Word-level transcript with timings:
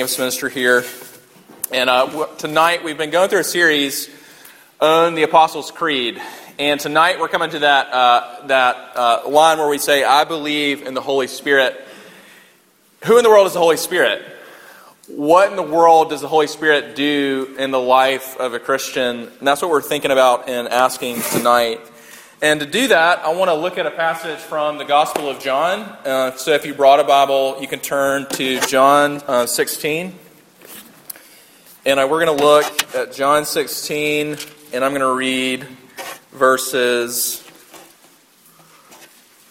campus 0.00 0.18
minister 0.18 0.48
here. 0.48 0.82
And 1.70 1.90
uh, 1.90 2.26
tonight 2.38 2.82
we've 2.82 2.96
been 2.96 3.10
going 3.10 3.28
through 3.28 3.40
a 3.40 3.44
series 3.44 4.08
on 4.80 5.14
the 5.14 5.24
Apostles' 5.24 5.70
Creed. 5.70 6.18
And 6.58 6.80
tonight 6.80 7.20
we're 7.20 7.28
coming 7.28 7.50
to 7.50 7.58
that, 7.58 7.92
uh, 7.92 8.46
that 8.46 8.96
uh, 8.96 9.28
line 9.28 9.58
where 9.58 9.68
we 9.68 9.76
say, 9.76 10.02
I 10.02 10.24
believe 10.24 10.86
in 10.86 10.94
the 10.94 11.02
Holy 11.02 11.26
Spirit. 11.26 11.78
Who 13.04 13.18
in 13.18 13.24
the 13.24 13.28
world 13.28 13.46
is 13.46 13.52
the 13.52 13.58
Holy 13.58 13.76
Spirit? 13.76 14.22
What 15.06 15.50
in 15.50 15.56
the 15.56 15.62
world 15.62 16.08
does 16.08 16.22
the 16.22 16.28
Holy 16.28 16.46
Spirit 16.46 16.96
do 16.96 17.54
in 17.58 17.70
the 17.70 17.78
life 17.78 18.38
of 18.38 18.54
a 18.54 18.58
Christian? 18.58 19.28
And 19.38 19.46
that's 19.46 19.60
what 19.60 19.70
we're 19.70 19.82
thinking 19.82 20.12
about 20.12 20.48
and 20.48 20.66
asking 20.66 21.20
tonight. 21.20 21.78
And 22.42 22.60
to 22.60 22.66
do 22.66 22.88
that, 22.88 23.18
I 23.18 23.34
want 23.34 23.50
to 23.50 23.54
look 23.54 23.76
at 23.76 23.84
a 23.84 23.90
passage 23.90 24.38
from 24.38 24.78
the 24.78 24.84
Gospel 24.86 25.28
of 25.28 25.40
John. 25.40 25.80
Uh, 26.06 26.34
so 26.36 26.52
if 26.52 26.64
you 26.64 26.72
brought 26.72 26.98
a 26.98 27.04
Bible, 27.04 27.58
you 27.60 27.68
can 27.68 27.80
turn 27.80 28.26
to 28.30 28.58
John 28.60 29.20
uh, 29.26 29.44
16. 29.44 30.18
And 31.84 32.00
uh, 32.00 32.08
we're 32.10 32.24
going 32.24 32.38
to 32.38 32.42
look 32.42 32.94
at 32.94 33.12
John 33.12 33.44
16, 33.44 34.38
and 34.72 34.82
I'm 34.82 34.92
going 34.92 35.02
to 35.02 35.14
read 35.14 35.66
verses, 36.32 37.46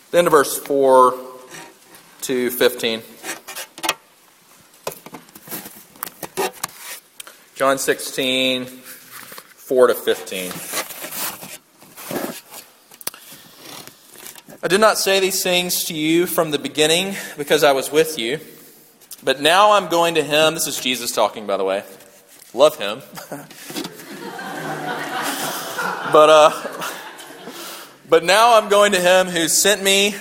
then 0.10 0.24
to 0.24 0.32
verse 0.32 0.58
4 0.58 1.16
to 2.22 2.50
15. 2.50 3.04
John 7.54 7.78
16, 7.78 8.66
4 8.66 9.88
to 9.88 9.94
15. 9.94 10.79
I 14.62 14.68
did 14.68 14.82
not 14.82 14.98
say 14.98 15.22
these 15.22 15.42
things 15.42 15.86
to 15.86 15.94
you 15.94 16.26
from 16.26 16.52
the 16.52 16.60
beginning 16.60 17.16
because 17.38 17.64
I 17.64 17.72
was 17.72 17.94
with 17.94 18.20
you. 18.20 18.42
But 19.24 19.40
now 19.40 19.72
I'm 19.72 19.88
going 19.88 20.16
to 20.16 20.22
him. 20.22 20.54
This 20.54 20.68
is 20.68 20.78
Jesus 20.78 21.14
talking, 21.14 21.48
by 21.48 21.56
the 21.56 21.64
way. 21.64 21.86
Love 22.54 22.78
him. 22.78 23.02
but, 26.12 26.30
uh, 26.30 26.52
but 28.10 28.26
now 28.26 28.58
I'm 28.58 28.68
going 28.68 28.92
to 28.92 29.00
him 29.00 29.28
who 29.28 29.48
sent 29.48 29.82
me, 29.82 30.14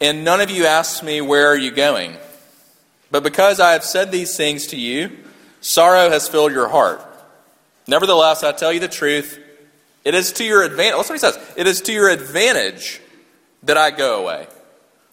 and 0.00 0.24
none 0.24 0.40
of 0.40 0.50
you 0.50 0.64
asked 0.64 1.02
me, 1.02 1.20
Where 1.20 1.48
are 1.48 1.56
you 1.56 1.72
going? 1.72 2.16
But 3.10 3.22
because 3.22 3.60
I 3.60 3.72
have 3.72 3.84
said 3.84 4.10
these 4.10 4.34
things 4.34 4.68
to 4.68 4.80
you, 4.80 5.14
sorrow 5.60 6.08
has 6.08 6.26
filled 6.26 6.52
your 6.52 6.68
heart. 6.68 7.02
Nevertheless, 7.86 8.42
I 8.44 8.52
tell 8.52 8.72
you 8.72 8.80
the 8.80 8.88
truth. 8.88 9.38
It 10.06 10.14
is 10.14 10.32
to 10.32 10.44
your 10.44 10.62
advantage. 10.62 10.96
Listen 10.96 11.12
what 11.12 11.34
he 11.34 11.38
says. 11.38 11.54
It 11.58 11.66
is 11.66 11.82
to 11.82 11.92
your 11.92 12.08
advantage 12.08 13.01
that 13.62 13.76
I 13.76 13.90
go 13.90 14.22
away. 14.22 14.46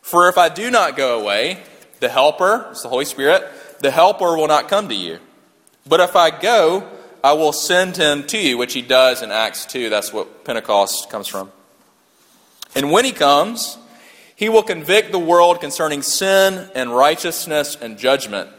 For 0.01 0.29
if 0.29 0.37
I 0.37 0.49
do 0.49 0.71
not 0.71 0.97
go 0.97 1.19
away, 1.19 1.61
the 1.99 2.09
Helper, 2.09 2.67
it's 2.71 2.83
the 2.83 2.89
Holy 2.89 3.05
Spirit, 3.05 3.47
the 3.79 3.91
Helper 3.91 4.35
will 4.35 4.47
not 4.47 4.67
come 4.67 4.89
to 4.89 4.95
you. 4.95 5.19
But 5.85 5.99
if 5.99 6.15
I 6.15 6.29
go, 6.31 6.87
I 7.23 7.33
will 7.33 7.53
send 7.53 7.97
him 7.97 8.25
to 8.27 8.37
you, 8.37 8.57
which 8.57 8.73
he 8.73 8.81
does 8.81 9.21
in 9.21 9.31
Acts 9.31 9.65
2. 9.65 9.89
That's 9.89 10.13
what 10.13 10.45
Pentecost 10.45 11.09
comes 11.09 11.27
from. 11.27 11.51
And 12.75 12.91
when 12.91 13.05
he 13.05 13.11
comes, 13.11 13.77
he 14.35 14.49
will 14.49 14.63
convict 14.63 15.11
the 15.11 15.19
world 15.19 15.59
concerning 15.59 16.01
sin 16.01 16.69
and 16.75 16.95
righteousness 16.95 17.75
and 17.79 17.97
judgment. 17.97 18.49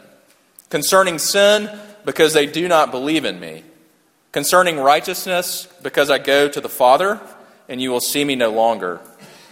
Concerning 0.69 1.17
sin, 1.17 1.69
because 2.05 2.33
they 2.33 2.45
do 2.45 2.67
not 2.67 2.91
believe 2.91 3.25
in 3.25 3.39
me. 3.39 3.63
Concerning 4.31 4.77
righteousness, 4.77 5.67
because 5.81 6.09
I 6.09 6.17
go 6.17 6.47
to 6.47 6.61
the 6.61 6.69
Father, 6.69 7.19
and 7.67 7.81
you 7.81 7.89
will 7.89 7.99
see 7.99 8.23
me 8.23 8.35
no 8.35 8.51
longer 8.51 9.01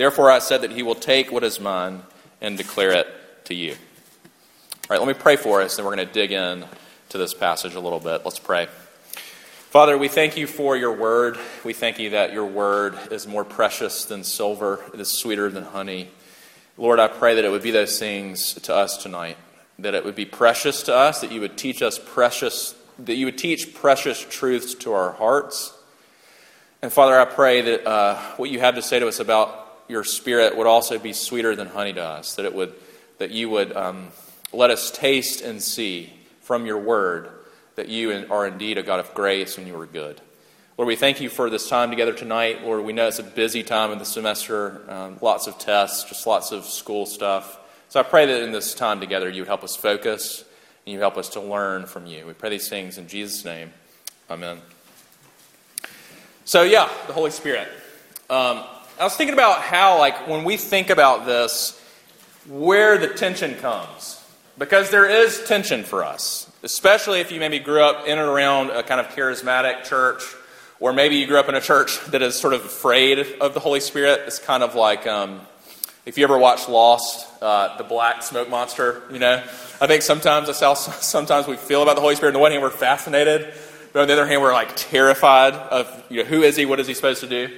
Therefore, 0.00 0.30
I 0.30 0.38
said 0.38 0.62
that 0.62 0.70
he 0.70 0.82
will 0.82 0.94
take 0.94 1.30
what 1.30 1.44
is 1.44 1.60
mine 1.60 2.00
and 2.40 2.56
declare 2.56 2.92
it 2.92 3.06
to 3.44 3.54
you. 3.54 3.72
All 3.72 3.76
right, 4.88 4.98
let 4.98 5.06
me 5.06 5.12
pray 5.12 5.36
for 5.36 5.60
us, 5.60 5.76
and 5.76 5.86
we're 5.86 5.94
going 5.94 6.08
to 6.08 6.10
dig 6.14 6.32
in 6.32 6.64
to 7.10 7.18
this 7.18 7.34
passage 7.34 7.74
a 7.74 7.80
little 7.80 8.00
bit. 8.00 8.22
Let's 8.24 8.38
pray. 8.38 8.68
Father, 9.68 9.98
we 9.98 10.08
thank 10.08 10.38
you 10.38 10.46
for 10.46 10.74
your 10.74 10.96
word. 10.96 11.38
We 11.64 11.74
thank 11.74 11.98
you 11.98 12.08
that 12.10 12.32
your 12.32 12.46
word 12.46 12.98
is 13.12 13.26
more 13.26 13.44
precious 13.44 14.06
than 14.06 14.24
silver, 14.24 14.82
it 14.94 15.00
is 15.00 15.08
sweeter 15.10 15.50
than 15.50 15.64
honey. 15.64 16.08
Lord, 16.78 16.98
I 16.98 17.08
pray 17.08 17.34
that 17.34 17.44
it 17.44 17.50
would 17.50 17.62
be 17.62 17.70
those 17.70 17.98
things 17.98 18.54
to 18.54 18.74
us 18.74 18.96
tonight, 18.96 19.36
that 19.80 19.94
it 19.94 20.02
would 20.02 20.16
be 20.16 20.24
precious 20.24 20.82
to 20.84 20.94
us, 20.94 21.20
that 21.20 21.30
you 21.30 21.42
would 21.42 21.58
teach 21.58 21.82
us 21.82 21.98
precious, 21.98 22.74
that 23.00 23.16
you 23.16 23.26
would 23.26 23.36
teach 23.36 23.74
precious 23.74 24.24
truths 24.30 24.72
to 24.76 24.94
our 24.94 25.12
hearts. 25.12 25.74
And 26.80 26.90
Father, 26.90 27.20
I 27.20 27.26
pray 27.26 27.60
that 27.60 27.86
uh, 27.86 28.16
what 28.38 28.48
you 28.48 28.60
have 28.60 28.76
to 28.76 28.82
say 28.82 28.98
to 28.98 29.06
us 29.06 29.20
about 29.20 29.66
your 29.90 30.04
spirit 30.04 30.56
would 30.56 30.66
also 30.66 30.98
be 30.98 31.12
sweeter 31.12 31.54
than 31.56 31.66
honey 31.66 31.92
to 31.92 32.02
us, 32.02 32.36
that, 32.36 32.44
it 32.44 32.54
would, 32.54 32.72
that 33.18 33.30
you 33.30 33.50
would 33.50 33.76
um, 33.76 34.08
let 34.52 34.70
us 34.70 34.90
taste 34.90 35.42
and 35.42 35.62
see 35.62 36.12
from 36.40 36.64
your 36.64 36.78
word 36.78 37.28
that 37.74 37.88
you 37.88 38.26
are 38.30 38.46
indeed 38.46 38.78
a 38.78 38.82
God 38.82 39.00
of 39.00 39.12
grace 39.14 39.58
and 39.58 39.66
you 39.66 39.78
are 39.78 39.86
good. 39.86 40.20
Lord, 40.78 40.86
we 40.86 40.96
thank 40.96 41.20
you 41.20 41.28
for 41.28 41.50
this 41.50 41.68
time 41.68 41.90
together 41.90 42.12
tonight. 42.12 42.64
Lord, 42.64 42.84
we 42.84 42.92
know 42.92 43.08
it's 43.08 43.18
a 43.18 43.22
busy 43.22 43.62
time 43.62 43.90
of 43.90 43.98
the 43.98 44.04
semester, 44.04 44.80
um, 44.88 45.18
lots 45.20 45.46
of 45.46 45.58
tests, 45.58 46.04
just 46.04 46.26
lots 46.26 46.52
of 46.52 46.64
school 46.64 47.04
stuff. 47.04 47.58
So 47.88 48.00
I 48.00 48.02
pray 48.02 48.26
that 48.26 48.42
in 48.42 48.52
this 48.52 48.74
time 48.74 49.00
together 49.00 49.28
you 49.28 49.42
would 49.42 49.48
help 49.48 49.64
us 49.64 49.76
focus 49.76 50.44
and 50.86 50.94
you 50.94 51.00
help 51.00 51.18
us 51.18 51.30
to 51.30 51.40
learn 51.40 51.86
from 51.86 52.06
you. 52.06 52.26
We 52.26 52.32
pray 52.32 52.50
these 52.50 52.68
things 52.68 52.96
in 52.96 53.08
Jesus' 53.08 53.44
name. 53.44 53.72
Amen. 54.30 54.60
So, 56.44 56.62
yeah, 56.62 56.88
the 57.06 57.12
Holy 57.12 57.30
Spirit. 57.30 57.68
Um, 58.30 58.64
I 59.00 59.04
was 59.04 59.16
thinking 59.16 59.32
about 59.32 59.62
how, 59.62 59.98
like, 59.98 60.28
when 60.28 60.44
we 60.44 60.58
think 60.58 60.90
about 60.90 61.24
this, 61.24 61.80
where 62.46 62.98
the 62.98 63.08
tension 63.08 63.54
comes. 63.54 64.22
Because 64.58 64.90
there 64.90 65.08
is 65.08 65.42
tension 65.44 65.84
for 65.84 66.04
us, 66.04 66.52
especially 66.62 67.20
if 67.20 67.32
you 67.32 67.40
maybe 67.40 67.60
grew 67.60 67.82
up 67.82 68.06
in 68.06 68.18
and 68.18 68.28
around 68.28 68.68
a 68.68 68.82
kind 68.82 69.00
of 69.00 69.06
charismatic 69.08 69.84
church, 69.84 70.22
or 70.80 70.92
maybe 70.92 71.16
you 71.16 71.26
grew 71.26 71.38
up 71.38 71.48
in 71.48 71.54
a 71.54 71.62
church 71.62 71.98
that 72.08 72.20
is 72.20 72.38
sort 72.38 72.52
of 72.52 72.62
afraid 72.62 73.18
of 73.40 73.54
the 73.54 73.60
Holy 73.60 73.80
Spirit. 73.80 74.20
It's 74.26 74.38
kind 74.38 74.62
of 74.62 74.74
like 74.74 75.06
um, 75.06 75.40
if 76.04 76.18
you 76.18 76.24
ever 76.24 76.36
watched 76.36 76.68
Lost, 76.68 77.26
uh, 77.42 77.78
the 77.78 77.84
black 77.84 78.22
smoke 78.22 78.50
monster, 78.50 79.02
you 79.10 79.18
know. 79.18 79.42
I 79.80 79.86
think 79.86 80.02
sometimes 80.02 80.48
that's 80.48 80.60
how 80.60 80.74
sometimes 80.74 81.46
we 81.46 81.56
feel 81.56 81.82
about 81.82 81.94
the 81.94 82.02
Holy 82.02 82.16
Spirit. 82.16 82.32
On 82.32 82.34
the 82.34 82.40
one 82.40 82.52
hand, 82.52 82.62
we're 82.62 82.68
fascinated, 82.68 83.50
but 83.94 84.02
on 84.02 84.08
the 84.08 84.12
other 84.12 84.26
hand, 84.26 84.42
we're 84.42 84.52
like 84.52 84.76
terrified 84.76 85.54
of 85.54 86.04
you 86.10 86.22
know, 86.22 86.28
who 86.28 86.42
is 86.42 86.54
he, 86.54 86.66
what 86.66 86.78
is 86.80 86.86
he 86.86 86.92
supposed 86.92 87.22
to 87.22 87.26
do. 87.26 87.48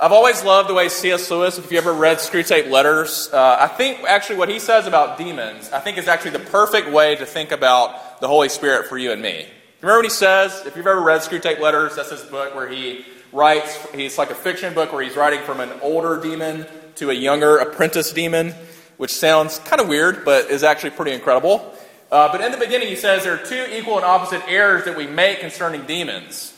I've 0.00 0.10
always 0.10 0.42
loved 0.42 0.68
the 0.68 0.74
way 0.74 0.88
C.S. 0.88 1.30
Lewis, 1.30 1.56
if 1.56 1.70
you 1.70 1.78
ever 1.78 1.92
read 1.92 2.16
Screwtape 2.16 2.68
Letters, 2.68 3.30
uh, 3.32 3.58
I 3.60 3.68
think 3.68 4.00
actually 4.02 4.38
what 4.38 4.48
he 4.48 4.58
says 4.58 4.88
about 4.88 5.18
demons, 5.18 5.70
I 5.70 5.78
think 5.78 5.98
is 5.98 6.08
actually 6.08 6.32
the 6.32 6.40
perfect 6.40 6.90
way 6.90 7.14
to 7.14 7.24
think 7.24 7.52
about 7.52 8.20
the 8.20 8.26
Holy 8.26 8.48
Spirit 8.48 8.88
for 8.88 8.98
you 8.98 9.12
and 9.12 9.22
me. 9.22 9.46
Remember 9.80 9.98
what 9.98 10.04
he 10.04 10.10
says? 10.10 10.66
If 10.66 10.74
you've 10.76 10.88
ever 10.88 11.00
read 11.00 11.20
Screwtape 11.20 11.60
Letters, 11.60 11.94
that's 11.94 12.10
his 12.10 12.22
book 12.22 12.56
where 12.56 12.68
he 12.68 13.04
writes, 13.30 13.86
he's 13.92 14.18
like 14.18 14.30
a 14.30 14.34
fiction 14.34 14.74
book 14.74 14.92
where 14.92 15.00
he's 15.00 15.14
writing 15.14 15.40
from 15.42 15.60
an 15.60 15.70
older 15.80 16.20
demon 16.20 16.66
to 16.96 17.10
a 17.10 17.14
younger 17.14 17.58
apprentice 17.58 18.12
demon, 18.12 18.52
which 18.96 19.12
sounds 19.12 19.60
kind 19.60 19.80
of 19.80 19.86
weird, 19.86 20.24
but 20.24 20.50
is 20.50 20.64
actually 20.64 20.90
pretty 20.90 21.12
incredible. 21.12 21.72
Uh, 22.10 22.32
but 22.32 22.40
in 22.40 22.50
the 22.50 22.58
beginning, 22.58 22.88
he 22.88 22.96
says 22.96 23.22
there 23.22 23.34
are 23.34 23.46
two 23.46 23.64
equal 23.72 23.94
and 23.94 24.04
opposite 24.04 24.42
errors 24.48 24.86
that 24.86 24.96
we 24.96 25.06
make 25.06 25.38
concerning 25.38 25.86
demons. 25.86 26.53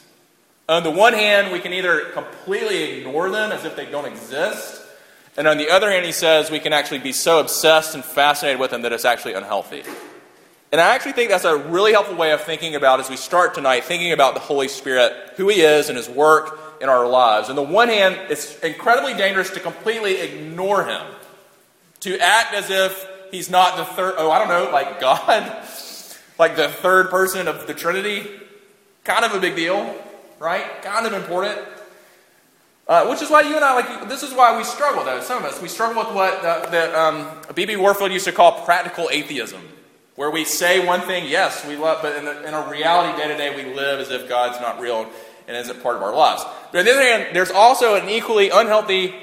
On 0.69 0.83
the 0.83 0.91
one 0.91 1.13
hand, 1.13 1.53
we 1.53 1.61
can 1.61 1.73
either 1.73 2.07
completely 2.07 2.99
ignore 2.99 3.31
them 3.31 3.53
as 3.53 3.65
if 3.65 3.77
they 3.77 3.87
don't 3.87 4.07
exist. 4.07 4.83
And 5.37 5.47
on 5.47 5.59
the 5.59 5.71
other 5.71 5.91
hand, 5.91 6.05
he 6.05 6.11
says 6.13 6.51
we 6.51 6.59
can 6.59 6.73
actually 6.73 6.99
be 6.99 7.13
so 7.13 7.39
obsessed 7.39 7.95
and 7.95 8.05
fascinated 8.05 8.59
with 8.59 8.73
them 8.73 8.83
that 8.83 8.93
it's 8.93 9.05
actually 9.05 9.35
unhealthy. 9.35 9.85
And 10.73 10.81
I 10.81 10.95
actually 10.95 11.13
think 11.13 11.31
that's 11.31 11.45
a 11.45 11.57
really 11.57 11.93
helpful 11.93 12.17
way 12.17 12.33
of 12.33 12.41
thinking 12.41 12.75
about 12.75 12.99
as 12.99 13.09
we 13.09 13.17
start 13.17 13.55
tonight, 13.55 13.85
thinking 13.85 14.11
about 14.11 14.35
the 14.35 14.41
Holy 14.41 14.67
Spirit, 14.67 15.13
who 15.37 15.49
he 15.49 15.61
is, 15.61 15.89
and 15.89 15.97
his 15.97 16.09
work 16.09 16.59
in 16.83 16.89
our 16.89 17.07
lives. 17.07 17.49
On 17.49 17.55
the 17.55 17.63
one 17.63 17.89
hand, 17.89 18.19
it's 18.29 18.59
incredibly 18.61 19.15
dangerous 19.15 19.51
to 19.51 19.61
completely 19.61 20.17
ignore 20.21 20.85
him, 20.85 21.07
to 22.01 22.19
act 22.19 22.55
as 22.55 22.71
if 22.71 23.09
he's 23.31 23.49
not 23.49 23.77
the 23.77 23.85
third, 23.85 24.15
oh, 24.19 24.33
I 24.33 24.39
don't 24.41 24.49
know, 24.49 24.73
like 24.73 25.01
God, 25.01 25.65
like 26.41 26.57
the 26.57 26.69
third 26.69 27.09
person 27.09 27.47
of 27.47 27.69
the 27.69 27.75
Trinity. 27.75 28.29
Kind 29.05 29.25
of 29.25 29.33
a 29.33 29.39
big 29.39 29.55
deal 29.55 29.95
right? 30.39 30.83
Kind 30.83 31.07
of 31.07 31.13
important. 31.13 31.59
Uh, 32.89 33.09
which 33.09 33.21
is 33.21 33.29
why 33.29 33.41
you 33.41 33.57
and 33.57 33.65
I, 33.65 33.75
like, 33.75 34.09
this 34.09 34.23
is 34.23 34.33
why 34.33 34.57
we 34.57 34.63
struggle, 34.63 35.05
though, 35.05 35.21
some 35.21 35.39
of 35.39 35.45
us. 35.45 35.61
We 35.61 35.67
struggle 35.67 36.05
with 36.05 36.15
what 36.15 36.41
that 36.43 36.95
um, 36.95 37.29
B.B. 37.55 37.75
Warfield 37.77 38.13
used 38.13 38.27
to 38.27 38.33
call 38.33 38.65
practical 38.65 39.09
atheism. 39.11 39.61
Where 40.15 40.31
we 40.31 40.45
say 40.45 40.87
one 40.87 41.01
thing, 41.01 41.29
yes, 41.29 41.67
we 41.67 41.77
love, 41.77 41.99
but 42.01 42.17
in, 42.17 42.25
the, 42.25 42.47
in 42.47 42.55
a 42.55 42.71
reality 42.71 43.21
day 43.21 43.29
to 43.29 43.37
day, 43.37 43.55
we 43.55 43.75
live 43.75 44.01
as 44.01 44.11
if 44.11 44.29
God's 44.29 44.61
not 44.61 44.81
real 44.81 45.11
and 45.47 45.57
isn't 45.57 45.83
part 45.83 45.97
of 45.97 46.03
our 46.03 46.15
lives. 46.15 46.45
But 46.73 46.79
on 46.79 46.85
the 46.85 46.93
other 46.93 47.03
hand, 47.03 47.35
there's 47.35 47.51
also 47.51 47.97
an 47.97 48.09
equally 48.09 48.51
unhealthy 48.51 49.15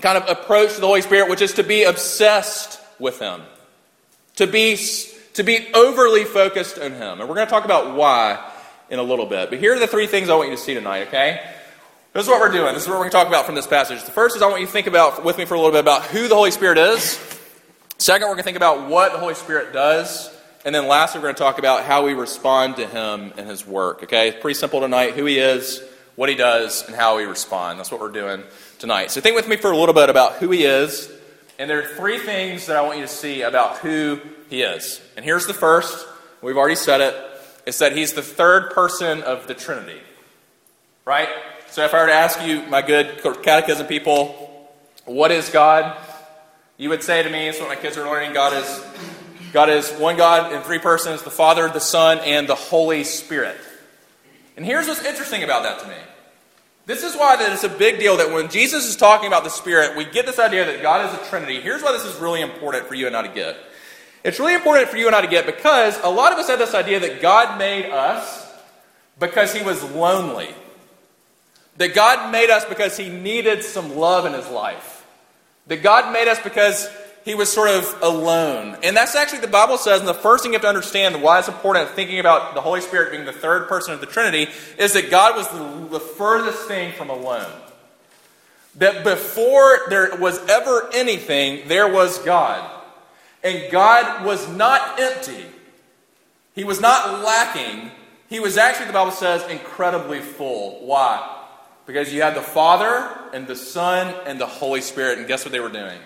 kind 0.00 0.18
of 0.18 0.28
approach 0.28 0.74
to 0.74 0.80
the 0.80 0.86
Holy 0.86 1.02
Spirit, 1.02 1.30
which 1.30 1.42
is 1.42 1.54
to 1.54 1.62
be 1.62 1.84
obsessed 1.84 2.80
with 2.98 3.20
Him, 3.20 3.42
to 4.36 4.46
be, 4.46 4.76
to 5.34 5.42
be 5.42 5.68
overly 5.74 6.24
focused 6.24 6.78
on 6.78 6.92
Him. 6.92 7.20
And 7.20 7.28
we're 7.28 7.36
going 7.36 7.46
to 7.46 7.50
talk 7.50 7.64
about 7.64 7.94
why 7.94 8.52
in 8.90 8.98
a 8.98 9.02
little 9.02 9.26
bit. 9.26 9.50
But 9.50 9.58
here 9.58 9.74
are 9.74 9.78
the 9.78 9.86
three 9.86 10.06
things 10.06 10.28
I 10.28 10.34
want 10.36 10.50
you 10.50 10.56
to 10.56 10.62
see 10.62 10.74
tonight, 10.74 11.08
okay? 11.08 11.40
This 12.12 12.24
is 12.24 12.28
what 12.30 12.40
we're 12.40 12.52
doing. 12.52 12.72
This 12.72 12.84
is 12.84 12.88
what 12.88 12.94
we're 12.94 13.00
going 13.00 13.10
to 13.10 13.16
talk 13.16 13.28
about 13.28 13.44
from 13.44 13.54
this 13.54 13.66
passage. 13.66 14.02
The 14.04 14.10
first 14.10 14.36
is 14.36 14.42
I 14.42 14.48
want 14.48 14.60
you 14.60 14.66
to 14.66 14.72
think 14.72 14.86
about 14.86 15.24
with 15.24 15.36
me 15.36 15.44
for 15.44 15.54
a 15.54 15.58
little 15.58 15.72
bit 15.72 15.80
about 15.80 16.04
who 16.04 16.28
the 16.28 16.34
Holy 16.34 16.50
Spirit 16.50 16.78
is. 16.78 17.20
Second, 17.98 18.26
we're 18.26 18.34
going 18.34 18.38
to 18.38 18.44
think 18.44 18.56
about 18.56 18.88
what 18.88 19.12
the 19.12 19.18
Holy 19.18 19.34
Spirit 19.34 19.72
does. 19.72 20.30
And 20.64 20.74
then 20.74 20.88
lastly, 20.88 21.20
we're 21.20 21.26
going 21.26 21.34
to 21.34 21.42
talk 21.42 21.58
about 21.58 21.84
how 21.84 22.04
we 22.06 22.14
respond 22.14 22.76
to 22.76 22.86
Him 22.86 23.32
and 23.36 23.48
His 23.48 23.66
work. 23.66 24.02
Okay? 24.04 24.28
It's 24.28 24.40
pretty 24.40 24.58
simple 24.58 24.80
tonight 24.80 25.14
who 25.14 25.26
He 25.26 25.38
is, 25.38 25.82
what 26.14 26.28
He 26.28 26.34
does, 26.34 26.86
and 26.86 26.96
how 26.96 27.18
we 27.18 27.24
respond. 27.24 27.78
That's 27.78 27.90
what 27.90 28.00
we're 28.00 28.10
doing 28.10 28.42
tonight. 28.78 29.10
So 29.10 29.20
think 29.20 29.36
with 29.36 29.46
me 29.46 29.56
for 29.56 29.70
a 29.70 29.76
little 29.76 29.94
bit 29.94 30.08
about 30.08 30.36
who 30.36 30.50
He 30.50 30.64
is. 30.64 31.12
And 31.58 31.68
there 31.68 31.80
are 31.80 31.86
three 31.96 32.18
things 32.18 32.66
that 32.66 32.76
I 32.76 32.82
want 32.82 32.98
you 32.98 33.04
to 33.04 33.12
see 33.12 33.42
about 33.42 33.78
who 33.78 34.20
He 34.48 34.62
is. 34.62 35.02
And 35.16 35.24
here's 35.24 35.46
the 35.46 35.54
first. 35.54 36.06
We've 36.40 36.56
already 36.56 36.76
said 36.76 37.00
it. 37.00 37.14
It's 37.66 37.78
that 37.78 37.96
He's 37.96 38.12
the 38.12 38.22
third 38.22 38.70
person 38.70 39.22
of 39.22 39.46
the 39.46 39.54
Trinity. 39.54 40.00
Right? 41.04 41.28
So 41.68 41.84
if 41.84 41.92
I 41.92 42.00
were 42.00 42.06
to 42.06 42.14
ask 42.14 42.40
you, 42.42 42.62
my 42.62 42.80
good 42.80 43.20
catechism 43.42 43.86
people, 43.86 44.70
what 45.04 45.30
is 45.30 45.50
God? 45.50 45.98
You 46.78 46.88
would 46.90 47.02
say 47.02 47.22
to 47.22 47.28
me, 47.28 47.46
that's 47.46 47.60
what 47.60 47.68
my 47.68 47.76
kids 47.76 47.96
are 47.98 48.04
learning, 48.04 48.32
God 48.32 48.52
is 48.54 48.84
God 49.52 49.70
is 49.70 49.90
one 49.92 50.16
God 50.16 50.52
in 50.52 50.60
three 50.62 50.78
persons, 50.78 51.22
the 51.22 51.30
Father, 51.30 51.68
the 51.68 51.80
Son, 51.80 52.18
and 52.18 52.46
the 52.46 52.54
Holy 52.54 53.04
Spirit. 53.04 53.56
And 54.56 54.66
here's 54.66 54.86
what's 54.86 55.04
interesting 55.04 55.44
about 55.44 55.62
that 55.62 55.80
to 55.80 55.88
me. 55.88 55.96
This 56.84 57.02
is 57.02 57.16
why 57.16 57.36
that 57.36 57.52
it's 57.52 57.64
a 57.64 57.68
big 57.68 57.98
deal 57.98 58.18
that 58.18 58.30
when 58.32 58.48
Jesus 58.48 58.86
is 58.86 58.96
talking 58.96 59.26
about 59.26 59.44
the 59.44 59.50
Spirit, 59.50 59.96
we 59.96 60.04
get 60.04 60.26
this 60.26 60.38
idea 60.38 60.64
that 60.66 60.82
God 60.82 61.06
is 61.06 61.20
a 61.20 61.30
Trinity. 61.30 61.60
Here's 61.60 61.82
why 61.82 61.92
this 61.92 62.04
is 62.04 62.14
really 62.16 62.42
important 62.42 62.86
for 62.86 62.94
you 62.94 63.06
and 63.06 63.16
I 63.16 63.26
to 63.26 63.32
get. 63.32 63.56
It's 64.26 64.40
really 64.40 64.54
important 64.54 64.88
for 64.88 64.96
you 64.96 65.06
and 65.06 65.14
I 65.14 65.20
to 65.20 65.28
get 65.28 65.46
because 65.46 65.96
a 66.02 66.08
lot 66.08 66.32
of 66.32 66.38
us 66.40 66.48
have 66.48 66.58
this 66.58 66.74
idea 66.74 66.98
that 66.98 67.22
God 67.22 67.60
made 67.60 67.86
us 67.86 68.52
because 69.20 69.54
he 69.54 69.62
was 69.62 69.80
lonely. 69.92 70.48
That 71.76 71.94
God 71.94 72.32
made 72.32 72.50
us 72.50 72.64
because 72.64 72.96
he 72.96 73.08
needed 73.08 73.62
some 73.62 73.94
love 73.94 74.26
in 74.26 74.32
his 74.32 74.48
life. 74.48 75.06
That 75.68 75.80
God 75.80 76.12
made 76.12 76.26
us 76.26 76.40
because 76.40 76.90
he 77.24 77.36
was 77.36 77.52
sort 77.52 77.70
of 77.70 78.02
alone. 78.02 78.76
And 78.82 78.96
that's 78.96 79.14
actually 79.14 79.42
the 79.42 79.46
Bible 79.46 79.78
says, 79.78 80.00
and 80.00 80.08
the 80.08 80.14
first 80.14 80.42
thing 80.42 80.52
you 80.52 80.56
have 80.56 80.62
to 80.62 80.68
understand 80.68 81.22
why 81.22 81.38
it's 81.38 81.46
important 81.46 81.90
thinking 81.90 82.18
about 82.18 82.56
the 82.56 82.60
Holy 82.60 82.80
Spirit 82.80 83.12
being 83.12 83.26
the 83.26 83.32
third 83.32 83.68
person 83.68 83.94
of 83.94 84.00
the 84.00 84.06
Trinity 84.06 84.50
is 84.76 84.92
that 84.94 85.08
God 85.08 85.36
was 85.36 85.48
the, 85.50 85.98
the 85.98 86.00
furthest 86.00 86.66
thing 86.66 86.92
from 86.94 87.10
alone. 87.10 87.52
That 88.74 89.04
before 89.04 89.82
there 89.88 90.16
was 90.16 90.44
ever 90.48 90.90
anything, 90.92 91.68
there 91.68 91.86
was 91.86 92.18
God. 92.18 92.72
And 93.42 93.70
God 93.70 94.24
was 94.24 94.48
not 94.48 95.00
empty. 95.00 95.46
He 96.54 96.64
was 96.64 96.80
not 96.80 97.22
lacking. 97.22 97.90
He 98.28 98.40
was 98.40 98.56
actually, 98.56 98.86
the 98.86 98.92
Bible 98.92 99.12
says, 99.12 99.48
incredibly 99.50 100.20
full. 100.20 100.84
Why? 100.84 101.34
Because 101.86 102.12
you 102.12 102.22
had 102.22 102.34
the 102.34 102.42
Father 102.42 103.08
and 103.32 103.46
the 103.46 103.54
Son 103.54 104.12
and 104.26 104.40
the 104.40 104.46
Holy 104.46 104.80
Spirit, 104.80 105.18
and 105.18 105.28
guess 105.28 105.44
what 105.44 105.52
they 105.52 105.60
were 105.60 105.68
doing? 105.68 105.98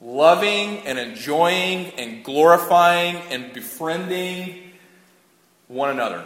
Loving 0.00 0.78
and 0.86 0.98
enjoying 0.98 1.86
and 1.98 2.22
glorifying 2.22 3.16
and 3.30 3.52
befriending 3.52 4.72
one 5.66 5.90
another. 5.90 6.24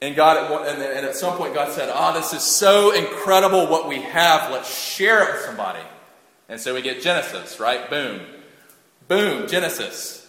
And 0.00 0.14
God, 0.14 0.66
and 0.66 0.82
at 0.82 1.16
some 1.16 1.36
point, 1.36 1.54
God 1.54 1.72
said, 1.72 1.90
"Ah, 1.92 2.12
oh, 2.12 2.18
this 2.18 2.32
is 2.32 2.42
so 2.42 2.92
incredible 2.92 3.66
what 3.66 3.88
we 3.88 4.00
have. 4.00 4.50
Let's 4.50 4.72
share 4.72 5.22
it 5.22 5.32
with 5.32 5.42
somebody." 5.42 5.80
And 6.48 6.60
so 6.60 6.74
we 6.74 6.82
get 6.82 7.02
Genesis, 7.02 7.58
right? 7.58 7.88
Boom, 7.88 8.20
boom, 9.08 9.48
Genesis. 9.48 10.26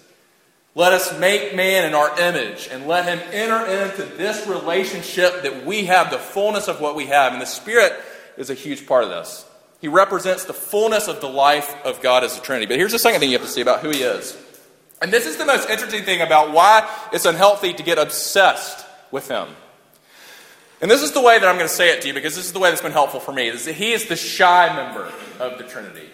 Let 0.76 0.94
us 0.94 1.18
make 1.20 1.56
man 1.56 1.86
in 1.86 1.96
our 1.96 2.20
image 2.20 2.70
and 2.72 2.88
let 2.88 3.06
him 3.06 3.20
enter 3.32 3.66
into 3.66 4.04
this 4.16 4.46
relationship 4.46 5.42
that 5.42 5.66
we 5.66 5.86
have 5.86 6.12
the 6.12 6.20
fullness 6.20 6.68
of 6.68 6.80
what 6.80 6.96
we 6.96 7.08
have. 7.08 7.34
And 7.34 7.42
the 7.42 7.48
Spirit 7.48 7.94
is 8.38 8.52
a 8.52 8.54
huge 8.54 8.86
part 8.86 9.04
of 9.04 9.10
this. 9.10 9.44
He 9.82 9.88
represents 9.88 10.46
the 10.46 10.54
fullness 10.54 11.08
of 11.08 11.20
the 11.20 11.30
life 11.30 11.76
of 11.84 12.02
God 12.02 12.24
as 12.24 12.38
a 12.38 12.42
Trinity. 12.42 12.68
But 12.68 12.78
here's 12.78 12.92
the 12.92 13.00
second 13.00 13.20
thing 13.20 13.32
you 13.32 13.38
have 13.38 13.48
to 13.48 13.52
see 13.52 13.62
about 13.62 13.82
who 13.82 13.90
he 13.90 14.04
is. 14.04 14.38
And 15.02 15.12
this 15.12 15.26
is 15.26 15.38
the 15.38 15.46
most 15.46 15.70
interesting 15.70 16.04
thing 16.04 16.22
about 16.22 16.52
why 16.52 16.88
it's 17.12 17.26
unhealthy 17.26 17.74
to 17.74 17.84
get 17.84 17.98
obsessed 17.98 18.86
with 19.12 19.28
him. 19.28 19.48
And 20.82 20.92
this 20.92 21.02
is 21.02 21.12
the 21.12 21.22
way 21.22 21.40
that 21.40 21.48
I'm 21.48 21.56
going 21.56 21.68
to 21.68 21.74
say 21.74 21.90
it 21.90 22.02
to 22.04 22.08
you 22.08 22.14
because 22.14 22.36
this 22.36 22.46
is 22.46 22.54
the 22.54 22.60
way 22.60 22.70
that's 22.70 22.82
been 22.84 22.92
helpful 22.92 23.20
for 23.20 23.32
me. 23.32 23.48
Is 23.48 23.66
that 23.66 23.74
he 23.74 23.94
is 23.94 24.08
the 24.08 24.16
shy 24.16 24.76
member 24.76 25.12
of 25.40 25.58
the 25.58 25.64
Trinity. 25.64 26.08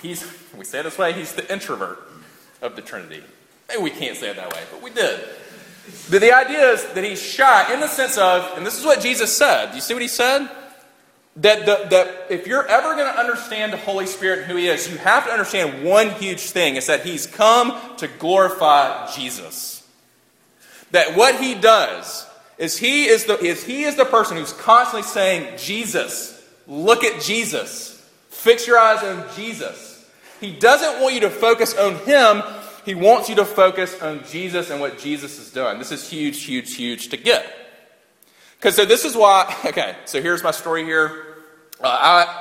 He's, 0.00 0.24
we 0.56 0.64
say 0.64 0.80
it 0.80 0.82
this 0.82 0.98
way, 0.98 1.12
he's 1.12 1.32
the 1.32 1.50
introvert 1.52 1.98
of 2.62 2.76
the 2.76 2.82
Trinity. 2.82 3.22
Maybe 3.68 3.82
we 3.82 3.90
can't 3.90 4.16
say 4.16 4.30
it 4.30 4.36
that 4.36 4.52
way, 4.52 4.60
but 4.70 4.82
we 4.82 4.90
did. 4.90 5.20
But 6.10 6.20
the 6.20 6.32
idea 6.32 6.72
is 6.72 6.84
that 6.84 7.04
he's 7.04 7.22
shy 7.22 7.72
in 7.72 7.80
the 7.80 7.88
sense 7.88 8.18
of, 8.18 8.56
and 8.56 8.66
this 8.66 8.78
is 8.78 8.84
what 8.84 9.00
Jesus 9.00 9.36
said. 9.36 9.70
Do 9.70 9.76
you 9.76 9.80
see 9.80 9.94
what 9.94 10.02
he 10.02 10.08
said? 10.08 10.48
That, 11.36 11.66
the, 11.66 11.86
that 11.90 12.26
if 12.30 12.46
you're 12.46 12.66
ever 12.66 12.94
going 12.94 13.12
to 13.12 13.20
understand 13.20 13.72
the 13.72 13.76
Holy 13.76 14.06
Spirit 14.06 14.40
and 14.40 14.50
who 14.50 14.56
he 14.56 14.68
is, 14.68 14.90
you 14.90 14.96
have 14.98 15.26
to 15.26 15.30
understand 15.30 15.84
one 15.84 16.10
huge 16.10 16.40
thing 16.40 16.76
is 16.76 16.86
that 16.86 17.04
he's 17.04 17.26
come 17.26 17.78
to 17.98 18.08
glorify 18.08 19.10
Jesus. 19.14 19.86
That 20.92 21.16
what 21.16 21.38
he 21.40 21.54
does 21.54 22.26
is 22.58 22.78
he 22.78 23.06
is 23.06 23.26
the, 23.26 23.38
is 23.38 23.64
he 23.64 23.84
is 23.84 23.96
the 23.96 24.06
person 24.06 24.38
who's 24.38 24.52
constantly 24.52 25.02
saying, 25.02 25.58
Jesus, 25.58 26.42
look 26.66 27.04
at 27.04 27.20
Jesus, 27.20 27.95
fix 28.36 28.66
your 28.66 28.78
eyes 28.78 29.02
on 29.02 29.24
Jesus. 29.34 30.08
He 30.40 30.52
doesn't 30.52 31.02
want 31.02 31.14
you 31.14 31.20
to 31.20 31.30
focus 31.30 31.76
on 31.76 31.96
him, 32.04 32.42
he 32.84 32.94
wants 32.94 33.28
you 33.28 33.34
to 33.36 33.44
focus 33.44 34.00
on 34.00 34.24
Jesus 34.24 34.70
and 34.70 34.80
what 34.80 34.98
Jesus 34.98 35.38
has 35.38 35.50
done. 35.50 35.78
This 35.78 35.90
is 35.90 36.08
huge, 36.08 36.44
huge, 36.44 36.74
huge 36.74 37.08
to 37.08 37.16
get. 37.16 37.44
Because 38.58 38.76
so 38.76 38.84
this 38.84 39.04
is 39.04 39.16
why, 39.16 39.54
okay, 39.64 39.96
so 40.04 40.22
here's 40.22 40.42
my 40.42 40.50
story 40.50 40.84
here. 40.84 41.36
Uh, 41.80 41.88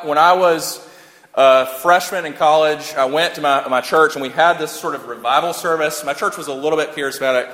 I, 0.04 0.08
when 0.08 0.18
I 0.18 0.34
was 0.34 0.88
a 1.34 1.66
freshman 1.66 2.26
in 2.26 2.34
college, 2.34 2.94
I 2.94 3.06
went 3.06 3.36
to 3.36 3.42
my, 3.42 3.68
my 3.68 3.82
church 3.82 4.16
and 4.16 4.22
we 4.22 4.30
had 4.30 4.58
this 4.58 4.72
sort 4.72 4.96
of 4.96 5.08
revival 5.08 5.54
service. 5.54 6.04
My 6.06 6.14
church 6.14 6.38
was 6.38 6.48
a 6.48 6.54
little 6.54 6.78
bit 6.78 6.92
charismatic. 6.92 7.54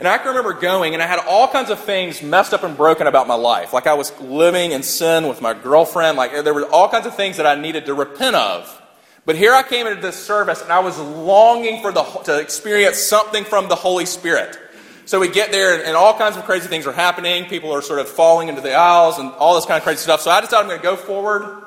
And 0.00 0.08
I 0.08 0.16
can 0.16 0.28
remember 0.28 0.54
going, 0.54 0.94
and 0.94 1.02
I 1.02 1.06
had 1.06 1.18
all 1.28 1.46
kinds 1.46 1.68
of 1.68 1.78
things 1.78 2.22
messed 2.22 2.54
up 2.54 2.62
and 2.62 2.74
broken 2.74 3.06
about 3.06 3.28
my 3.28 3.34
life. 3.34 3.74
Like 3.74 3.86
I 3.86 3.92
was 3.92 4.18
living 4.18 4.72
in 4.72 4.82
sin 4.82 5.28
with 5.28 5.42
my 5.42 5.52
girlfriend. 5.52 6.16
Like 6.16 6.32
there 6.42 6.54
were 6.54 6.64
all 6.64 6.88
kinds 6.88 7.04
of 7.04 7.14
things 7.14 7.36
that 7.36 7.46
I 7.46 7.54
needed 7.54 7.84
to 7.84 7.92
repent 7.92 8.34
of. 8.34 8.80
But 9.26 9.36
here 9.36 9.52
I 9.52 9.62
came 9.62 9.86
into 9.86 10.00
this 10.00 10.16
service 10.16 10.62
and 10.62 10.72
I 10.72 10.78
was 10.78 10.98
longing 10.98 11.82
for 11.82 11.92
the, 11.92 12.02
to 12.02 12.40
experience 12.40 12.96
something 12.96 13.44
from 13.44 13.68
the 13.68 13.74
Holy 13.74 14.06
Spirit. 14.06 14.58
So 15.04 15.20
we 15.20 15.28
get 15.28 15.52
there 15.52 15.84
and, 15.84 15.94
all 15.94 16.16
kinds 16.16 16.38
of 16.38 16.44
crazy 16.44 16.66
things 16.68 16.86
are 16.86 16.92
happening. 16.92 17.44
People 17.44 17.70
are 17.70 17.82
sort 17.82 17.98
of 17.98 18.08
falling 18.08 18.48
into 18.48 18.62
the 18.62 18.72
aisles 18.72 19.18
and 19.18 19.30
all 19.32 19.54
this 19.54 19.66
kind 19.66 19.76
of 19.76 19.82
crazy 19.82 19.98
stuff. 19.98 20.22
So 20.22 20.30
I 20.30 20.40
decided 20.40 20.62
I'm 20.62 20.68
going 20.68 20.80
to 20.80 20.82
go 20.82 20.96
forward. 20.96 21.66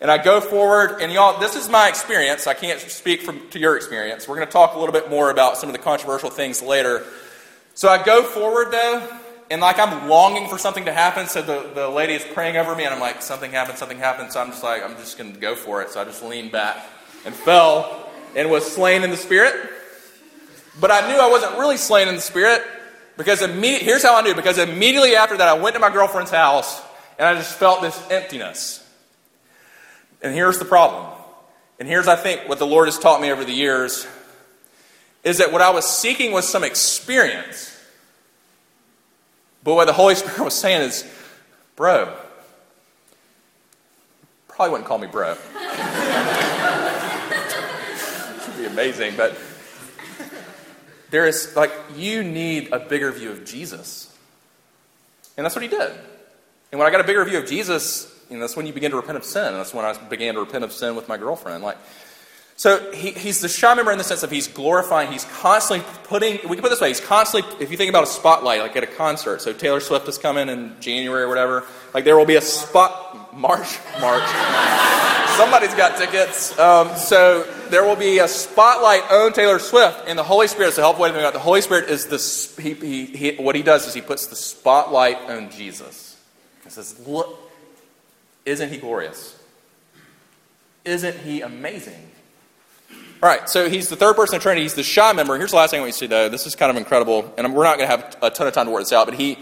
And 0.00 0.10
I 0.10 0.22
go 0.22 0.40
forward, 0.40 1.00
and 1.00 1.10
y'all, 1.10 1.40
this 1.40 1.56
is 1.56 1.68
my 1.70 1.88
experience. 1.88 2.46
I 2.46 2.52
can't 2.52 2.78
speak 2.78 3.22
from, 3.22 3.48
to 3.50 3.58
your 3.58 3.76
experience. 3.76 4.28
We're 4.28 4.34
going 4.34 4.48
to 4.48 4.52
talk 4.52 4.74
a 4.74 4.78
little 4.78 4.92
bit 4.92 5.08
more 5.08 5.30
about 5.30 5.56
some 5.56 5.70
of 5.70 5.72
the 5.72 5.80
controversial 5.80 6.28
things 6.28 6.60
later. 6.60 7.06
So 7.74 7.88
I 7.88 8.02
go 8.02 8.22
forward, 8.22 8.70
though, 8.70 9.06
and 9.50 9.60
like 9.60 9.78
I'm 9.78 10.08
longing 10.08 10.48
for 10.48 10.58
something 10.58 10.84
to 10.84 10.92
happen. 10.92 11.26
So 11.26 11.42
the, 11.42 11.70
the 11.74 11.88
lady 11.88 12.14
is 12.14 12.24
praying 12.32 12.56
over 12.56 12.74
me, 12.74 12.84
and 12.84 12.94
I'm 12.94 13.00
like, 13.00 13.20
something 13.20 13.50
happened, 13.50 13.78
something 13.78 13.98
happened. 13.98 14.32
So 14.32 14.40
I'm 14.40 14.50
just 14.50 14.62
like, 14.62 14.82
I'm 14.82 14.96
just 14.96 15.18
going 15.18 15.34
to 15.34 15.40
go 15.40 15.54
for 15.54 15.82
it. 15.82 15.90
So 15.90 16.00
I 16.00 16.04
just 16.04 16.22
leaned 16.22 16.52
back 16.52 16.84
and 17.24 17.34
fell 17.34 18.08
and 18.36 18.50
was 18.50 18.64
slain 18.70 19.02
in 19.02 19.10
the 19.10 19.16
spirit. 19.16 19.70
But 20.80 20.90
I 20.90 21.08
knew 21.08 21.18
I 21.18 21.30
wasn't 21.30 21.58
really 21.58 21.76
slain 21.76 22.08
in 22.08 22.14
the 22.14 22.20
spirit 22.20 22.62
because 23.16 23.42
immediately, 23.42 23.86
here's 23.86 24.02
how 24.02 24.16
I 24.16 24.22
knew 24.22 24.34
because 24.34 24.58
immediately 24.58 25.14
after 25.14 25.36
that, 25.36 25.48
I 25.48 25.54
went 25.54 25.74
to 25.74 25.80
my 25.80 25.90
girlfriend's 25.90 26.32
house 26.32 26.82
and 27.18 27.28
I 27.28 27.34
just 27.34 27.56
felt 27.56 27.80
this 27.80 28.10
emptiness. 28.10 28.80
And 30.20 30.34
here's 30.34 30.58
the 30.58 30.64
problem. 30.64 31.12
And 31.78 31.88
here's, 31.88 32.08
I 32.08 32.16
think, 32.16 32.48
what 32.48 32.58
the 32.58 32.66
Lord 32.66 32.88
has 32.88 32.98
taught 32.98 33.20
me 33.20 33.30
over 33.30 33.44
the 33.44 33.52
years 33.52 34.06
is 35.24 35.38
that 35.38 35.50
what 35.50 35.62
I 35.62 35.70
was 35.70 35.86
seeking 35.86 36.32
was 36.32 36.46
some 36.46 36.62
experience. 36.62 37.70
But 39.64 39.74
what 39.74 39.86
the 39.86 39.92
Holy 39.92 40.14
Spirit 40.20 40.44
was 40.44 40.54
saying 40.54 40.82
is, 40.82 41.04
bro, 41.74 42.14
probably 44.48 44.70
wouldn't 44.70 44.86
call 44.86 44.98
me 44.98 45.08
bro. 45.08 45.36
It 48.36 48.48
would 48.48 48.58
be 48.58 48.66
amazing. 48.66 49.16
But 49.16 49.36
there 51.10 51.26
is, 51.26 51.56
like, 51.56 51.72
you 51.96 52.22
need 52.22 52.72
a 52.72 52.78
bigger 52.78 53.10
view 53.10 53.30
of 53.30 53.44
Jesus. 53.44 54.14
And 55.36 55.44
that's 55.44 55.56
what 55.56 55.62
he 55.62 55.68
did. 55.68 55.90
And 56.70 56.78
when 56.78 56.86
I 56.86 56.90
got 56.90 57.00
a 57.00 57.04
bigger 57.04 57.24
view 57.24 57.38
of 57.38 57.46
Jesus, 57.46 58.12
that's 58.30 58.56
when 58.56 58.66
you 58.66 58.72
begin 58.72 58.90
to 58.90 58.96
repent 58.96 59.16
of 59.16 59.24
sin. 59.24 59.46
And 59.46 59.56
that's 59.56 59.74
when 59.74 59.84
I 59.84 59.96
began 60.08 60.34
to 60.34 60.40
repent 60.40 60.64
of 60.64 60.72
sin 60.72 60.94
with 60.94 61.08
my 61.08 61.16
girlfriend. 61.16 61.64
Like, 61.64 61.78
So 62.56 62.92
he, 62.92 63.10
he's 63.10 63.40
the 63.40 63.48
Shah 63.48 63.74
member 63.74 63.90
in 63.90 63.98
the 63.98 64.04
sense 64.04 64.22
of 64.22 64.30
he's 64.30 64.46
glorifying, 64.46 65.10
he's 65.10 65.24
constantly 65.24 65.84
putting, 66.04 66.34
we 66.48 66.56
can 66.56 66.62
put 66.62 66.66
it 66.66 66.70
this 66.70 66.80
way, 66.80 66.88
he's 66.88 67.00
constantly, 67.00 67.50
if 67.60 67.70
you 67.70 67.76
think 67.76 67.88
about 67.88 68.04
a 68.04 68.06
spotlight, 68.06 68.60
like 68.60 68.76
at 68.76 68.84
a 68.84 68.88
concert, 68.88 69.42
so 69.42 69.52
Taylor 69.52 69.80
Swift 69.80 70.08
is 70.08 70.18
coming 70.18 70.48
in 70.48 70.76
January 70.80 71.24
or 71.24 71.28
whatever, 71.28 71.64
like 71.92 72.04
there 72.04 72.16
will 72.16 72.26
be 72.26 72.36
a 72.36 72.40
spot, 72.40 73.34
March, 73.34 73.78
March. 74.00 74.28
Somebody's 75.36 75.74
got 75.74 75.98
tickets. 75.98 76.56
Um, 76.60 76.94
so 76.94 77.42
there 77.70 77.84
will 77.84 77.96
be 77.96 78.20
a 78.20 78.28
spotlight 78.28 79.10
on 79.10 79.32
Taylor 79.32 79.58
Swift, 79.58 80.04
and 80.06 80.16
the 80.16 80.22
Holy 80.22 80.46
Spirit 80.46 80.68
is 80.68 80.76
the 80.76 80.82
helpful 80.82 81.02
way 81.02 81.08
to 81.08 81.12
think 81.12 81.24
about. 81.24 81.32
The 81.32 81.40
Holy 81.40 81.60
Spirit 81.60 81.90
is 81.90 82.06
the, 82.06 82.62
he, 82.62 82.74
he, 82.74 83.06
he, 83.06 83.36
what 83.42 83.56
he 83.56 83.64
does 83.64 83.84
is 83.88 83.94
he 83.94 84.00
puts 84.00 84.28
the 84.28 84.36
spotlight 84.36 85.16
on 85.28 85.50
Jesus. 85.50 86.16
He 86.62 86.70
says, 86.70 87.00
look, 87.04 87.36
isn't 88.46 88.70
he 88.70 88.76
glorious? 88.76 89.36
Isn't 90.84 91.18
he 91.18 91.40
amazing? 91.40 92.12
All 93.24 93.30
right, 93.30 93.48
so 93.48 93.70
he's 93.70 93.88
the 93.88 93.96
third 93.96 94.16
person 94.16 94.36
of 94.36 94.42
Trinity. 94.42 94.64
He's 94.64 94.74
the 94.74 94.82
Shah 94.82 95.14
member. 95.14 95.38
Here's 95.38 95.52
the 95.52 95.56
last 95.56 95.70
thing 95.70 95.80
we 95.80 95.92
see, 95.92 96.06
though. 96.06 96.28
This 96.28 96.46
is 96.46 96.54
kind 96.54 96.68
of 96.68 96.76
incredible, 96.76 97.32
and 97.38 97.54
we're 97.54 97.64
not 97.64 97.78
going 97.78 97.88
to 97.88 97.96
have 97.96 98.18
a 98.20 98.28
ton 98.28 98.46
of 98.46 98.52
time 98.52 98.66
to 98.66 98.70
work 98.70 98.82
this 98.82 98.92
out, 98.92 99.06
but 99.06 99.14
he, 99.14 99.38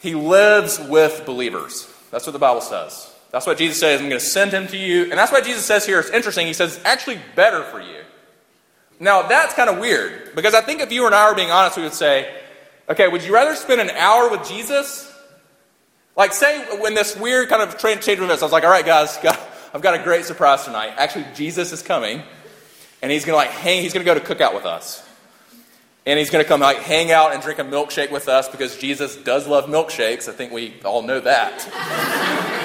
he 0.00 0.16
lives 0.16 0.80
with 0.80 1.24
believers. 1.24 1.88
That's 2.10 2.26
what 2.26 2.32
the 2.32 2.40
Bible 2.40 2.62
says. 2.62 3.14
That's 3.30 3.46
what 3.46 3.58
Jesus 3.58 3.78
says. 3.78 4.00
I'm 4.00 4.08
going 4.08 4.18
to 4.18 4.26
send 4.26 4.50
him 4.50 4.66
to 4.66 4.76
you. 4.76 5.02
And 5.04 5.12
that's 5.12 5.30
why 5.30 5.40
Jesus 5.40 5.64
says 5.64 5.86
here, 5.86 6.00
it's 6.00 6.10
interesting. 6.10 6.48
He 6.48 6.52
says, 6.52 6.78
it's 6.78 6.84
actually 6.84 7.20
better 7.36 7.62
for 7.62 7.80
you. 7.80 8.02
Now, 8.98 9.22
that's 9.22 9.54
kind 9.54 9.70
of 9.70 9.78
weird, 9.78 10.34
because 10.34 10.54
I 10.54 10.60
think 10.62 10.80
if 10.80 10.90
you 10.90 11.06
and 11.06 11.14
I 11.14 11.30
were 11.30 11.36
being 11.36 11.52
honest, 11.52 11.76
we 11.76 11.84
would 11.84 11.94
say, 11.94 12.28
okay, 12.88 13.06
would 13.06 13.22
you 13.22 13.32
rather 13.32 13.54
spend 13.54 13.80
an 13.80 13.90
hour 13.90 14.28
with 14.32 14.48
Jesus? 14.48 15.14
Like, 16.16 16.32
say, 16.32 16.80
when 16.80 16.94
this 16.94 17.16
weird 17.16 17.50
kind 17.50 17.62
of 17.62 17.78
change 17.78 18.08
of 18.08 18.24
events, 18.24 18.42
I 18.42 18.46
was 18.46 18.52
like, 18.52 18.64
all 18.64 18.70
right, 18.70 18.84
guys, 18.84 19.16
I've 19.72 19.82
got 19.82 19.94
a 19.94 20.02
great 20.02 20.24
surprise 20.24 20.64
tonight. 20.64 20.94
Actually, 20.96 21.26
Jesus 21.36 21.70
is 21.70 21.82
coming 21.82 22.24
and 23.02 23.10
he's 23.12 23.24
gonna 23.24 23.36
like 23.36 23.50
hang. 23.50 23.82
He's 23.82 23.92
gonna 23.92 24.04
go 24.04 24.14
to 24.14 24.20
cookout 24.20 24.54
with 24.54 24.64
us, 24.64 25.06
and 26.04 26.18
he's 26.18 26.30
gonna 26.30 26.44
come 26.44 26.60
like 26.60 26.78
hang 26.78 27.12
out 27.12 27.32
and 27.32 27.42
drink 27.42 27.58
a 27.58 27.64
milkshake 27.64 28.10
with 28.10 28.28
us 28.28 28.48
because 28.48 28.76
Jesus 28.78 29.16
does 29.16 29.46
love 29.46 29.66
milkshakes. 29.66 30.28
I 30.28 30.32
think 30.32 30.52
we 30.52 30.74
all 30.84 31.02
know 31.02 31.20
that. 31.20 31.66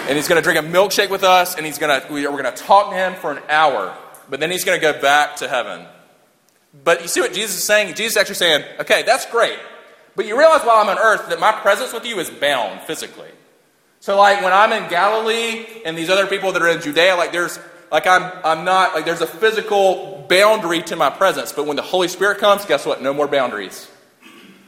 and 0.08 0.18
he's 0.18 0.28
gonna 0.28 0.42
drink 0.42 0.60
a 0.60 0.64
milkshake 0.64 1.10
with 1.10 1.24
us, 1.24 1.56
and 1.56 1.66
he's 1.66 1.78
gonna 1.78 2.04
we, 2.10 2.26
we're 2.28 2.42
gonna 2.42 2.56
talk 2.56 2.92
to 2.92 2.96
him 2.96 3.16
for 3.16 3.32
an 3.32 3.44
hour, 3.50 3.96
but 4.30 4.40
then 4.40 4.52
he's 4.52 4.64
gonna 4.64 4.80
go 4.80 5.00
back 5.00 5.38
to 5.38 5.48
heaven. 5.48 5.86
But 6.84 7.02
you 7.02 7.08
see 7.08 7.22
what 7.22 7.34
Jesus 7.34 7.58
is 7.58 7.64
saying? 7.64 7.96
Jesus 7.96 8.14
is 8.14 8.18
actually 8.18 8.36
saying, 8.36 8.64
okay, 8.80 9.04
that's 9.04 9.26
great. 9.26 9.60
But 10.16 10.26
you 10.26 10.38
realize 10.38 10.62
while 10.62 10.78
I'm 10.78 10.90
on 10.90 10.98
earth 10.98 11.30
that 11.30 11.40
my 11.40 11.52
presence 11.52 11.94
with 11.94 12.06
you 12.06 12.20
is 12.20 12.30
bound 12.30 12.82
physically. 12.82 13.30
So, 14.00 14.18
like 14.18 14.42
when 14.42 14.52
I'm 14.52 14.72
in 14.72 14.90
Galilee 14.90 15.66
and 15.86 15.98
these 15.98 16.10
other 16.10 16.28
people 16.28 16.52
that 16.54 16.62
are 16.62 16.70
in 16.70 16.82
Judea, 16.82 17.16
like 17.16 17.32
there's 17.32 17.60
like 17.92 18.08
I'm, 18.08 18.32
I'm 18.44 18.64
not, 18.64 18.96
like 18.96 19.06
there's 19.06 19.22
a 19.22 19.28
physical 19.28 20.26
boundary 20.30 20.82
to 20.84 20.96
my 20.96 21.10
presence. 21.10 21.52
But 21.52 21.68
when 21.68 21.76
the 21.76 21.82
Holy 21.82 22.08
Spirit 22.08 22.38
comes, 22.38 22.66
guess 22.66 22.86
what? 22.86 23.02
No 23.02 23.14
more 23.14 23.28
boundaries. 23.28 23.90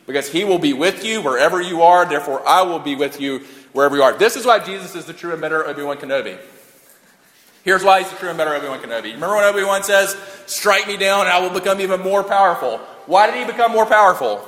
Because 0.05 0.29
He 0.29 0.43
will 0.43 0.59
be 0.59 0.73
with 0.73 1.05
you 1.05 1.21
wherever 1.21 1.61
you 1.61 1.81
are, 1.83 2.05
therefore 2.05 2.45
I 2.47 2.63
will 2.63 2.79
be 2.79 2.95
with 2.95 3.21
you 3.21 3.39
wherever 3.71 3.95
you 3.95 4.03
are. 4.03 4.13
This 4.17 4.35
is 4.35 4.45
why 4.45 4.59
Jesus 4.59 4.95
is 4.95 5.05
the 5.05 5.13
true 5.13 5.31
and 5.31 5.41
better 5.41 5.65
Obi 5.65 5.83
Wan 5.83 5.97
Kenobi. 5.97 6.37
Here's 7.63 7.83
why 7.83 8.01
he's 8.01 8.11
the 8.11 8.17
true 8.17 8.27
and 8.27 8.37
better 8.37 8.53
Obi 8.53 8.67
Wan 8.67 8.79
Kenobi. 8.79 9.13
Remember 9.13 9.35
when 9.35 9.45
Obi 9.45 9.63
Wan 9.63 9.83
says, 9.83 10.17
Strike 10.45 10.85
me 10.87 10.97
down 10.97 11.21
and 11.21 11.29
I 11.29 11.39
will 11.39 11.57
become 11.57 11.79
even 11.79 12.01
more 12.01 12.23
powerful? 12.23 12.79
Why 13.05 13.27
did 13.27 13.35
he 13.35 13.45
become 13.45 13.71
more 13.71 13.85
powerful? 13.85 14.45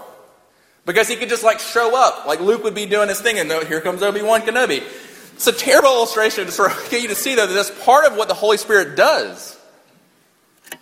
Because 0.86 1.08
he 1.08 1.16
could 1.16 1.30
just 1.30 1.44
like 1.44 1.60
show 1.60 1.96
up, 1.98 2.26
like 2.28 2.42
Luke 2.42 2.64
would 2.64 2.76
be 2.76 2.86
doing 2.86 3.08
his 3.08 3.22
thing, 3.22 3.40
and 3.40 3.50
here 3.68 3.82
comes 3.82 4.04
Obi 4.04 4.22
Wan 4.22 4.42
Kenobi. 4.42 4.84
It's 5.36 5.48
a 5.48 5.52
terrible 5.52 5.90
illustration 5.90 6.46
to 6.46 6.52
sort 6.52 6.72
of 6.72 6.90
get 6.90 7.02
you 7.02 7.10
to 7.10 7.16
see, 7.16 7.36
though, 7.36 7.46
that 7.46 7.54
that's 7.54 7.84
part 7.84 8.06
of 8.06 8.18
what 8.18 8.30
the 8.30 8.34
Holy 8.34 8.56
Spirit 8.56 8.96
does. 8.96 9.60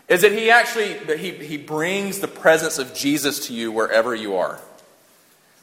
Is 0.07 0.21
that 0.21 0.31
he 0.31 0.51
actually 0.51 0.93
that 1.05 1.19
he, 1.19 1.31
he 1.31 1.57
brings 1.57 2.19
the 2.19 2.27
presence 2.27 2.77
of 2.77 2.93
Jesus 2.93 3.47
to 3.47 3.53
you 3.53 3.71
wherever 3.71 4.13
you 4.13 4.35
are. 4.35 4.59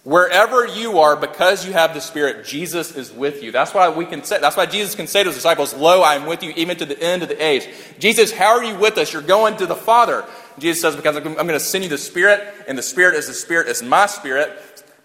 Wherever 0.02 0.66
you 0.66 0.98
are, 0.98 1.14
because 1.14 1.66
you 1.66 1.72
have 1.72 1.94
the 1.94 2.00
Spirit, 2.00 2.46
Jesus 2.46 2.96
is 2.96 3.12
with 3.12 3.42
you. 3.42 3.52
That's 3.52 3.72
why 3.72 3.90
we 3.90 4.06
can 4.06 4.24
say, 4.24 4.40
that's 4.40 4.56
why 4.56 4.66
Jesus 4.66 4.94
can 4.94 5.06
say 5.06 5.22
to 5.22 5.28
his 5.28 5.36
disciples, 5.36 5.74
Lo, 5.74 6.00
I 6.00 6.14
am 6.14 6.26
with 6.26 6.42
you 6.42 6.52
even 6.56 6.76
to 6.78 6.86
the 6.86 7.00
end 7.00 7.22
of 7.22 7.28
the 7.28 7.40
age. 7.40 7.68
Jesus, 7.98 8.32
how 8.32 8.56
are 8.56 8.64
you 8.64 8.76
with 8.76 8.98
us? 8.98 9.12
You're 9.12 9.22
going 9.22 9.58
to 9.58 9.66
the 9.66 9.76
Father. 9.76 10.24
Jesus 10.58 10.80
says, 10.80 10.96
Because 10.96 11.16
I'm 11.16 11.34
going 11.34 11.48
to 11.48 11.60
send 11.60 11.84
you 11.84 11.90
the 11.90 11.98
Spirit, 11.98 12.42
and 12.66 12.76
the 12.76 12.82
Spirit 12.82 13.14
is 13.14 13.28
the 13.28 13.34
Spirit, 13.34 13.68
is 13.68 13.82
my 13.82 14.06
Spirit 14.06 14.50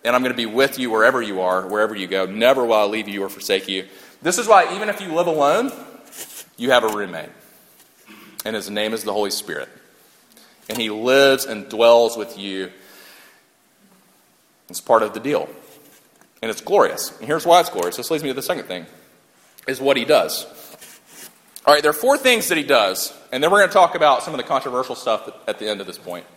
and 0.06 0.16
I'm 0.16 0.22
going 0.22 0.34
to 0.34 0.38
be 0.38 0.46
with 0.46 0.78
you 0.78 0.92
wherever 0.92 1.22
you 1.22 1.42
are, 1.42 1.68
wherever 1.68 1.96
you 1.96 2.08
go. 2.08 2.26
Never 2.26 2.64
will 2.64 2.76
I 2.76 2.86
leave 2.86 3.08
you 3.08 3.24
or 3.24 3.30
forsake 3.30 3.68
you. 3.68 3.88
This 4.22 4.38
is 4.38 4.48
why, 4.48 4.76
even 4.76 4.88
if 4.88 5.02
you 5.02 5.14
live 5.14 5.28
alone, 5.28 5.72
you 6.58 6.72
have 6.72 6.84
a 6.84 6.90
roommate. 6.90 7.30
And 8.46 8.56
his 8.56 8.70
name 8.70 8.94
is 8.94 9.04
the 9.04 9.12
Holy 9.12 9.32
Spirit. 9.32 9.68
And 10.70 10.78
he 10.78 10.92
lives 10.92 11.46
and 11.46 11.68
dwells 11.68 12.16
with 12.16 12.38
you. 12.38 12.72
It's 14.70 14.80
part 14.80 15.02
of 15.02 15.14
the 15.14 15.20
deal. 15.20 15.50
And 16.42 16.52
it's 16.52 16.62
glorious. 16.62 17.18
And 17.18 17.26
here's 17.26 17.46
why 17.46 17.60
it's 17.60 17.70
glorious. 17.70 17.98
This 17.98 18.12
leads 18.12 18.24
me 18.24 18.30
to 18.30 18.36
the 18.36 18.42
second 18.44 18.66
thing 18.66 18.86
is 19.68 19.82
what 19.82 19.98
he 19.98 20.06
does. 20.06 20.46
All 21.66 21.74
right, 21.74 21.82
there 21.82 21.90
are 21.90 21.94
four 21.94 22.20
things 22.20 22.50
that 22.50 22.58
he 22.60 22.64
does, 22.64 23.12
and 23.32 23.44
then 23.44 23.50
we're 23.50 23.58
going 23.58 23.70
to 23.70 23.74
talk 23.74 23.96
about 23.96 24.22
some 24.22 24.36
of 24.36 24.38
the 24.38 24.44
controversial 24.44 24.94
stuff 24.94 25.28
at 25.48 25.58
the 25.58 25.68
end 25.68 25.82
of 25.82 25.88
this 25.88 25.98
point. 25.98 26.28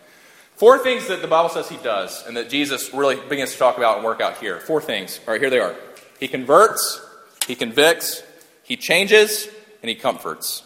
Four 0.59 0.77
things 0.77 1.07
that 1.07 1.21
the 1.21 1.27
Bible 1.29 1.47
says 1.47 1.69
he 1.69 1.77
does, 1.77 2.27
and 2.27 2.35
that 2.35 2.49
Jesus 2.49 2.93
really 2.93 3.15
begins 3.15 3.53
to 3.53 3.57
talk 3.57 3.77
about 3.77 3.95
and 3.95 4.03
work 4.03 4.19
out 4.19 4.39
here. 4.39 4.59
Four 4.59 4.81
things. 4.81 5.21
All 5.25 5.31
right, 5.31 5.39
here 5.39 5.49
they 5.49 5.61
are. 5.61 5.73
He 6.19 6.27
converts, 6.27 6.99
he 7.47 7.55
convicts, 7.55 8.21
he 8.63 8.75
changes, 8.75 9.47
and 9.81 9.87
he 9.87 9.95
comforts. 9.95 10.63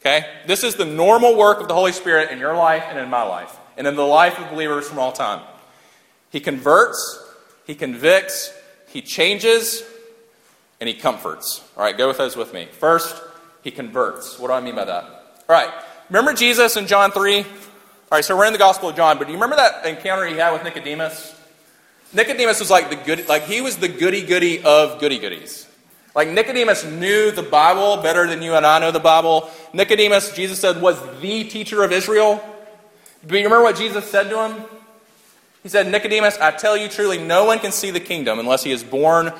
Okay? 0.00 0.24
This 0.46 0.64
is 0.64 0.76
the 0.76 0.86
normal 0.86 1.36
work 1.36 1.60
of 1.60 1.68
the 1.68 1.74
Holy 1.74 1.92
Spirit 1.92 2.30
in 2.30 2.38
your 2.38 2.56
life 2.56 2.84
and 2.88 2.98
in 2.98 3.10
my 3.10 3.24
life, 3.24 3.54
and 3.76 3.86
in 3.86 3.94
the 3.94 4.06
life 4.06 4.38
of 4.38 4.48
believers 4.48 4.88
from 4.88 4.98
all 4.98 5.12
time. 5.12 5.42
He 6.30 6.40
converts, 6.40 7.22
he 7.66 7.74
convicts, 7.74 8.54
he 8.88 9.02
changes, 9.02 9.84
and 10.80 10.88
he 10.88 10.94
comforts. 10.94 11.62
All 11.76 11.82
right, 11.82 11.98
go 11.98 12.08
with 12.08 12.16
those 12.16 12.36
with 12.36 12.54
me. 12.54 12.68
First, 12.72 13.22
he 13.62 13.70
converts. 13.70 14.38
What 14.38 14.48
do 14.48 14.54
I 14.54 14.62
mean 14.62 14.76
by 14.76 14.86
that? 14.86 15.04
All 15.04 15.44
right, 15.50 15.70
remember 16.08 16.32
Jesus 16.32 16.78
in 16.78 16.86
John 16.86 17.12
3? 17.12 17.44
All 18.10 18.16
right, 18.16 18.24
so 18.24 18.36
we're 18.36 18.46
in 18.46 18.52
the 18.52 18.58
Gospel 18.60 18.88
of 18.88 18.94
John, 18.94 19.18
but 19.18 19.26
do 19.26 19.32
you 19.32 19.36
remember 19.36 19.56
that 19.56 19.84
encounter 19.84 20.24
he 20.26 20.36
had 20.36 20.52
with 20.52 20.62
Nicodemus? 20.62 21.34
Nicodemus 22.12 22.60
was 22.60 22.70
like 22.70 22.88
the 22.88 22.94
good, 22.94 23.28
like 23.28 23.42
he 23.42 23.60
was 23.60 23.78
the 23.78 23.88
goody 23.88 24.22
goody 24.22 24.62
of 24.62 25.00
goody 25.00 25.18
goodies. 25.18 25.66
Like 26.14 26.28
Nicodemus 26.28 26.84
knew 26.84 27.32
the 27.32 27.42
Bible 27.42 28.00
better 28.02 28.28
than 28.28 28.42
you 28.42 28.54
and 28.54 28.64
I 28.64 28.78
know 28.78 28.92
the 28.92 29.00
Bible. 29.00 29.50
Nicodemus, 29.72 30.32
Jesus 30.36 30.60
said, 30.60 30.80
was 30.80 30.96
the 31.20 31.44
teacher 31.44 31.82
of 31.82 31.90
Israel. 31.90 32.40
Do 33.26 33.36
you 33.36 33.42
remember 33.42 33.64
what 33.64 33.76
Jesus 33.76 34.08
said 34.08 34.30
to 34.30 34.48
him? 34.48 34.64
He 35.64 35.68
said, 35.68 35.90
Nicodemus, 35.90 36.38
I 36.38 36.52
tell 36.52 36.76
you 36.76 36.88
truly, 36.88 37.18
no 37.18 37.44
one 37.44 37.58
can 37.58 37.72
see 37.72 37.90
the 37.90 37.98
kingdom 37.98 38.38
unless 38.38 38.62
he 38.62 38.70
is 38.70 38.84
born, 38.84 39.32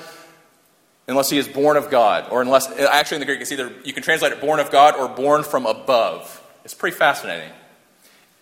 unless 1.07 1.31
he 1.31 1.39
is 1.39 1.47
born 1.47 1.77
of 1.77 1.89
God, 1.89 2.27
or 2.33 2.43
unless 2.43 2.69
actually 2.69 3.19
in 3.19 3.21
the 3.21 3.27
Greek 3.27 3.41
it's 3.41 3.53
either 3.53 3.73
you 3.85 3.93
can 3.93 4.03
translate 4.03 4.33
it 4.33 4.41
born 4.41 4.59
of 4.59 4.73
God 4.73 4.97
or 4.97 5.09
born 5.09 5.45
from 5.45 5.67
above. 5.67 6.43
It's 6.65 6.75
pretty 6.75 6.97
fascinating. 6.97 7.53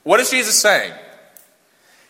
What 0.05 0.21
is 0.21 0.31
Jesus 0.31 0.61
saying? 0.61 0.93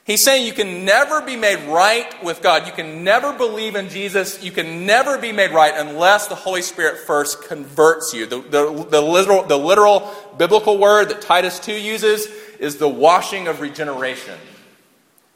He's 0.05 0.23
saying 0.23 0.47
you 0.47 0.53
can 0.53 0.85
never 0.85 1.23
be 1.23 1.35
made 1.35 1.67
right 1.67 2.23
with 2.23 2.43
God. 2.43 2.67
You 2.67 2.73
can 2.75 3.05
never 3.05 3.33
believe 3.33 3.75
in 3.75 3.89
Jesus. 3.89 4.43
You 4.45 4.53
can 4.53 4.85
never 4.85 5.17
be 5.17 5.33
made 5.33 5.51
right 5.51 5.73
unless 5.75 6.27
the 6.27 6.35
Holy 6.35 6.61
Spirit 6.61 6.99
first 6.99 7.45
converts 7.45 8.13
you. 8.13 8.27
The, 8.27 8.43
the, 8.43 8.87
the, 8.91 9.01
literal, 9.01 9.45
the 9.45 9.57
literal 9.57 10.13
biblical 10.37 10.77
word 10.77 11.09
that 11.09 11.23
Titus 11.23 11.59
2 11.61 11.73
uses 11.73 12.27
is 12.61 12.77
the 12.77 12.89
washing 12.89 13.49
of 13.49 13.63
regeneration. 13.63 14.39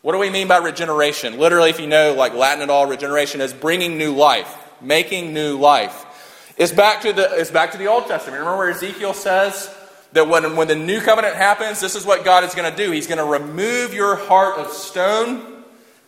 What 0.02 0.12
do 0.12 0.18
we 0.18 0.28
mean 0.28 0.48
by 0.48 0.58
regeneration? 0.58 1.38
Literally, 1.38 1.70
if 1.70 1.80
you 1.80 1.86
know 1.86 2.12
like 2.12 2.34
Latin 2.34 2.62
at 2.62 2.68
all, 2.68 2.86
regeneration 2.86 3.40
is 3.40 3.54
bringing 3.54 3.96
new 3.96 4.14
life, 4.14 4.54
making 4.82 5.32
new 5.32 5.56
life. 5.58 6.04
It's 6.58 6.72
back 6.72 7.00
to 7.02 7.12
the, 7.14 7.40
it's 7.40 7.50
back 7.50 7.72
to 7.72 7.78
the 7.78 7.86
Old 7.86 8.06
Testament. 8.06 8.40
Remember 8.40 8.58
where 8.58 8.70
Ezekiel 8.70 9.14
says, 9.14 9.74
that 10.12 10.28
when, 10.28 10.56
when 10.56 10.68
the 10.68 10.76
new 10.76 11.00
covenant 11.00 11.36
happens, 11.36 11.80
this 11.80 11.94
is 11.94 12.06
what 12.06 12.24
God 12.24 12.44
is 12.44 12.54
going 12.54 12.70
to 12.70 12.76
do. 12.76 12.90
He's 12.90 13.06
going 13.06 13.18
to 13.18 13.24
remove 13.24 13.92
your 13.92 14.16
heart 14.16 14.58
of 14.58 14.72
stone 14.72 15.58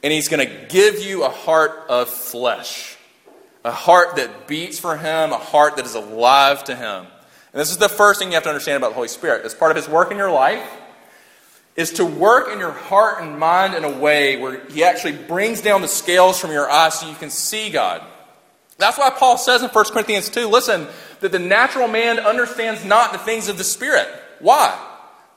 and 0.03 0.13
He's 0.13 0.29
going 0.29 0.47
to 0.47 0.67
give 0.69 1.01
you 1.01 1.25
a 1.25 1.29
heart 1.29 1.85
of 1.89 2.09
flesh. 2.09 2.97
A 3.65 3.71
heart 3.71 4.17
that 4.17 4.49
beats 4.49 4.79
for 4.79 4.97
Him, 4.97 5.33
a 5.33 5.39
heart 5.39 5.77
that 5.77 5.85
is 5.85 5.95
alive 5.95 6.65
to 6.65 6.75
Him. 6.75 7.07
And 7.53 7.61
this 7.61 7.71
is 7.71 7.77
the 7.77 7.89
first 7.89 8.19
thing 8.19 8.29
you 8.29 8.35
have 8.35 8.45
to 8.45 8.49
understand 8.49 8.79
about 8.79 8.91
the 8.91 8.95
Holy 8.95 9.09
Spirit. 9.09 9.45
As 9.45 9.55
part 9.55 9.71
of 9.71 9.77
His 9.77 9.89
work 9.89 10.11
in 10.11 10.17
your 10.17 10.31
life, 10.31 10.67
is 11.77 11.93
to 11.93 12.05
work 12.05 12.49
in 12.53 12.59
your 12.59 12.73
heart 12.73 13.23
and 13.23 13.39
mind 13.39 13.75
in 13.75 13.85
a 13.85 13.99
way 13.99 14.37
where 14.39 14.65
He 14.67 14.83
actually 14.85 15.17
brings 15.17 15.61
down 15.61 15.83
the 15.83 15.89
scales 15.89 16.41
from 16.41 16.51
your 16.51 16.71
eyes 16.71 16.99
so 16.99 17.09
you 17.09 17.15
can 17.17 17.31
see 17.31 17.71
God. 17.71 18.03
That's 18.81 18.99
why 18.99 19.11
Paul 19.11 19.39
says 19.39 19.63
in 19.63 19.69
1 19.69 19.85
Corinthians 19.87 20.29
2 20.29 20.49
listen, 20.49 20.89
that 21.21 21.33
the 21.33 21.39
natural 21.39 21.87
man 21.87 22.19
understands 22.19 22.85
not 22.85 23.13
the 23.13 23.19
things 23.19 23.49
of 23.49 23.59
the 23.59 23.65
Spirit. 23.65 24.09
Why? 24.41 24.77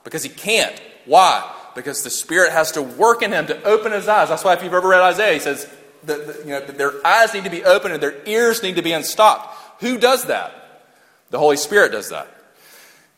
Because 0.03 0.23
he 0.23 0.29
can't. 0.29 0.81
Why? 1.05 1.49
Because 1.75 2.03
the 2.03 2.09
Spirit 2.09 2.51
has 2.51 2.71
to 2.73 2.81
work 2.81 3.21
in 3.21 3.31
him 3.31 3.47
to 3.47 3.63
open 3.63 3.91
his 3.91 4.07
eyes. 4.07 4.29
That's 4.29 4.43
why 4.43 4.53
if 4.53 4.63
you've 4.63 4.73
ever 4.73 4.87
read 4.87 5.01
Isaiah, 5.01 5.33
he 5.33 5.39
says 5.39 5.67
that, 6.03 6.39
you 6.45 6.51
know, 6.51 6.61
their 6.61 7.05
eyes 7.05 7.33
need 7.33 7.43
to 7.43 7.49
be 7.49 7.63
opened 7.63 7.93
and 7.93 8.03
their 8.03 8.15
ears 8.25 8.63
need 8.63 8.77
to 8.77 8.81
be 8.81 8.93
unstopped. 8.93 9.81
Who 9.81 9.97
does 9.97 10.25
that? 10.25 10.85
The 11.29 11.39
Holy 11.39 11.57
Spirit 11.57 11.91
does 11.91 12.09
that. 12.09 12.27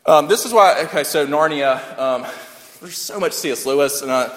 Um, 0.05 0.27
this 0.27 0.45
is 0.45 0.53
why, 0.53 0.83
okay, 0.85 1.03
so 1.03 1.25
Narnia, 1.25 1.99
um, 1.99 2.25
there's 2.79 2.97
so 2.97 3.19
much 3.19 3.33
C.S. 3.33 3.65
Lewis, 3.65 4.01
and 4.01 4.11
I, 4.11 4.35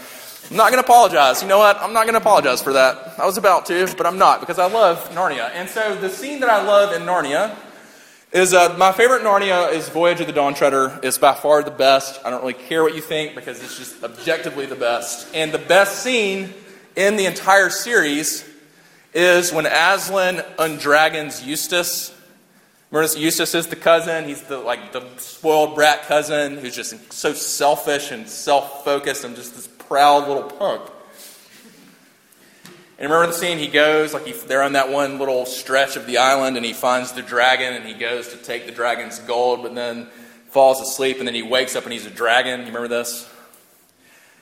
I'm 0.50 0.56
not 0.56 0.70
going 0.70 0.82
to 0.82 0.86
apologize. 0.86 1.42
You 1.42 1.48
know 1.48 1.58
what? 1.58 1.76
I'm 1.78 1.92
not 1.92 2.04
going 2.04 2.14
to 2.14 2.20
apologize 2.20 2.62
for 2.62 2.72
that. 2.72 3.18
I 3.18 3.26
was 3.26 3.36
about 3.36 3.66
to, 3.66 3.86
but 3.96 4.06
I'm 4.06 4.18
not 4.18 4.40
because 4.40 4.58
I 4.58 4.66
love 4.66 5.10
Narnia. 5.10 5.50
And 5.52 5.68
so 5.68 5.94
the 5.96 6.08
scene 6.08 6.40
that 6.40 6.48
I 6.48 6.62
love 6.62 6.94
in 6.94 7.02
Narnia 7.02 7.54
is 8.32 8.54
uh, 8.54 8.74
my 8.78 8.92
favorite 8.92 9.22
Narnia 9.22 9.72
is 9.72 9.88
Voyage 9.88 10.20
of 10.20 10.26
the 10.26 10.32
Dawn 10.32 10.54
Treader. 10.54 11.00
It's 11.02 11.18
by 11.18 11.34
far 11.34 11.62
the 11.62 11.70
best. 11.70 12.20
I 12.24 12.30
don't 12.30 12.40
really 12.40 12.54
care 12.54 12.82
what 12.82 12.94
you 12.94 13.00
think 13.00 13.34
because 13.34 13.62
it's 13.62 13.78
just 13.78 14.02
objectively 14.02 14.66
the 14.66 14.76
best. 14.76 15.28
And 15.34 15.52
the 15.52 15.58
best 15.58 16.02
scene 16.02 16.52
in 16.96 17.16
the 17.16 17.26
entire 17.26 17.70
series 17.70 18.48
is 19.14 19.52
when 19.52 19.66
Aslan 19.66 20.36
undragons 20.58 21.44
Eustace. 21.46 22.14
Remember, 22.90 23.18
Eustace 23.18 23.54
is 23.54 23.66
the 23.66 23.76
cousin. 23.76 24.24
He's 24.24 24.42
the 24.42 24.58
like 24.58 24.92
the 24.92 25.02
spoiled 25.18 25.74
brat 25.74 26.02
cousin 26.02 26.56
who's 26.56 26.74
just 26.74 27.12
so 27.12 27.34
selfish 27.34 28.10
and 28.10 28.28
self-focused 28.28 29.24
and 29.24 29.36
just 29.36 29.54
this 29.54 29.68
proud 29.88 30.28
little 30.28 30.44
punk. 30.44 30.82
And 33.00 33.10
remember 33.10 33.28
the 33.28 33.38
scene? 33.38 33.58
He 33.58 33.68
goes, 33.68 34.12
like 34.12 34.26
he, 34.26 34.32
they're 34.32 34.62
on 34.62 34.72
that 34.72 34.90
one 34.90 35.18
little 35.18 35.46
stretch 35.46 35.96
of 35.96 36.06
the 36.06 36.18
island, 36.18 36.56
and 36.56 36.66
he 36.66 36.72
finds 36.72 37.12
the 37.12 37.22
dragon, 37.22 37.74
and 37.74 37.86
he 37.86 37.94
goes 37.94 38.28
to 38.28 38.36
take 38.36 38.66
the 38.66 38.72
dragon's 38.72 39.18
gold, 39.20 39.62
but 39.62 39.74
then 39.74 40.08
falls 40.50 40.80
asleep, 40.80 41.18
and 41.18 41.26
then 41.26 41.34
he 41.34 41.42
wakes 41.42 41.76
up 41.76 41.84
and 41.84 41.92
he's 41.92 42.06
a 42.06 42.10
dragon. 42.10 42.60
You 42.60 42.66
remember 42.66 42.88
this? 42.88 43.28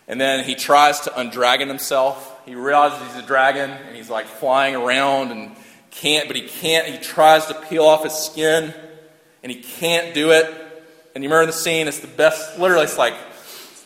And 0.08 0.20
then 0.20 0.44
he 0.44 0.54
tries 0.54 1.00
to 1.00 1.10
undragon 1.10 1.68
himself. 1.68 2.32
He 2.46 2.54
realizes 2.54 3.06
he's 3.08 3.22
a 3.22 3.26
dragon, 3.26 3.70
and 3.70 3.96
he's 3.96 4.08
like 4.08 4.26
flying 4.26 4.74
around 4.74 5.32
and 5.32 5.54
can't, 5.90 6.26
but 6.26 6.36
he 6.36 6.42
can't. 6.42 6.86
He 6.86 6.98
tries 6.98 7.46
to 7.46 7.54
peel 7.54 7.84
off 7.84 8.04
his 8.04 8.14
skin, 8.14 8.72
and 9.42 9.52
he 9.52 9.60
can't 9.60 10.14
do 10.14 10.30
it. 10.30 10.46
And 11.14 11.24
you 11.24 11.30
remember 11.30 11.46
the 11.46 11.58
scene? 11.58 11.88
It's 11.88 12.00
the 12.00 12.06
best, 12.06 12.58
literally, 12.58 12.84
it's 12.84 12.98
like, 12.98 13.14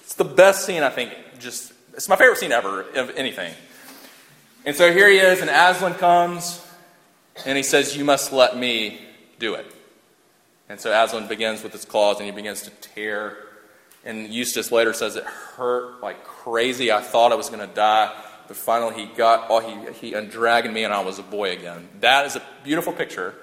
it's 0.02 0.14
the 0.14 0.24
best 0.24 0.66
scene, 0.66 0.82
I 0.82 0.90
think, 0.90 1.12
just, 1.40 1.72
it's 1.94 2.08
my 2.08 2.16
favorite 2.16 2.38
scene 2.38 2.52
ever 2.52 2.82
of 2.82 3.10
anything. 3.16 3.52
And 4.64 4.76
so 4.76 4.92
here 4.92 5.08
he 5.08 5.16
is, 5.16 5.40
and 5.40 5.48
Aslan 5.48 5.94
comes, 5.94 6.64
and 7.46 7.56
he 7.56 7.62
says, 7.62 7.96
You 7.96 8.04
must 8.04 8.32
let 8.32 8.56
me 8.56 9.00
do 9.38 9.54
it. 9.54 9.66
And 10.68 10.78
so 10.78 10.92
Aslan 10.92 11.26
begins 11.26 11.62
with 11.62 11.72
his 11.72 11.84
claws, 11.84 12.18
and 12.18 12.26
he 12.26 12.30
begins 12.30 12.62
to 12.62 12.70
tear. 12.70 13.38
And 14.04 14.28
Eustace 14.28 14.70
later 14.70 14.92
says, 14.92 15.16
It 15.16 15.24
hurt 15.24 16.02
like 16.02 16.24
crazy. 16.24 16.92
I 16.92 17.00
thought 17.00 17.32
I 17.32 17.36
was 17.36 17.48
going 17.48 17.66
to 17.66 17.74
die. 17.74 18.14
But 18.46 18.56
finally, 18.56 18.94
he 18.94 19.06
got, 19.06 19.46
oh, 19.48 19.60
he, 19.60 19.92
he 19.92 20.14
undragoned 20.14 20.74
me, 20.74 20.84
and 20.84 20.92
I 20.92 21.02
was 21.02 21.18
a 21.18 21.22
boy 21.22 21.52
again. 21.52 21.88
That 22.00 22.26
is 22.26 22.36
a 22.36 22.42
beautiful 22.64 22.92
picture 22.92 23.34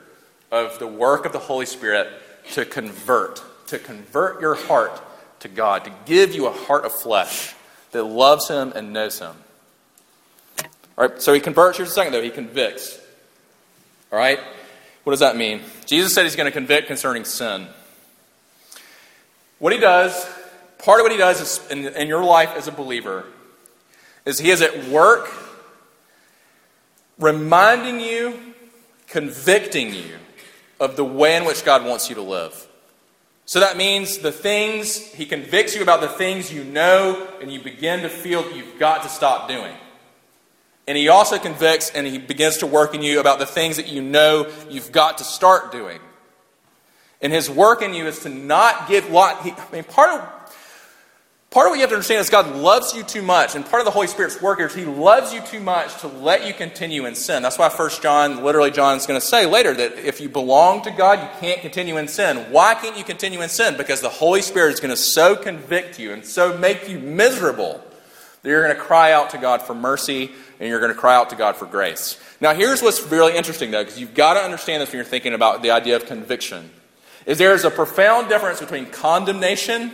of 0.52 0.78
the 0.80 0.88
work 0.88 1.26
of 1.26 1.32
the 1.32 1.40
Holy 1.40 1.66
Spirit 1.66 2.10
to 2.54 2.66
convert, 2.66 3.42
to 3.68 3.80
convert 3.80 4.40
your 4.42 4.56
heart 4.56 5.02
to 5.40 5.48
God, 5.48 5.86
to 5.86 5.94
give 6.06 6.36
you 6.36 6.48
a 6.48 6.52
heart 6.52 6.86
of 6.86 6.94
flesh 6.94 7.56
that 7.98 8.04
loves 8.04 8.48
Him 8.48 8.72
and 8.76 8.94
knows 8.94 9.20
Him. 9.20 9.36
All 10.98 11.08
right, 11.08 11.22
so 11.22 11.34
he 11.34 11.40
converts. 11.40 11.78
Here's 11.78 11.90
the 11.90 11.96
second, 11.96 12.14
though. 12.14 12.24
He 12.24 12.32
convicts. 12.32 13.00
All 14.12 14.18
right? 14.18 14.40
What 15.04 15.12
does 15.12 15.20
that 15.20 15.38
mean? 15.38 15.62
Jesus 15.86 16.14
said 16.14 16.24
he's 16.24 16.36
going 16.36 16.48
to 16.48 16.52
convict 16.52 16.88
concerning 16.88 17.24
sin. 17.24 17.68
What 19.60 19.74
he 19.74 19.80
does, 19.80 20.28
part 20.80 21.00
of 21.00 21.04
what 21.04 21.12
he 21.12 21.18
does 21.18 21.40
is 21.40 21.72
in, 21.72 21.86
in 21.96 22.08
your 22.08 22.24
life 22.24 22.50
as 22.56 22.68
a 22.68 22.72
believer, 22.72 23.26
is 24.26 24.40
he 24.40 24.50
is 24.50 24.62
at 24.62 24.88
work 24.88 25.32
reminding 27.20 28.00
you, 28.00 28.40
convicting 29.08 29.94
you 29.94 30.18
of 30.80 30.96
the 30.96 31.06
way 31.06 31.36
in 31.36 31.46
which 31.46 31.64
God 31.64 31.86
wants 31.86 32.10
you 32.10 32.16
to 32.16 32.22
live. 32.22 32.67
So 33.48 33.62
that 33.62 33.78
means 33.78 34.18
the 34.18 34.32
things, 34.32 34.98
he 34.98 35.26
convicts 35.26 35.74
you 35.74 35.82
about 35.82 36.02
the 36.02 36.10
things 36.10 36.52
you 36.52 36.66
know 36.66 37.26
and 37.42 37.50
you 37.50 37.62
begin 37.62 38.02
to 38.02 38.10
feel 38.10 38.44
that 38.44 38.54
you've 38.54 38.78
got 38.78 39.04
to 39.04 39.10
stop 39.10 39.48
doing. 39.48 39.74
And 40.86 40.98
he 40.98 41.08
also 41.08 41.40
convicts 41.40 41.90
and 41.92 42.06
he 42.06 42.18
begins 42.18 42.58
to 42.58 42.68
work 42.68 42.94
in 42.94 43.02
you 43.02 43.22
about 43.22 43.40
the 43.40 43.46
things 43.46 43.78
that 43.78 43.88
you 43.88 44.02
know 44.02 44.52
you've 44.70 44.92
got 44.92 45.20
to 45.20 45.24
start 45.24 45.72
doing. 45.72 46.00
And 47.22 47.32
his 47.32 47.50
work 47.50 47.82
in 47.82 47.94
you 47.94 48.06
is 48.08 48.20
to 48.24 48.30
not 48.30 48.90
give 48.90 49.10
lot. 49.10 49.42
He, 49.44 49.52
I 49.52 49.66
mean, 49.72 49.86
part 49.86 50.10
of 50.10 50.30
part 51.50 51.68
of 51.68 51.72
what 51.72 51.76
you 51.76 51.82
have 51.82 51.90
to 51.90 51.96
understand 51.96 52.22
is 52.22 52.30
God 52.30 52.56
loves 52.56 52.94
you 52.94 53.04
too 53.04 53.22
much, 53.22 53.56
and 53.56 53.66
part 53.66 53.82
of 53.82 53.86
the 53.86 53.92
Holy 53.92 54.08
Spirit's 54.08 54.42
work 54.42 54.60
is 54.60 54.74
He 54.74 54.86
loves 54.86 55.34
you 55.34 55.42
too 55.42 55.60
much 55.60 56.02
to 56.02 56.08
let 56.08 56.46
you 56.46 56.54
continue 56.54 57.06
in 57.06 57.16
sin. 57.16 57.42
That's 57.42 57.58
why 57.58 57.70
First 57.70 58.02
John, 58.02 58.44
literally, 58.44 58.72
John 58.72 58.98
is 58.98 59.06
going 59.06 59.20
to 59.20 59.26
say 59.26 59.46
later 59.46 59.74
that 59.74 59.98
if 59.98 60.20
you 60.20 60.30
belong 60.30 60.82
to 60.84 60.92
God, 60.92 61.22
you 61.22 61.30
can't 61.40 61.62
continue 61.62 61.98
in 61.98 62.08
sin. 62.08 62.38
Why 62.52 62.74
can't 62.76 62.98
you 62.98 63.04
continue 63.04 63.42
in 63.42 63.50
sin? 63.50 63.78
Because 63.78 64.02
the 64.02 64.10
Holy 64.10 64.42
Spirit 64.42 64.74
is 64.74 64.80
going 64.80 64.92
to 64.92 64.98
so 64.98 65.36
convict 65.36 66.00
you 66.00 66.12
and 66.12 66.26
so 66.26 66.58
make 66.58 66.90
you 66.90 67.00
miserable 67.00 67.84
that 68.42 68.50
you're 68.50 68.64
going 68.64 68.76
to 68.76 68.82
cry 68.82 69.12
out 69.12 69.32
to 69.32 69.38
God 69.38 69.62
for 69.62 69.74
mercy 69.74 70.32
and 70.60 70.70
you're 70.70 70.80
going 70.80 70.94
to 70.94 71.00
cry 71.00 71.16
out 71.16 71.30
to 71.32 71.36
God 71.36 71.56
for 71.56 71.66
grace. 71.66 72.20
Now, 72.40 72.54
here's 72.54 72.82
what's 72.82 73.02
really 73.08 73.36
interesting, 73.36 73.72
though, 73.72 73.84
because 73.84 74.00
you've 74.00 74.14
got 74.14 74.36
to 74.36 74.40
understand 74.42 74.82
this 74.82 74.90
when 74.90 74.98
you're 74.98 75.06
thinking 75.06 75.34
about 75.34 75.62
the 75.62 75.72
idea 75.72 75.96
of 75.96 76.06
conviction. 76.06 76.70
Is 77.26 77.38
there 77.38 77.54
is 77.54 77.66
a 77.66 77.72
profound 77.72 78.30
difference 78.30 78.60
between 78.60 78.86
condemnation 78.86 79.92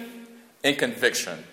and 0.63 0.78
conviction. 0.78 1.43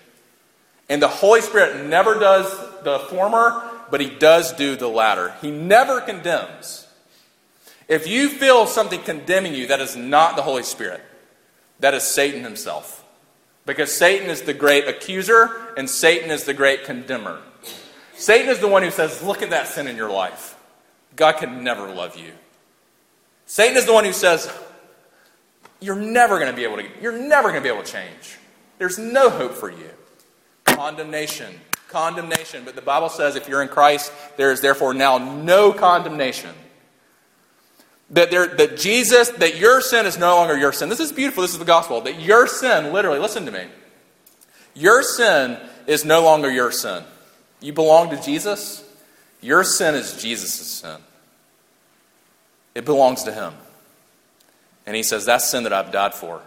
And 0.89 1.01
the 1.01 1.07
Holy 1.07 1.41
Spirit 1.41 1.87
never 1.87 2.15
does 2.15 2.49
the 2.83 2.99
former, 2.99 3.69
but 3.89 4.01
He 4.01 4.09
does 4.09 4.53
do 4.53 4.75
the 4.75 4.87
latter. 4.87 5.33
He 5.41 5.51
never 5.51 6.01
condemns. 6.01 6.87
If 7.87 8.07
you 8.07 8.29
feel 8.29 8.67
something 8.67 9.01
condemning 9.01 9.53
you, 9.53 9.67
that 9.67 9.81
is 9.81 9.95
not 9.95 10.35
the 10.35 10.41
Holy 10.41 10.63
Spirit. 10.63 11.01
That 11.81 11.93
is 11.93 12.03
Satan 12.03 12.43
himself. 12.43 13.03
Because 13.65 13.93
Satan 13.93 14.29
is 14.29 14.43
the 14.43 14.53
great 14.53 14.87
accuser 14.87 15.73
and 15.75 15.89
Satan 15.89 16.31
is 16.31 16.45
the 16.45 16.53
great 16.53 16.85
condemner. 16.85 17.39
Satan 18.15 18.49
is 18.49 18.59
the 18.59 18.67
one 18.67 18.83
who 18.83 18.91
says, 18.91 19.21
Look 19.21 19.41
at 19.41 19.49
that 19.49 19.67
sin 19.67 19.87
in 19.87 19.97
your 19.97 20.11
life. 20.11 20.55
God 21.15 21.33
can 21.33 21.63
never 21.63 21.93
love 21.93 22.17
you. 22.17 22.31
Satan 23.45 23.75
is 23.75 23.85
the 23.85 23.93
one 23.93 24.05
who 24.05 24.13
says, 24.13 24.49
You're 25.79 25.95
never 25.95 26.39
going 26.39 26.49
to 26.49 26.55
be 26.55 26.63
able 26.63 26.77
to, 26.77 26.87
you're 27.01 27.17
never 27.17 27.49
going 27.49 27.61
to 27.61 27.67
be 27.67 27.73
able 27.73 27.83
to 27.83 27.91
change. 27.91 28.37
There's 28.81 28.97
no 28.97 29.29
hope 29.29 29.53
for 29.53 29.69
you. 29.69 29.91
Condemnation. 30.65 31.53
Condemnation. 31.87 32.65
But 32.65 32.73
the 32.73 32.81
Bible 32.81 33.09
says 33.09 33.35
if 33.35 33.47
you're 33.47 33.61
in 33.61 33.67
Christ, 33.67 34.11
there 34.37 34.51
is 34.51 34.59
therefore 34.59 34.95
now 34.95 35.19
no 35.19 35.71
condemnation. 35.71 36.49
That, 38.09 38.31
there, 38.31 38.47
that 38.47 38.77
Jesus, 38.77 39.29
that 39.29 39.57
your 39.57 39.81
sin 39.81 40.07
is 40.07 40.17
no 40.17 40.35
longer 40.35 40.57
your 40.57 40.73
sin. 40.73 40.89
This 40.89 40.99
is 40.99 41.11
beautiful. 41.11 41.43
This 41.43 41.51
is 41.51 41.59
the 41.59 41.63
gospel. 41.63 42.01
That 42.01 42.19
your 42.21 42.47
sin, 42.47 42.91
literally, 42.91 43.19
listen 43.19 43.45
to 43.45 43.51
me. 43.51 43.65
Your 44.73 45.03
sin 45.03 45.59
is 45.85 46.03
no 46.03 46.23
longer 46.23 46.49
your 46.49 46.71
sin. 46.71 47.03
You 47.59 47.73
belong 47.73 48.09
to 48.09 48.19
Jesus, 48.19 48.83
your 49.41 49.63
sin 49.63 49.93
is 49.93 50.19
Jesus' 50.19 50.53
sin. 50.53 50.97
It 52.73 52.85
belongs 52.85 53.25
to 53.25 53.31
Him. 53.31 53.53
And 54.87 54.95
He 54.95 55.03
says, 55.03 55.25
That's 55.25 55.47
sin 55.47 55.65
that 55.65 55.71
I've 55.71 55.91
died 55.91 56.15
for. 56.15 56.41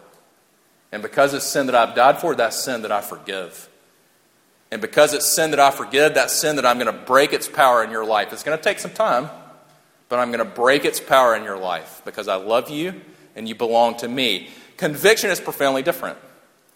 And 0.95 1.03
because 1.03 1.35
it's 1.35 1.45
sin 1.45 1.67
that 1.67 1.75
I've 1.75 1.97
died 1.97 2.21
for, 2.21 2.37
that's 2.37 2.57
sin 2.57 2.83
that 2.83 2.93
I 2.93 3.01
forgive. 3.01 3.69
And 4.71 4.81
because 4.81 5.13
it's 5.13 5.27
sin 5.27 5.51
that 5.51 5.59
I 5.59 5.73
forgive, 5.73 6.15
that's 6.15 6.33
sin 6.33 6.55
that 6.55 6.65
I'm 6.65 6.79
going 6.79 6.87
to 6.87 7.05
break 7.05 7.33
its 7.33 7.49
power 7.49 7.83
in 7.83 7.91
your 7.91 8.05
life. 8.07 8.33
It's 8.33 8.45
going 8.45 8.57
to 8.57 8.63
take 8.63 8.79
some 8.79 8.93
time, 8.93 9.29
but 10.09 10.21
I'm 10.21 10.31
going 10.31 10.39
to 10.39 10.55
break 10.55 10.85
its 10.85 11.01
power 11.01 11.35
in 11.35 11.43
your 11.43 11.59
life 11.59 12.01
because 12.05 12.29
I 12.29 12.37
love 12.37 12.71
you 12.71 13.01
and 13.35 13.49
you 13.49 13.57
belong 13.57 13.97
to 13.97 14.09
me. 14.09 14.51
Conviction 14.77 15.31
is 15.31 15.41
profoundly 15.41 15.83
different. 15.83 16.17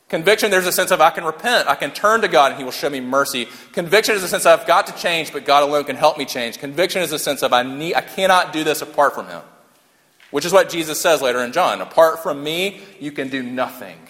Conviction, 0.09 0.51
there's 0.51 0.67
a 0.67 0.73
sense 0.73 0.91
of 0.91 1.01
I 1.01 1.11
can 1.11 1.23
repent, 1.23 1.69
I 1.69 1.77
can 1.77 1.93
turn 1.93 2.23
to 2.23 2.29
God, 2.29 2.51
and 2.51 2.59
He 2.59 2.65
will 2.65 2.73
show 2.73 2.91
me 2.91 2.99
mercy. 2.99 3.47
Conviction 3.71 4.17
is 4.17 4.25
a 4.25 4.29
sense 4.29 4.47
of 4.47 4.59
I've 4.59 4.67
got 4.67 4.89
to 4.89 4.95
change, 4.95 5.33
but 5.33 5.45
God 5.45 5.63
alone 5.63 5.85
can 5.85 5.95
help 5.95 6.19
me 6.19 6.25
change. 6.25 6.59
Conviction 6.59 7.03
is 7.03 7.13
a 7.13 7.21
sense 7.21 7.45
of 7.45 7.53
I 7.53 7.63
need, 7.63 7.95
I 7.95 8.01
cannot 8.01 8.53
do 8.53 8.65
this 8.65 8.83
apart 8.83 9.15
from 9.15 9.29
Him, 9.29 9.43
which 10.33 10.45
is 10.45 10.53
what 10.53 10.71
Jesus 10.71 11.01
says 11.01 11.23
later 11.23 11.39
in 11.45 11.53
John. 11.53 11.81
Apart 11.81 12.21
from 12.21 12.43
me, 12.43 12.81
you 12.99 13.13
can 13.13 13.29
do 13.29 13.45
nothing. 13.45 14.08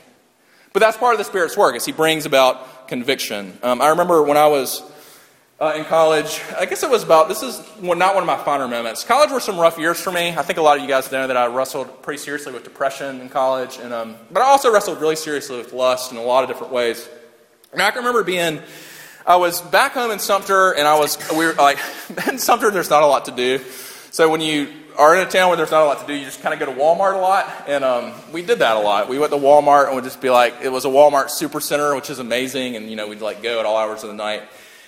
But 0.79 0.85
that's 0.85 0.97
part 0.97 1.13
of 1.13 1.19
the 1.19 1.25
Spirit's 1.25 1.57
work, 1.57 1.75
as 1.75 1.85
He 1.85 1.91
brings 1.91 2.25
about 2.25 2.87
conviction. 2.87 3.59
Um, 3.65 3.83
I 3.83 3.89
remember 3.89 4.23
when 4.23 4.37
I 4.37 4.47
was 4.47 4.81
uh, 5.61 5.73
in 5.77 5.85
college. 5.85 6.41
I 6.57 6.67
guess 6.67 6.85
it 6.85 6.89
was 6.89 7.03
about, 7.03 7.27
this 7.27 7.43
is 7.43 7.61
not 7.83 8.15
one 8.15 8.23
of 8.23 8.27
my 8.29 8.37
finer 8.37 8.69
moments. 8.69 9.03
College 9.03 9.33
were 9.33 9.41
some 9.41 9.59
rough 9.59 9.77
years 9.77 10.01
for 10.01 10.13
me. 10.13 10.29
I 10.37 10.43
think 10.43 10.57
a 10.57 10.63
lot 10.63 10.77
of 10.77 10.85
you 10.85 10.89
guys 10.89 11.11
know 11.11 11.27
that 11.27 11.37
I 11.37 11.49
wrestled 11.49 12.01
pretty 12.01 12.23
seriously 12.23 12.53
with 12.53 12.63
depression 12.63 13.21
in 13.21 13.29
college. 13.29 13.79
And, 13.79 13.93
um, 13.93 14.15
but 14.31 14.41
I 14.41 14.45
also 14.45 14.73
wrestled 14.73 15.01
really 15.01 15.17
seriously 15.17 15.59
with 15.59 15.73
lust 15.73 16.13
in 16.13 16.17
a 16.17 16.23
lot 16.23 16.45
of 16.45 16.49
different 16.49 16.73
ways. 16.73 17.09
And 17.73 17.83
I 17.83 17.91
can 17.91 17.99
remember 17.99 18.23
being, 18.23 18.63
I 19.27 19.35
was 19.35 19.61
back 19.61 19.95
home 19.95 20.13
in 20.13 20.21
Sumter, 20.21 20.77
and 20.77 20.87
I 20.87 20.97
was, 20.97 21.19
we 21.33 21.45
were 21.45 21.55
like, 21.55 21.81
in 22.29 22.39
Sumter, 22.39 22.71
there's 22.71 22.89
not 22.89 23.03
a 23.03 23.07
lot 23.07 23.25
to 23.25 23.33
do. 23.33 23.59
So 24.13 24.31
when 24.31 24.41
you 24.41 24.73
are 24.99 25.15
in 25.15 25.27
a 25.27 25.31
town 25.31 25.49
where 25.49 25.57
there's 25.57 25.71
not 25.71 25.83
a 25.83 25.87
lot 25.87 26.01
to 26.01 26.07
do, 26.07 26.13
you 26.13 26.25
just 26.25 26.43
kind 26.43 26.53
of 26.53 26.59
go 26.59 26.67
to 26.67 26.79
Walmart 26.79 27.15
a 27.15 27.19
lot. 27.19 27.65
And 27.69 27.85
um, 27.85 28.13
we 28.33 28.43
did 28.43 28.59
that 28.59 28.77
a 28.77 28.81
lot. 28.81 29.09
We 29.09 29.19
went 29.19 29.33
to 29.33 29.39
Walmart 29.39 29.87
and 29.87 29.95
would 29.95 30.05
just 30.05 30.21
be 30.21 30.29
like, 30.29 30.57
it 30.61 30.71
was 30.71 30.85
a 30.85 30.89
Walmart 30.89 31.31
super 31.31 31.61
center, 31.61 31.95
which 31.95 32.11
is 32.11 32.19
amazing. 32.19 32.75
And, 32.75 32.91
you 32.91 32.97
know, 32.97 33.07
we'd 33.09 33.21
like 33.21 33.43
go 33.43 33.61
at 33.61 33.65
all 33.65 33.77
hours 33.77 34.03
of 34.03 34.09
the 34.09 34.17
night. 34.17 34.43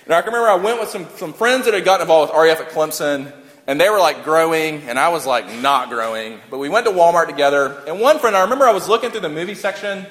And 0.05 0.13
I 0.13 0.21
can 0.21 0.33
remember 0.33 0.49
I 0.49 0.55
went 0.55 0.79
with 0.79 0.89
some, 0.89 1.07
some 1.15 1.31
friends 1.33 1.65
that 1.65 1.73
had 1.73 1.85
gotten 1.85 2.01
involved 2.01 2.33
with 2.33 2.39
RUF 2.39 2.59
at 2.59 2.69
Clemson, 2.69 3.31
and 3.67 3.79
they 3.79 3.89
were 3.89 3.99
like 3.99 4.23
growing, 4.23 4.81
and 4.89 4.99
I 4.99 5.09
was 5.09 5.25
like 5.25 5.49
not 5.61 5.89
growing. 5.89 6.39
But 6.49 6.57
we 6.57 6.67
went 6.67 6.85
to 6.87 6.91
Walmart 6.91 7.27
together, 7.27 7.81
and 7.87 8.01
one 8.01 8.19
friend, 8.19 8.35
I 8.35 8.41
remember 8.41 8.65
I 8.65 8.73
was 8.73 8.89
looking 8.89 9.11
through 9.11 9.21
the 9.21 9.29
movie 9.29 9.55
section 9.55 10.05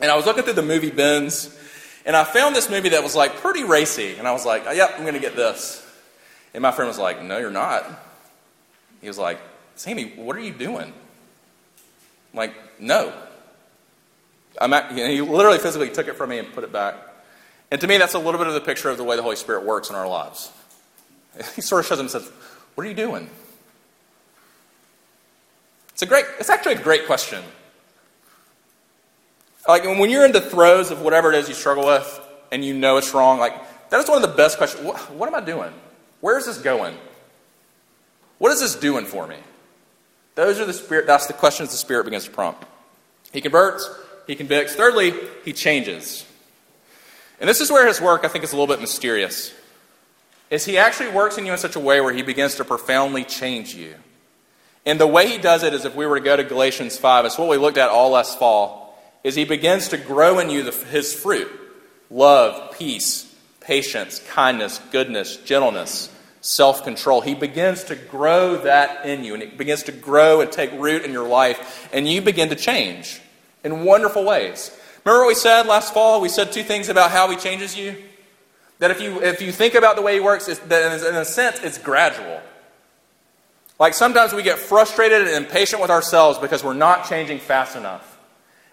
And 0.00 0.10
I 0.10 0.16
was 0.16 0.26
looking 0.26 0.42
through 0.42 0.54
the 0.54 0.62
movie 0.62 0.90
bins, 0.90 1.56
and 2.04 2.16
I 2.16 2.24
found 2.24 2.56
this 2.56 2.68
movie 2.68 2.90
that 2.90 3.02
was 3.04 3.14
like 3.14 3.36
pretty 3.36 3.62
racy. 3.62 4.16
And 4.16 4.26
I 4.26 4.32
was 4.32 4.44
like, 4.44 4.64
yep, 4.64 4.94
I'm 4.96 5.02
going 5.02 5.14
to 5.14 5.20
get 5.20 5.36
this. 5.36 5.78
And 6.54 6.60
my 6.62 6.72
friend 6.72 6.88
was 6.88 6.98
like, 6.98 7.22
no, 7.22 7.38
you're 7.38 7.52
not. 7.52 7.86
He 9.02 9.08
was 9.08 9.18
like, 9.18 9.38
Sammy, 9.74 10.12
what 10.16 10.36
are 10.36 10.40
you 10.40 10.52
doing? 10.52 10.94
I'm 12.32 12.36
like, 12.36 12.54
no. 12.80 13.12
I'm 14.60 14.72
at, 14.72 14.92
he 14.92 15.20
literally 15.20 15.58
physically 15.58 15.90
took 15.90 16.08
it 16.08 16.14
from 16.14 16.30
me 16.30 16.38
and 16.38 16.50
put 16.52 16.64
it 16.64 16.72
back. 16.72 16.94
And 17.70 17.80
to 17.80 17.86
me, 17.86 17.98
that's 17.98 18.14
a 18.14 18.18
little 18.18 18.38
bit 18.38 18.46
of 18.46 18.54
the 18.54 18.60
picture 18.60 18.88
of 18.88 18.96
the 18.96 19.04
way 19.04 19.16
the 19.16 19.22
Holy 19.22 19.36
Spirit 19.36 19.64
works 19.64 19.90
in 19.90 19.96
our 19.96 20.08
lives. 20.08 20.50
He 21.56 21.62
sort 21.62 21.80
of 21.80 21.86
shows 21.86 21.98
him 21.98 22.04
and 22.04 22.10
says, 22.10 22.30
What 22.74 22.86
are 22.86 22.88
you 22.88 22.94
doing? 22.94 23.28
It's 25.92 26.02
a 26.02 26.06
great, 26.06 26.26
it's 26.38 26.50
actually 26.50 26.74
a 26.74 26.82
great 26.82 27.06
question. 27.06 27.42
Like 29.66 29.84
when 29.84 30.10
you're 30.10 30.26
in 30.26 30.32
the 30.32 30.40
throes 30.40 30.90
of 30.90 31.00
whatever 31.00 31.32
it 31.32 31.38
is 31.38 31.48
you 31.48 31.54
struggle 31.54 31.86
with 31.86 32.20
and 32.50 32.64
you 32.64 32.74
know 32.74 32.96
it's 32.96 33.14
wrong, 33.14 33.38
like 33.38 33.54
that 33.90 34.00
is 34.00 34.08
one 34.08 34.22
of 34.22 34.28
the 34.28 34.36
best 34.36 34.58
questions. 34.58 34.84
What, 34.84 34.98
what 35.12 35.28
am 35.28 35.34
I 35.34 35.40
doing? 35.40 35.72
Where 36.20 36.36
is 36.36 36.46
this 36.46 36.58
going? 36.58 36.96
What 38.42 38.50
is 38.50 38.58
this 38.58 38.74
doing 38.74 39.04
for 39.04 39.28
me? 39.28 39.36
Those 40.34 40.58
are 40.58 40.64
the 40.64 40.72
spirit, 40.72 41.06
that's 41.06 41.28
the 41.28 41.32
questions 41.32 41.70
the 41.70 41.76
Spirit 41.76 42.06
begins 42.06 42.24
to 42.24 42.32
prompt. 42.32 42.64
He 43.32 43.40
converts, 43.40 43.88
he 44.26 44.34
convicts. 44.34 44.74
Thirdly, 44.74 45.14
he 45.44 45.52
changes. 45.52 46.26
And 47.38 47.48
this 47.48 47.60
is 47.60 47.70
where 47.70 47.86
his 47.86 48.00
work, 48.00 48.24
I 48.24 48.28
think, 48.28 48.42
is 48.42 48.52
a 48.52 48.56
little 48.56 48.66
bit 48.66 48.80
mysterious. 48.80 49.54
Is 50.50 50.64
he 50.64 50.76
actually 50.76 51.10
works 51.10 51.38
in 51.38 51.46
you 51.46 51.52
in 51.52 51.58
such 51.58 51.76
a 51.76 51.78
way 51.78 52.00
where 52.00 52.12
he 52.12 52.22
begins 52.22 52.56
to 52.56 52.64
profoundly 52.64 53.22
change 53.22 53.76
you. 53.76 53.94
And 54.84 54.98
the 54.98 55.06
way 55.06 55.28
he 55.28 55.38
does 55.38 55.62
it 55.62 55.72
is 55.72 55.84
if 55.84 55.94
we 55.94 56.04
were 56.04 56.18
to 56.18 56.24
go 56.24 56.36
to 56.36 56.42
Galatians 56.42 56.98
5, 56.98 57.26
it's 57.26 57.38
what 57.38 57.48
we 57.48 57.58
looked 57.58 57.78
at 57.78 57.90
all 57.90 58.10
last 58.10 58.40
fall, 58.40 59.00
is 59.22 59.36
he 59.36 59.44
begins 59.44 59.86
to 59.90 59.96
grow 59.96 60.40
in 60.40 60.50
you 60.50 60.64
the, 60.64 60.72
his 60.86 61.14
fruit. 61.14 61.48
Love, 62.10 62.76
peace, 62.76 63.32
patience, 63.60 64.18
kindness, 64.30 64.80
goodness, 64.90 65.36
gentleness, 65.36 66.08
self 66.42 66.84
control. 66.84 67.22
He 67.22 67.34
begins 67.34 67.84
to 67.84 67.96
grow 67.96 68.58
that 68.58 69.06
in 69.06 69.24
you, 69.24 69.32
and 69.32 69.42
it 69.42 69.56
begins 69.56 69.84
to 69.84 69.92
grow 69.92 70.42
and 70.42 70.52
take 70.52 70.70
root 70.72 71.04
in 71.04 71.12
your 71.12 71.26
life, 71.26 71.88
and 71.92 72.06
you 72.06 72.20
begin 72.20 72.50
to 72.50 72.56
change 72.56 73.20
in 73.64 73.84
wonderful 73.84 74.24
ways. 74.24 74.76
Remember 75.04 75.24
what 75.24 75.28
we 75.28 75.34
said 75.34 75.66
last 75.66 75.94
fall? 75.94 76.20
We 76.20 76.28
said 76.28 76.52
two 76.52 76.62
things 76.62 76.88
about 76.88 77.10
how 77.10 77.30
he 77.30 77.36
changes 77.36 77.76
you. 77.76 77.96
That 78.78 78.90
if 78.90 79.00
you, 79.00 79.22
if 79.22 79.40
you 79.40 79.52
think 79.52 79.74
about 79.74 79.96
the 79.96 80.02
way 80.02 80.14
he 80.14 80.20
works, 80.20 80.46
that 80.46 81.02
in 81.08 81.14
a 81.14 81.24
sense, 81.24 81.60
it's 81.62 81.78
gradual. 81.78 82.40
Like 83.78 83.94
sometimes 83.94 84.32
we 84.32 84.42
get 84.42 84.58
frustrated 84.58 85.22
and 85.22 85.44
impatient 85.44 85.80
with 85.80 85.90
ourselves 85.90 86.38
because 86.38 86.62
we're 86.62 86.74
not 86.74 87.08
changing 87.08 87.38
fast 87.38 87.76
enough. 87.76 88.08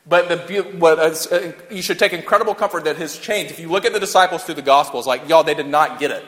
But 0.07 0.47
the, 0.47 0.61
what, 0.77 0.97
uh, 0.99 1.51
you 1.69 1.83
should 1.83 1.99
take 1.99 2.13
incredible 2.13 2.55
comfort 2.55 2.85
that 2.85 2.97
his 2.97 3.17
change. 3.17 3.51
If 3.51 3.59
you 3.59 3.69
look 3.69 3.85
at 3.85 3.93
the 3.93 3.99
disciples 3.99 4.43
through 4.43 4.55
the 4.55 4.63
Gospels, 4.63 5.05
like, 5.05 5.29
y'all, 5.29 5.43
they 5.43 5.53
did 5.53 5.67
not 5.67 5.99
get 5.99 6.09
it. 6.09 6.25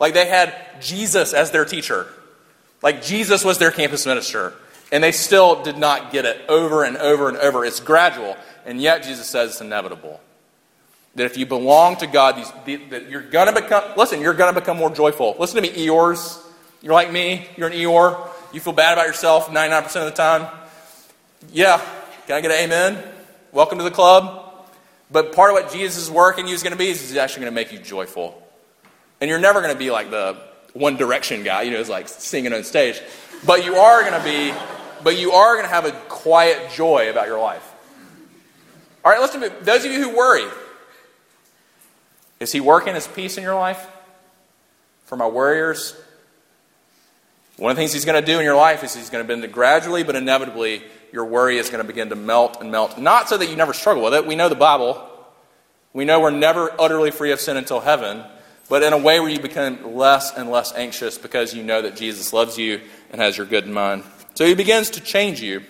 Like, 0.00 0.14
they 0.14 0.26
had 0.26 0.54
Jesus 0.80 1.32
as 1.32 1.50
their 1.50 1.64
teacher. 1.64 2.06
Like, 2.82 3.02
Jesus 3.02 3.44
was 3.44 3.58
their 3.58 3.70
campus 3.70 4.06
minister. 4.06 4.52
And 4.92 5.02
they 5.02 5.12
still 5.12 5.62
did 5.62 5.78
not 5.78 6.12
get 6.12 6.24
it 6.24 6.40
over 6.48 6.84
and 6.84 6.96
over 6.96 7.28
and 7.28 7.36
over. 7.38 7.64
It's 7.64 7.80
gradual. 7.80 8.36
And 8.66 8.80
yet, 8.80 9.02
Jesus 9.02 9.26
says 9.26 9.50
it's 9.50 9.60
inevitable. 9.60 10.20
That 11.16 11.24
if 11.24 11.36
you 11.36 11.46
belong 11.46 11.96
to 11.96 12.06
God, 12.06 12.36
these, 12.36 12.50
that 12.90 13.08
you're 13.08 13.22
going 13.22 13.52
to 13.52 13.60
become, 13.60 13.84
listen, 13.96 14.20
you're 14.20 14.34
going 14.34 14.52
to 14.52 14.60
become 14.60 14.76
more 14.76 14.90
joyful. 14.90 15.36
Listen 15.38 15.56
to 15.56 15.62
me, 15.62 15.70
Eeyores. 15.70 16.40
You're 16.82 16.92
like 16.92 17.10
me. 17.10 17.48
You're 17.56 17.68
an 17.68 17.74
Eeyore. 17.74 18.28
You 18.52 18.60
feel 18.60 18.72
bad 18.72 18.92
about 18.92 19.06
yourself 19.06 19.48
99% 19.48 19.84
of 19.84 20.04
the 20.04 20.10
time. 20.10 20.46
Yeah. 21.52 21.80
Can 22.26 22.36
I 22.36 22.40
get 22.40 22.50
an 22.50 22.58
amen? 22.58 23.02
Welcome 23.52 23.78
to 23.78 23.84
the 23.84 23.90
club. 23.90 24.66
But 25.10 25.32
part 25.32 25.50
of 25.50 25.54
what 25.54 25.72
Jesus' 25.72 26.10
work 26.10 26.38
in 26.38 26.46
you 26.46 26.54
is 26.54 26.62
going 26.62 26.72
to 26.72 26.78
be 26.78 26.88
is 26.88 27.00
he's 27.00 27.16
actually 27.16 27.42
going 27.42 27.52
to 27.52 27.54
make 27.54 27.72
you 27.72 27.78
joyful. 27.78 28.40
And 29.24 29.30
you're 29.30 29.38
never 29.38 29.62
going 29.62 29.72
to 29.72 29.78
be 29.78 29.90
like 29.90 30.10
the 30.10 30.36
One 30.74 30.98
Direction 30.98 31.44
guy, 31.44 31.62
you 31.62 31.70
know, 31.70 31.78
who's 31.78 31.88
like 31.88 32.08
singing 32.08 32.52
on 32.52 32.62
stage. 32.62 33.00
But 33.46 33.64
you 33.64 33.76
are 33.76 34.02
going 34.02 34.12
to 34.12 34.22
be, 34.22 34.52
but 35.02 35.18
you 35.18 35.32
are 35.32 35.54
going 35.54 35.64
to 35.64 35.74
have 35.74 35.86
a 35.86 35.92
quiet 36.10 36.70
joy 36.72 37.08
about 37.08 37.26
your 37.26 37.40
life. 37.40 37.66
All 39.02 39.10
right, 39.10 39.18
listen 39.18 39.40
to 39.40 39.48
me. 39.48 39.56
Those 39.62 39.86
of 39.86 39.92
you 39.92 40.02
who 40.02 40.14
worry, 40.14 40.44
is 42.38 42.52
he 42.52 42.60
working 42.60 42.94
his 42.94 43.06
peace 43.06 43.38
in 43.38 43.42
your 43.42 43.54
life? 43.54 43.86
For 45.06 45.16
my 45.16 45.26
warriors, 45.26 45.96
one 47.56 47.70
of 47.70 47.78
the 47.78 47.80
things 47.80 47.94
he's 47.94 48.04
going 48.04 48.22
to 48.22 48.26
do 48.30 48.38
in 48.38 48.44
your 48.44 48.56
life 48.56 48.84
is 48.84 48.94
he's 48.94 49.08
going 49.08 49.24
to 49.24 49.26
begin 49.26 49.40
to 49.40 49.48
gradually 49.48 50.02
but 50.02 50.16
inevitably, 50.16 50.82
your 51.14 51.24
worry 51.24 51.56
is 51.56 51.70
going 51.70 51.80
to 51.80 51.86
begin 51.86 52.10
to 52.10 52.14
melt 52.14 52.60
and 52.60 52.70
melt. 52.70 52.98
Not 52.98 53.30
so 53.30 53.38
that 53.38 53.48
you 53.48 53.56
never 53.56 53.72
struggle 53.72 54.02
with 54.02 54.12
it. 54.12 54.26
We 54.26 54.36
know 54.36 54.50
the 54.50 54.54
Bible. 54.54 55.02
We 55.94 56.04
know 56.04 56.20
we're 56.20 56.28
never 56.28 56.78
utterly 56.78 57.10
free 57.10 57.32
of 57.32 57.40
sin 57.40 57.56
until 57.56 57.80
heaven, 57.80 58.22
but 58.68 58.82
in 58.82 58.92
a 58.92 58.98
way 58.98 59.20
where 59.20 59.28
you 59.28 59.40
become 59.40 59.94
less 59.94 60.36
and 60.36 60.50
less 60.50 60.72
anxious 60.74 61.18
because 61.18 61.54
you 61.54 61.62
know 61.62 61.82
that 61.82 61.96
Jesus 61.96 62.32
loves 62.32 62.58
you 62.58 62.80
and 63.10 63.20
has 63.20 63.36
your 63.36 63.46
good 63.46 63.64
in 63.64 63.72
mind. 63.72 64.04
So 64.34 64.44
he 64.46 64.54
begins 64.54 64.90
to 64.90 65.00
change 65.00 65.40
you. 65.40 65.62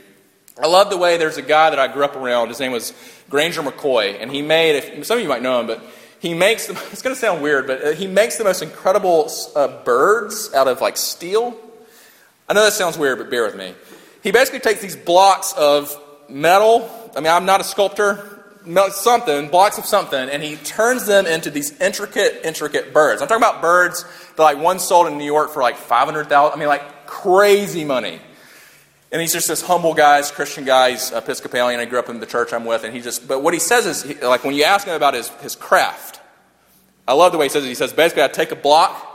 I 0.60 0.68
love 0.68 0.88
the 0.88 0.96
way 0.96 1.16
there's 1.16 1.36
a 1.36 1.42
guy 1.42 1.70
that 1.70 1.78
I 1.78 1.88
grew 1.88 2.04
up 2.04 2.14
around. 2.14 2.48
His 2.48 2.60
name 2.60 2.72
was 2.72 2.92
Grainger 3.28 3.62
McKoy, 3.62 4.20
and 4.20 4.30
he 4.30 4.40
made, 4.40 4.76
if, 4.76 5.06
some 5.06 5.18
of 5.18 5.22
you 5.22 5.28
might 5.28 5.42
know 5.42 5.60
him, 5.60 5.66
but 5.66 5.82
he 6.20 6.32
makes, 6.32 6.68
it's 6.92 7.02
going 7.02 7.14
to 7.14 7.20
sound 7.20 7.42
weird, 7.42 7.66
but 7.66 7.84
uh, 7.84 7.90
he 7.90 8.06
makes 8.06 8.38
the 8.38 8.44
most 8.44 8.62
incredible 8.62 9.30
uh, 9.56 9.82
birds 9.82 10.54
out 10.54 10.68
of 10.68 10.80
like 10.80 10.96
steel. 10.96 11.58
I 12.48 12.52
know 12.52 12.62
that 12.64 12.72
sounds 12.72 12.96
weird, 12.96 13.18
but 13.18 13.30
bear 13.30 13.44
with 13.44 13.56
me. 13.56 13.74
He 14.22 14.30
basically 14.30 14.60
takes 14.60 14.80
these 14.80 14.96
blocks 14.96 15.52
of 15.54 15.94
metal. 16.28 16.90
I 17.16 17.20
mean, 17.20 17.32
I'm 17.32 17.46
not 17.46 17.60
a 17.60 17.64
sculptor, 17.64 18.43
something, 18.90 19.48
blocks 19.48 19.78
of 19.78 19.84
something, 19.84 20.28
and 20.28 20.42
he 20.42 20.56
turns 20.56 21.06
them 21.06 21.26
into 21.26 21.50
these 21.50 21.78
intricate, 21.80 22.40
intricate 22.44 22.92
birds. 22.92 23.20
I'm 23.20 23.28
talking 23.28 23.42
about 23.42 23.60
birds 23.60 24.04
that 24.36 24.42
like 24.42 24.58
one 24.58 24.78
sold 24.78 25.06
in 25.06 25.18
New 25.18 25.24
York 25.24 25.50
for 25.50 25.62
like 25.62 25.76
500,000. 25.76 26.52
I 26.52 26.58
mean, 26.58 26.68
like 26.68 27.06
crazy 27.06 27.84
money. 27.84 28.20
And 29.12 29.20
he's 29.20 29.32
just 29.32 29.46
this 29.46 29.62
humble 29.62 29.94
guy, 29.94 30.20
this 30.20 30.32
Christian 30.32 30.64
guy. 30.64 30.90
He's 30.90 31.12
Episcopalian. 31.12 31.78
I 31.78 31.84
grew 31.84 32.00
up 32.00 32.08
in 32.08 32.18
the 32.18 32.26
church 32.26 32.52
I'm 32.52 32.64
with. 32.64 32.82
And 32.82 32.92
he 32.92 33.00
just, 33.00 33.28
but 33.28 33.42
what 33.42 33.54
he 33.54 33.60
says 33.60 33.86
is, 33.86 34.02
he, 34.02 34.14
like 34.14 34.42
when 34.42 34.54
you 34.54 34.64
ask 34.64 34.86
him 34.86 34.94
about 34.94 35.14
his, 35.14 35.28
his 35.40 35.54
craft, 35.54 36.20
I 37.06 37.12
love 37.12 37.32
the 37.32 37.38
way 37.38 37.44
he 37.44 37.48
says 37.48 37.64
it. 37.64 37.68
He 37.68 37.74
says, 37.74 37.92
basically, 37.92 38.24
I 38.24 38.28
take 38.28 38.50
a 38.50 38.56
block 38.56 39.10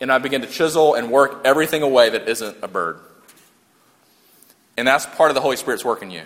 and 0.00 0.10
I 0.10 0.18
begin 0.18 0.40
to 0.40 0.48
chisel 0.48 0.94
and 0.94 1.10
work 1.10 1.42
everything 1.44 1.82
away 1.82 2.10
that 2.10 2.28
isn't 2.28 2.56
a 2.62 2.68
bird. 2.68 2.98
And 4.76 4.86
that's 4.86 5.06
part 5.06 5.30
of 5.30 5.34
the 5.34 5.40
Holy 5.40 5.56
Spirit's 5.56 5.84
work 5.84 6.02
in 6.02 6.10
you. 6.10 6.22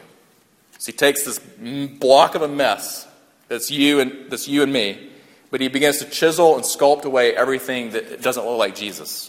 So 0.81 0.93
he 0.93 0.97
takes 0.97 1.27
this 1.27 1.39
block 1.39 2.35
of 2.35 2.41
a 2.41 2.49
mess 2.49 3.07
that's 3.49 3.71
you 3.71 4.01
and 4.01 4.31
that's 4.31 4.49
you 4.49 4.63
and 4.63 4.73
me, 4.73 5.11
but 5.51 5.61
he 5.61 5.69
begins 5.69 5.99
to 5.99 6.07
chisel 6.07 6.55
and 6.55 6.65
sculpt 6.65 7.05
away 7.05 7.37
everything 7.37 7.91
that 7.91 8.23
doesn't 8.23 8.47
look 8.47 8.59
like 8.59 8.75
Jesus. 8.75 9.29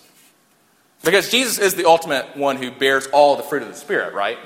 Because 1.03 1.29
Jesus 1.29 1.59
is 1.59 1.75
the 1.75 1.85
ultimate 1.85 2.37
one 2.37 2.55
who 2.55 2.71
bears 2.71 3.05
all 3.07 3.35
the 3.35 3.43
fruit 3.43 3.63
of 3.63 3.67
the 3.67 3.75
Spirit, 3.75 4.13
right? 4.13 4.37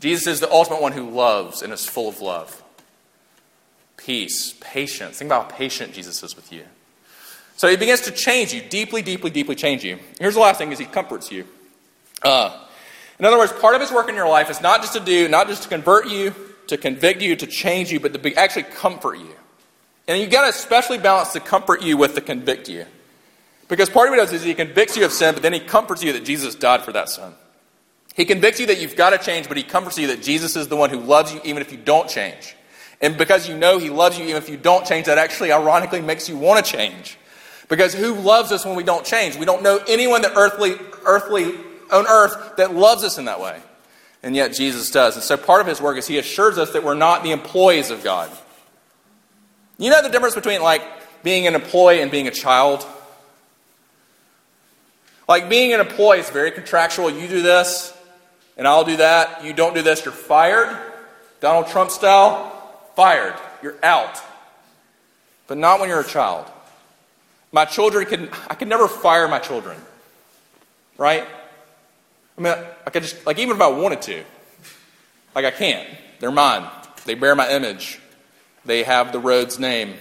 Jesus 0.00 0.26
is 0.26 0.40
the 0.40 0.52
ultimate 0.52 0.82
one 0.82 0.92
who 0.92 1.08
loves 1.08 1.62
and 1.62 1.72
is 1.72 1.86
full 1.86 2.10
of 2.10 2.20
love. 2.20 2.62
Peace, 3.96 4.54
patience. 4.60 5.16
Think 5.16 5.30
about 5.30 5.50
how 5.50 5.56
patient 5.56 5.94
Jesus 5.94 6.22
is 6.22 6.36
with 6.36 6.52
you. 6.52 6.64
So 7.56 7.68
he 7.68 7.76
begins 7.76 8.02
to 8.02 8.10
change 8.10 8.52
you, 8.52 8.60
deeply, 8.60 9.00
deeply, 9.00 9.30
deeply 9.30 9.54
change 9.54 9.82
you. 9.82 9.98
Here's 10.20 10.34
the 10.34 10.40
last 10.40 10.58
thing 10.58 10.72
is 10.72 10.78
he 10.78 10.84
comforts 10.84 11.32
you. 11.32 11.46
Uh, 12.22 12.66
in 13.18 13.24
other 13.24 13.38
words, 13.38 13.52
part 13.52 13.74
of 13.74 13.80
his 13.80 13.90
work 13.90 14.08
in 14.08 14.14
your 14.14 14.28
life 14.28 14.50
is 14.50 14.60
not 14.60 14.80
just 14.80 14.92
to 14.94 15.00
do, 15.00 15.28
not 15.28 15.48
just 15.48 15.64
to 15.64 15.68
convert 15.68 16.08
you, 16.08 16.34
to 16.68 16.76
convict 16.76 17.20
you, 17.20 17.34
to 17.36 17.46
change 17.46 17.90
you, 17.90 17.98
but 17.98 18.12
to 18.12 18.18
be, 18.18 18.36
actually 18.36 18.62
comfort 18.62 19.18
you. 19.18 19.34
And 20.06 20.20
you've 20.20 20.30
got 20.30 20.42
to 20.42 20.48
especially 20.48 20.98
balance 20.98 21.32
the 21.32 21.40
comfort 21.40 21.82
you 21.82 21.96
with 21.96 22.14
the 22.14 22.20
convict 22.20 22.68
you. 22.68 22.86
Because 23.68 23.90
part 23.90 24.08
of 24.08 24.12
what 24.12 24.18
he 24.18 24.24
does 24.24 24.32
is 24.32 24.44
he 24.44 24.54
convicts 24.54 24.96
you 24.96 25.04
of 25.04 25.12
sin, 25.12 25.34
but 25.34 25.42
then 25.42 25.52
he 25.52 25.60
comforts 25.60 26.02
you 26.02 26.12
that 26.14 26.24
Jesus 26.24 26.54
died 26.54 26.82
for 26.82 26.92
that 26.92 27.08
sin. 27.08 27.32
He 28.14 28.24
convicts 28.24 28.58
you 28.58 28.66
that 28.66 28.80
you've 28.80 28.96
got 28.96 29.10
to 29.10 29.18
change, 29.18 29.48
but 29.48 29.56
he 29.56 29.62
comforts 29.62 29.98
you 29.98 30.06
that 30.08 30.22
Jesus 30.22 30.56
is 30.56 30.68
the 30.68 30.76
one 30.76 30.90
who 30.90 30.98
loves 30.98 31.32
you 31.32 31.40
even 31.44 31.60
if 31.60 31.70
you 31.70 31.78
don't 31.78 32.08
change. 32.08 32.56
And 33.00 33.16
because 33.16 33.48
you 33.48 33.56
know 33.56 33.78
he 33.78 33.90
loves 33.90 34.18
you 34.18 34.24
even 34.24 34.36
if 34.36 34.48
you 34.48 34.56
don't 34.56 34.86
change, 34.86 35.06
that 35.06 35.18
actually 35.18 35.52
ironically 35.52 36.00
makes 36.00 36.28
you 36.28 36.36
want 36.36 36.64
to 36.64 36.72
change. 36.72 37.18
Because 37.68 37.94
who 37.94 38.14
loves 38.14 38.50
us 38.50 38.64
when 38.64 38.74
we 38.74 38.82
don't 38.82 39.04
change? 39.04 39.36
We 39.36 39.44
don't 39.44 39.62
know 39.62 39.78
anyone 39.86 40.22
that 40.22 40.32
earthly, 40.34 40.76
earthly 41.04 41.54
on 41.90 42.06
earth 42.06 42.56
that 42.56 42.74
loves 42.74 43.04
us 43.04 43.18
in 43.18 43.26
that 43.26 43.40
way. 43.40 43.60
And 44.22 44.34
yet 44.34 44.52
Jesus 44.52 44.90
does. 44.90 45.14
And 45.14 45.22
so 45.22 45.36
part 45.36 45.60
of 45.60 45.66
his 45.66 45.80
work 45.80 45.96
is 45.96 46.06
he 46.06 46.18
assures 46.18 46.58
us 46.58 46.72
that 46.72 46.82
we're 46.82 46.94
not 46.94 47.22
the 47.22 47.30
employees 47.30 47.90
of 47.90 48.02
God. 48.02 48.30
You 49.78 49.90
know 49.90 50.02
the 50.02 50.08
difference 50.08 50.34
between 50.34 50.60
like 50.60 50.82
being 51.22 51.46
an 51.46 51.54
employee 51.54 52.00
and 52.00 52.10
being 52.10 52.26
a 52.26 52.32
child? 52.32 52.84
Like 55.28 55.48
being 55.48 55.72
an 55.72 55.80
employee 55.80 56.18
is 56.18 56.30
very 56.30 56.50
contractual. 56.50 57.10
You 57.10 57.28
do 57.28 57.42
this, 57.42 57.94
and 58.56 58.66
I'll 58.66 58.84
do 58.84 58.96
that. 58.96 59.44
You 59.44 59.52
don't 59.52 59.74
do 59.74 59.82
this, 59.82 60.04
you're 60.04 60.12
fired. 60.12 60.76
Donald 61.40 61.68
Trump 61.68 61.90
style, 61.90 62.50
fired. 62.96 63.34
You're 63.62 63.76
out. 63.82 64.20
But 65.46 65.58
not 65.58 65.80
when 65.80 65.88
you're 65.88 66.00
a 66.00 66.06
child. 66.06 66.46
My 67.52 67.64
children 67.64 68.04
can, 68.06 68.28
I 68.48 68.54
can 68.54 68.68
never 68.68 68.88
fire 68.88 69.28
my 69.28 69.38
children. 69.38 69.78
Right? 70.96 71.24
I 72.38 72.40
mean, 72.40 72.54
I 72.86 72.90
could 72.90 73.02
just, 73.02 73.26
like, 73.26 73.38
even 73.38 73.56
if 73.56 73.62
I 73.62 73.66
wanted 73.66 74.00
to, 74.02 74.24
like, 75.34 75.44
I 75.44 75.50
can't. 75.50 75.88
They're 76.20 76.30
mine. 76.30 76.68
They 77.04 77.14
bear 77.14 77.34
my 77.34 77.50
image. 77.50 77.98
They 78.64 78.84
have 78.84 79.12
the 79.12 79.18
Rhodes 79.18 79.58
name. 79.58 79.94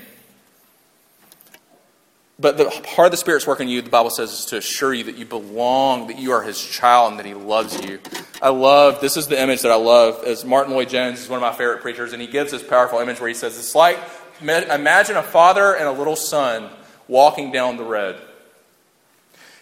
But 2.39 2.57
the 2.57 2.65
part 2.95 3.07
of 3.07 3.11
the 3.11 3.17
Spirit's 3.17 3.47
work 3.47 3.59
in 3.59 3.67
you, 3.67 3.81
the 3.81 3.89
Bible 3.89 4.11
says, 4.11 4.31
is 4.31 4.45
to 4.45 4.57
assure 4.57 4.93
you 4.93 5.05
that 5.05 5.17
you 5.17 5.25
belong, 5.25 6.05
that 6.07 6.19
you 6.19 6.31
are 6.31 6.43
His 6.43 6.63
child, 6.63 7.11
and 7.11 7.19
that 7.19 7.25
He 7.25 7.33
loves 7.33 7.83
you. 7.83 7.99
I 8.39 8.49
love, 8.49 9.01
this 9.01 9.17
is 9.17 9.25
the 9.25 9.41
image 9.41 9.63
that 9.63 9.71
I 9.71 9.75
love, 9.75 10.23
as 10.23 10.45
Martyn 10.45 10.73
Lloyd-Jones 10.75 11.19
is 11.19 11.27
one 11.27 11.37
of 11.37 11.41
my 11.41 11.57
favorite 11.57 11.81
preachers, 11.81 12.13
and 12.13 12.21
he 12.21 12.27
gives 12.27 12.51
this 12.51 12.61
powerful 12.61 12.99
image 12.99 13.19
where 13.19 13.27
he 13.27 13.33
says, 13.33 13.57
it's 13.57 13.73
like, 13.73 13.97
imagine 14.39 15.17
a 15.17 15.23
father 15.23 15.75
and 15.75 15.87
a 15.87 15.91
little 15.91 16.15
son 16.15 16.69
walking 17.07 17.51
down 17.51 17.77
the 17.77 17.83
road. 17.83 18.21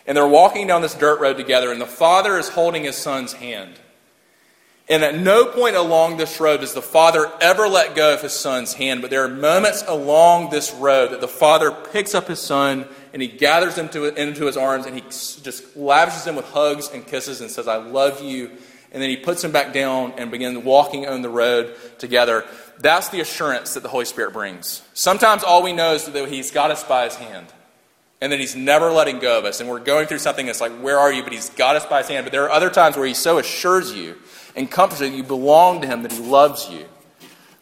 And 0.08 0.16
they're 0.16 0.28
walking 0.28 0.68
down 0.68 0.82
this 0.82 0.94
dirt 0.94 1.20
road 1.20 1.38
together, 1.38 1.72
and 1.72 1.82
the 1.82 1.86
father 1.86 2.38
is 2.38 2.50
holding 2.50 2.84
his 2.84 2.96
son's 2.96 3.34
hand. 3.34 3.80
And 4.88 5.04
at 5.04 5.18
no 5.18 5.46
point 5.46 5.76
along 5.76 6.18
this 6.18 6.40
road 6.40 6.60
does 6.60 6.74
the 6.74 6.82
father 6.82 7.32
ever 7.42 7.68
let 7.68 7.96
go 7.96 8.14
of 8.14 8.22
his 8.22 8.34
son's 8.34 8.74
hand, 8.74 9.02
but 9.02 9.10
there 9.10 9.24
are 9.24 9.30
moments 9.30 9.84
along 9.88 10.52
this 10.52 10.72
road 10.76 11.12
that 11.12 11.22
the 11.22 11.28
father 11.28 11.72
picks 11.72 12.14
up 12.14 12.28
his 12.28 12.40
son 12.40 12.88
and 13.12 13.20
he 13.20 13.28
gathers 13.28 13.76
him 13.76 13.90
to, 13.90 14.06
into 14.22 14.46
his 14.46 14.58
arms 14.58 14.86
and 14.86 14.94
he 14.94 15.02
just 15.02 15.76
lavishes 15.76 16.26
him 16.26 16.36
with 16.36 16.46
hugs 16.46 16.90
and 16.94 17.08
kisses 17.08 17.42
and 17.42 17.50
says, 17.50 17.68
I 17.68 17.78
love 17.78 18.22
you. 18.22 18.52
And 18.92 19.02
then 19.02 19.10
he 19.10 19.18
puts 19.18 19.44
him 19.44 19.52
back 19.52 19.74
down 19.74 20.14
and 20.18 20.30
begins 20.30 20.60
walking 20.60 21.08
on 21.08 21.24
the 21.24 21.30
road 21.30 21.76
together. 21.98 22.46
That's 22.78 23.10
the 23.10 23.22
assurance 23.22 23.74
that 23.74 23.82
the 23.82 23.90
Holy 23.90 24.06
Spirit 24.06 24.34
brings. 24.34 24.84
Sometimes 24.94 25.44
all 25.44 25.64
we 25.64 25.74
know 25.74 25.96
is 25.96 26.06
that 26.06 26.30
he's 26.30 26.52
got 26.52 26.70
us 26.70 26.84
by 26.84 27.06
his 27.06 27.16
hand 27.16 27.48
and 28.26 28.34
that 28.34 28.40
he's 28.40 28.56
never 28.56 28.92
letting 28.92 29.20
go 29.20 29.38
of 29.38 29.46
us. 29.46 29.62
And 29.62 29.70
we're 29.70 29.80
going 29.80 30.08
through 30.08 30.18
something 30.18 30.48
that's 30.48 30.60
like, 30.60 30.72
Where 30.82 30.98
are 30.98 31.14
you? 31.14 31.22
But 31.22 31.32
he's 31.32 31.52
got 31.52 31.76
us 31.76 31.86
by 31.86 32.00
his 32.00 32.08
hand. 32.08 32.26
But 32.26 32.32
there 32.32 32.44
are 32.44 32.50
other 32.50 32.72
times 32.72 32.98
where 32.98 33.06
he 33.06 33.14
so 33.14 33.38
assures 33.38 33.94
you 33.94 34.16
and 34.56 34.72
comforts 34.72 35.00
that 35.00 35.12
you 35.12 35.24
belong 35.24 35.82
to 35.82 35.88
Him, 35.88 36.04
that 36.04 36.12
He 36.12 36.20
loves 36.20 36.70
you. 36.70 36.86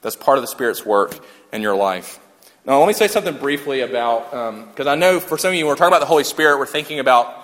That's 0.01 0.15
part 0.15 0.37
of 0.37 0.43
the 0.43 0.47
Spirit's 0.47 0.85
work 0.85 1.19
in 1.51 1.61
your 1.61 1.75
life. 1.75 2.19
Now, 2.65 2.79
let 2.79 2.87
me 2.87 2.93
say 2.93 3.07
something 3.07 3.37
briefly 3.37 3.81
about, 3.81 4.69
because 4.69 4.87
um, 4.87 4.93
I 4.93 4.95
know 4.95 5.19
for 5.19 5.37
some 5.37 5.49
of 5.49 5.55
you, 5.55 5.65
when 5.65 5.71
we're 5.71 5.75
talking 5.75 5.91
about 5.91 5.99
the 5.99 6.05
Holy 6.05 6.23
Spirit, 6.23 6.59
we're 6.59 6.65
thinking 6.65 6.99
about 6.99 7.39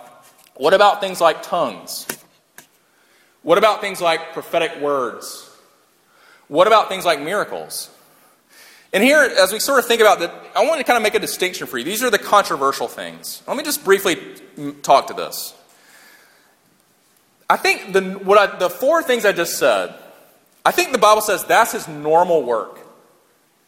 what 0.55 0.73
about 0.73 1.01
things 1.01 1.19
like 1.19 1.43
tongues? 1.43 2.05
What 3.41 3.57
about 3.57 3.81
things 3.81 4.01
like 4.01 4.33
prophetic 4.33 4.79
words? 4.81 5.49
What 6.47 6.67
about 6.67 6.89
things 6.89 7.05
like 7.05 7.21
miracles? 7.21 7.89
And 8.91 9.03
here, 9.03 9.21
as 9.21 9.51
we 9.53 9.59
sort 9.59 9.79
of 9.79 9.85
think 9.85 10.01
about 10.01 10.19
that, 10.19 10.33
I 10.55 10.65
want 10.65 10.79
to 10.79 10.83
kind 10.83 10.97
of 10.97 11.03
make 11.03 11.13
a 11.13 11.19
distinction 11.19 11.67
for 11.67 11.77
you. 11.77 11.83
These 11.83 12.03
are 12.03 12.09
the 12.09 12.17
controversial 12.17 12.87
things. 12.87 13.43
Let 13.47 13.55
me 13.55 13.63
just 13.63 13.85
briefly 13.85 14.17
talk 14.81 15.07
to 15.07 15.13
this. 15.13 15.53
I 17.49 17.57
think 17.57 17.93
the, 17.93 18.01
what 18.01 18.37
I, 18.37 18.57
the 18.57 18.69
four 18.69 19.03
things 19.03 19.25
I 19.25 19.31
just 19.31 19.57
said, 19.57 19.93
I 20.65 20.71
think 20.71 20.91
the 20.91 20.97
Bible 20.97 21.21
says 21.21 21.43
that's 21.45 21.71
his 21.71 21.87
normal 21.87 22.43
work. 22.43 22.79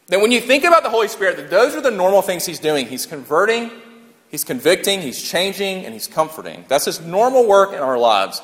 That 0.08 0.20
when 0.20 0.32
you 0.32 0.40
think 0.40 0.64
about 0.64 0.82
the 0.82 0.90
Holy 0.90 1.08
Spirit, 1.08 1.36
that 1.36 1.50
those 1.50 1.74
are 1.74 1.80
the 1.80 1.90
normal 1.90 2.22
things 2.22 2.44
he's 2.44 2.58
doing. 2.58 2.86
He's 2.86 3.06
converting, 3.06 3.70
he's 4.30 4.44
convicting, 4.44 5.00
he's 5.00 5.22
changing, 5.22 5.84
and 5.84 5.94
he's 5.94 6.08
comforting. 6.08 6.64
That's 6.68 6.84
his 6.84 7.00
normal 7.00 7.46
work 7.46 7.72
in 7.72 7.78
our 7.78 7.96
lives. 7.96 8.42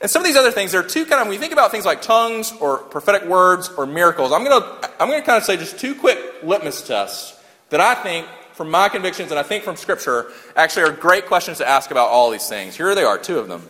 And 0.00 0.10
some 0.10 0.22
of 0.22 0.26
these 0.26 0.36
other 0.36 0.52
things, 0.52 0.72
there 0.72 0.80
are 0.80 0.88
two 0.88 1.04
kind 1.06 1.20
of, 1.20 1.26
when 1.26 1.34
you 1.34 1.40
think 1.40 1.52
about 1.52 1.70
things 1.70 1.84
like 1.84 2.02
tongues 2.02 2.52
or 2.60 2.78
prophetic 2.78 3.24
words 3.24 3.68
or 3.68 3.84
miracles, 3.84 4.32
I'm 4.32 4.44
going 4.44 4.60
to, 4.60 4.90
I'm 5.00 5.08
going 5.08 5.20
to 5.20 5.26
kind 5.26 5.38
of 5.38 5.44
say 5.44 5.56
just 5.56 5.78
two 5.78 5.94
quick 5.94 6.18
litmus 6.42 6.86
tests 6.86 7.36
that 7.70 7.80
I 7.80 7.94
think, 7.94 8.26
from 8.52 8.70
my 8.70 8.88
convictions 8.88 9.30
and 9.30 9.38
I 9.38 9.44
think 9.44 9.62
from 9.62 9.76
Scripture, 9.76 10.32
actually 10.56 10.82
are 10.82 10.92
great 10.92 11.26
questions 11.26 11.58
to 11.58 11.68
ask 11.68 11.92
about 11.92 12.08
all 12.08 12.30
these 12.30 12.48
things. 12.48 12.76
Here 12.76 12.92
they 12.94 13.04
are, 13.04 13.16
two 13.16 13.38
of 13.38 13.48
them. 13.48 13.68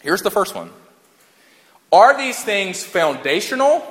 Here's 0.00 0.22
the 0.22 0.30
first 0.30 0.54
one 0.54 0.70
Are 1.92 2.16
these 2.16 2.42
things 2.42 2.84
foundational 2.84 3.82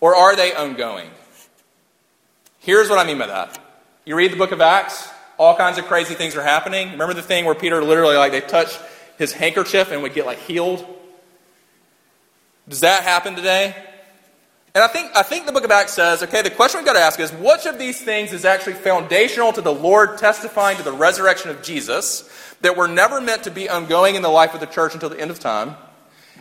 or 0.00 0.14
are 0.14 0.36
they 0.36 0.54
ongoing? 0.54 1.10
Here's 2.60 2.90
what 2.90 2.98
I 2.98 3.04
mean 3.04 3.18
by 3.18 3.26
that. 3.28 3.58
You 4.04 4.14
read 4.14 4.32
the 4.32 4.36
book 4.36 4.52
of 4.52 4.60
Acts, 4.60 5.08
all 5.38 5.56
kinds 5.56 5.78
of 5.78 5.86
crazy 5.86 6.14
things 6.14 6.36
are 6.36 6.42
happening. 6.42 6.92
Remember 6.92 7.14
the 7.14 7.22
thing 7.22 7.44
where 7.44 7.54
Peter 7.54 7.82
literally, 7.82 8.16
like, 8.16 8.32
they 8.32 8.40
touch 8.40 8.78
his 9.18 9.32
handkerchief 9.32 9.90
and 9.90 10.02
would 10.02 10.14
get, 10.14 10.26
like, 10.26 10.38
healed? 10.38 10.86
Does 12.68 12.80
that 12.80 13.02
happen 13.02 13.34
today? 13.34 13.74
And 14.74 14.84
I 14.84 14.88
think, 14.88 15.10
I 15.16 15.22
think 15.22 15.46
the 15.46 15.52
book 15.52 15.64
of 15.64 15.70
Acts 15.70 15.94
says, 15.94 16.22
okay, 16.22 16.42
the 16.42 16.50
question 16.50 16.78
we've 16.78 16.86
got 16.86 16.92
to 16.92 17.00
ask 17.00 17.18
is 17.18 17.32
which 17.32 17.66
of 17.66 17.78
these 17.78 18.00
things 18.00 18.32
is 18.32 18.44
actually 18.44 18.74
foundational 18.74 19.52
to 19.52 19.60
the 19.60 19.72
Lord 19.72 20.18
testifying 20.18 20.76
to 20.76 20.82
the 20.82 20.92
resurrection 20.92 21.50
of 21.50 21.62
Jesus? 21.62 22.30
that 22.60 22.76
were 22.76 22.88
never 22.88 23.20
meant 23.20 23.44
to 23.44 23.50
be 23.50 23.68
ongoing 23.68 24.14
in 24.14 24.22
the 24.22 24.28
life 24.28 24.54
of 24.54 24.60
the 24.60 24.66
church 24.66 24.94
until 24.94 25.08
the 25.08 25.20
end 25.20 25.30
of 25.30 25.38
time? 25.38 25.76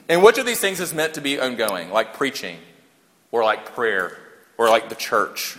And 0.10 0.24
which 0.24 0.38
of 0.38 0.46
these 0.46 0.60
things 0.60 0.80
is 0.80 0.94
meant 0.94 1.16
to 1.16 1.22
be 1.22 1.40
ongoing, 1.40 1.92
like 1.92 2.14
preaching, 2.14 2.58
or 3.32 3.44
like 3.44 3.74
prayer, 3.74 4.18
or 4.58 4.70
like 4.70 4.90
the 4.90 4.96
church, 4.96 5.58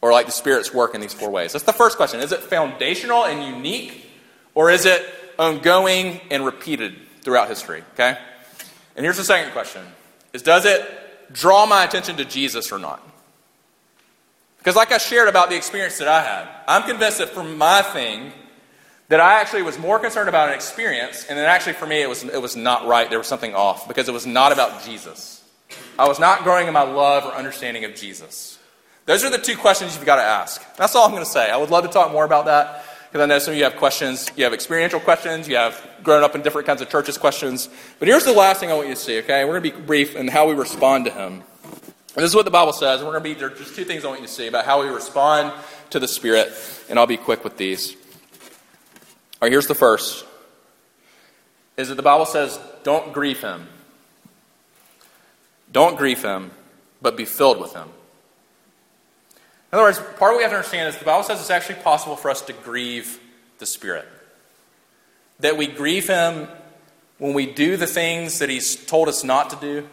or 0.00 0.12
like 0.12 0.26
the 0.26 0.32
Spirit's 0.32 0.72
work 0.72 0.94
in 0.94 1.00
these 1.00 1.12
four 1.12 1.30
ways? 1.30 1.52
That's 1.52 1.64
the 1.64 1.72
first 1.72 1.96
question. 1.96 2.20
Is 2.20 2.32
it 2.32 2.40
foundational 2.40 3.24
and 3.24 3.42
unique, 3.42 4.06
or 4.54 4.70
is 4.70 4.86
it 4.86 5.04
ongoing 5.38 6.20
and 6.30 6.44
repeated 6.44 6.96
throughout 7.22 7.48
history? 7.48 7.82
Okay? 7.94 8.18
And 8.96 9.04
here's 9.04 9.16
the 9.16 9.24
second 9.24 9.52
question 9.52 9.82
is 10.32 10.42
does 10.42 10.64
it 10.64 10.82
draw 11.32 11.66
my 11.66 11.84
attention 11.84 12.16
to 12.16 12.24
Jesus 12.24 12.72
or 12.72 12.78
not? 12.78 13.06
Because, 14.58 14.76
like 14.76 14.92
I 14.92 14.98
shared 14.98 15.28
about 15.28 15.50
the 15.50 15.56
experience 15.56 15.98
that 15.98 16.08
I 16.08 16.22
had, 16.22 16.48
I'm 16.68 16.88
convinced 16.88 17.18
that 17.18 17.30
for 17.30 17.42
my 17.42 17.82
thing, 17.82 18.32
that 19.08 19.18
I 19.18 19.40
actually 19.40 19.62
was 19.62 19.78
more 19.78 19.98
concerned 19.98 20.28
about 20.28 20.48
an 20.48 20.54
experience, 20.54 21.26
and 21.28 21.36
then 21.36 21.46
actually 21.46 21.72
for 21.72 21.86
me 21.86 22.00
it 22.00 22.08
was, 22.08 22.22
it 22.22 22.40
was 22.40 22.54
not 22.54 22.86
right. 22.86 23.10
There 23.10 23.18
was 23.18 23.26
something 23.26 23.54
off 23.54 23.88
because 23.88 24.08
it 24.08 24.12
was 24.12 24.26
not 24.26 24.52
about 24.52 24.84
Jesus. 24.84 25.44
I 25.98 26.06
was 26.06 26.20
not 26.20 26.44
growing 26.44 26.68
in 26.68 26.74
my 26.74 26.82
love 26.82 27.24
or 27.24 27.32
understanding 27.32 27.84
of 27.84 27.94
Jesus. 27.94 28.58
Those 29.04 29.24
are 29.24 29.30
the 29.30 29.38
two 29.38 29.56
questions 29.56 29.96
you've 29.96 30.06
got 30.06 30.16
to 30.16 30.22
ask. 30.22 30.62
That's 30.76 30.94
all 30.94 31.04
I'm 31.04 31.10
going 31.10 31.24
to 31.24 31.30
say. 31.30 31.50
I 31.50 31.56
would 31.56 31.70
love 31.70 31.84
to 31.84 31.90
talk 31.90 32.12
more 32.12 32.24
about 32.24 32.44
that 32.44 32.84
because 33.12 33.24
I 33.24 33.26
know 33.26 33.38
some 33.38 33.52
of 33.52 33.58
you 33.58 33.64
have 33.64 33.76
questions. 33.76 34.30
You 34.36 34.44
have 34.44 34.54
experiential 34.54 34.98
questions. 34.98 35.46
You 35.46 35.56
have 35.56 35.78
grown 36.02 36.24
up 36.24 36.34
in 36.34 36.40
different 36.40 36.66
kinds 36.66 36.80
of 36.80 36.88
churches 36.88 37.18
questions. 37.18 37.68
But 37.98 38.08
here's 38.08 38.24
the 38.24 38.32
last 38.32 38.58
thing 38.58 38.70
I 38.70 38.74
want 38.74 38.88
you 38.88 38.94
to 38.94 39.00
see, 39.00 39.18
okay? 39.18 39.44
We're 39.44 39.60
going 39.60 39.70
to 39.70 39.78
be 39.78 39.84
brief 39.84 40.16
in 40.16 40.28
how 40.28 40.48
we 40.48 40.54
respond 40.54 41.04
to 41.04 41.10
Him. 41.10 41.34
And 41.34 42.22
this 42.22 42.30
is 42.30 42.34
what 42.34 42.46
the 42.46 42.50
Bible 42.50 42.72
says. 42.72 43.00
And 43.00 43.06
we're 43.06 43.18
going 43.18 43.24
to 43.24 43.34
be, 43.34 43.38
there 43.38 43.50
just 43.50 43.76
two 43.76 43.84
things 43.84 44.06
I 44.06 44.08
want 44.08 44.22
you 44.22 44.26
to 44.26 44.32
see 44.32 44.46
about 44.46 44.64
how 44.64 44.82
we 44.82 44.88
respond 44.88 45.52
to 45.90 46.00
the 46.00 46.08
Spirit. 46.08 46.54
And 46.88 46.98
I'll 46.98 47.06
be 47.06 47.18
quick 47.18 47.44
with 47.44 47.58
these. 47.58 47.92
All 47.92 47.98
right, 49.42 49.52
here's 49.52 49.66
the 49.66 49.74
first 49.74 50.24
is 51.76 51.88
that 51.88 51.96
the 51.96 52.02
Bible 52.02 52.26
says, 52.26 52.58
don't 52.82 53.12
grieve 53.12 53.42
him. 53.42 53.68
Don't 55.70 55.98
grieve 55.98 56.22
him, 56.22 56.50
but 57.02 57.16
be 57.16 57.26
filled 57.26 57.60
with 57.60 57.74
him. 57.74 57.90
In 59.72 59.78
other 59.78 59.88
words, 59.88 59.98
part 59.98 60.12
of 60.12 60.18
what 60.18 60.36
we 60.36 60.42
have 60.42 60.52
to 60.52 60.56
understand 60.56 60.88
is 60.88 60.98
the 60.98 61.06
Bible 61.06 61.24
says 61.24 61.40
it's 61.40 61.48
actually 61.48 61.76
possible 61.76 62.14
for 62.14 62.30
us 62.30 62.42
to 62.42 62.52
grieve 62.52 63.18
the 63.58 63.64
Spirit. 63.64 64.06
That 65.40 65.56
we 65.56 65.66
grieve 65.66 66.06
him 66.06 66.46
when 67.16 67.32
we 67.32 67.46
do 67.46 67.78
the 67.78 67.86
things 67.86 68.40
that 68.40 68.50
he's 68.50 68.76
told 68.76 69.08
us 69.08 69.24
not 69.24 69.48
to 69.50 69.56
do, 69.56 69.88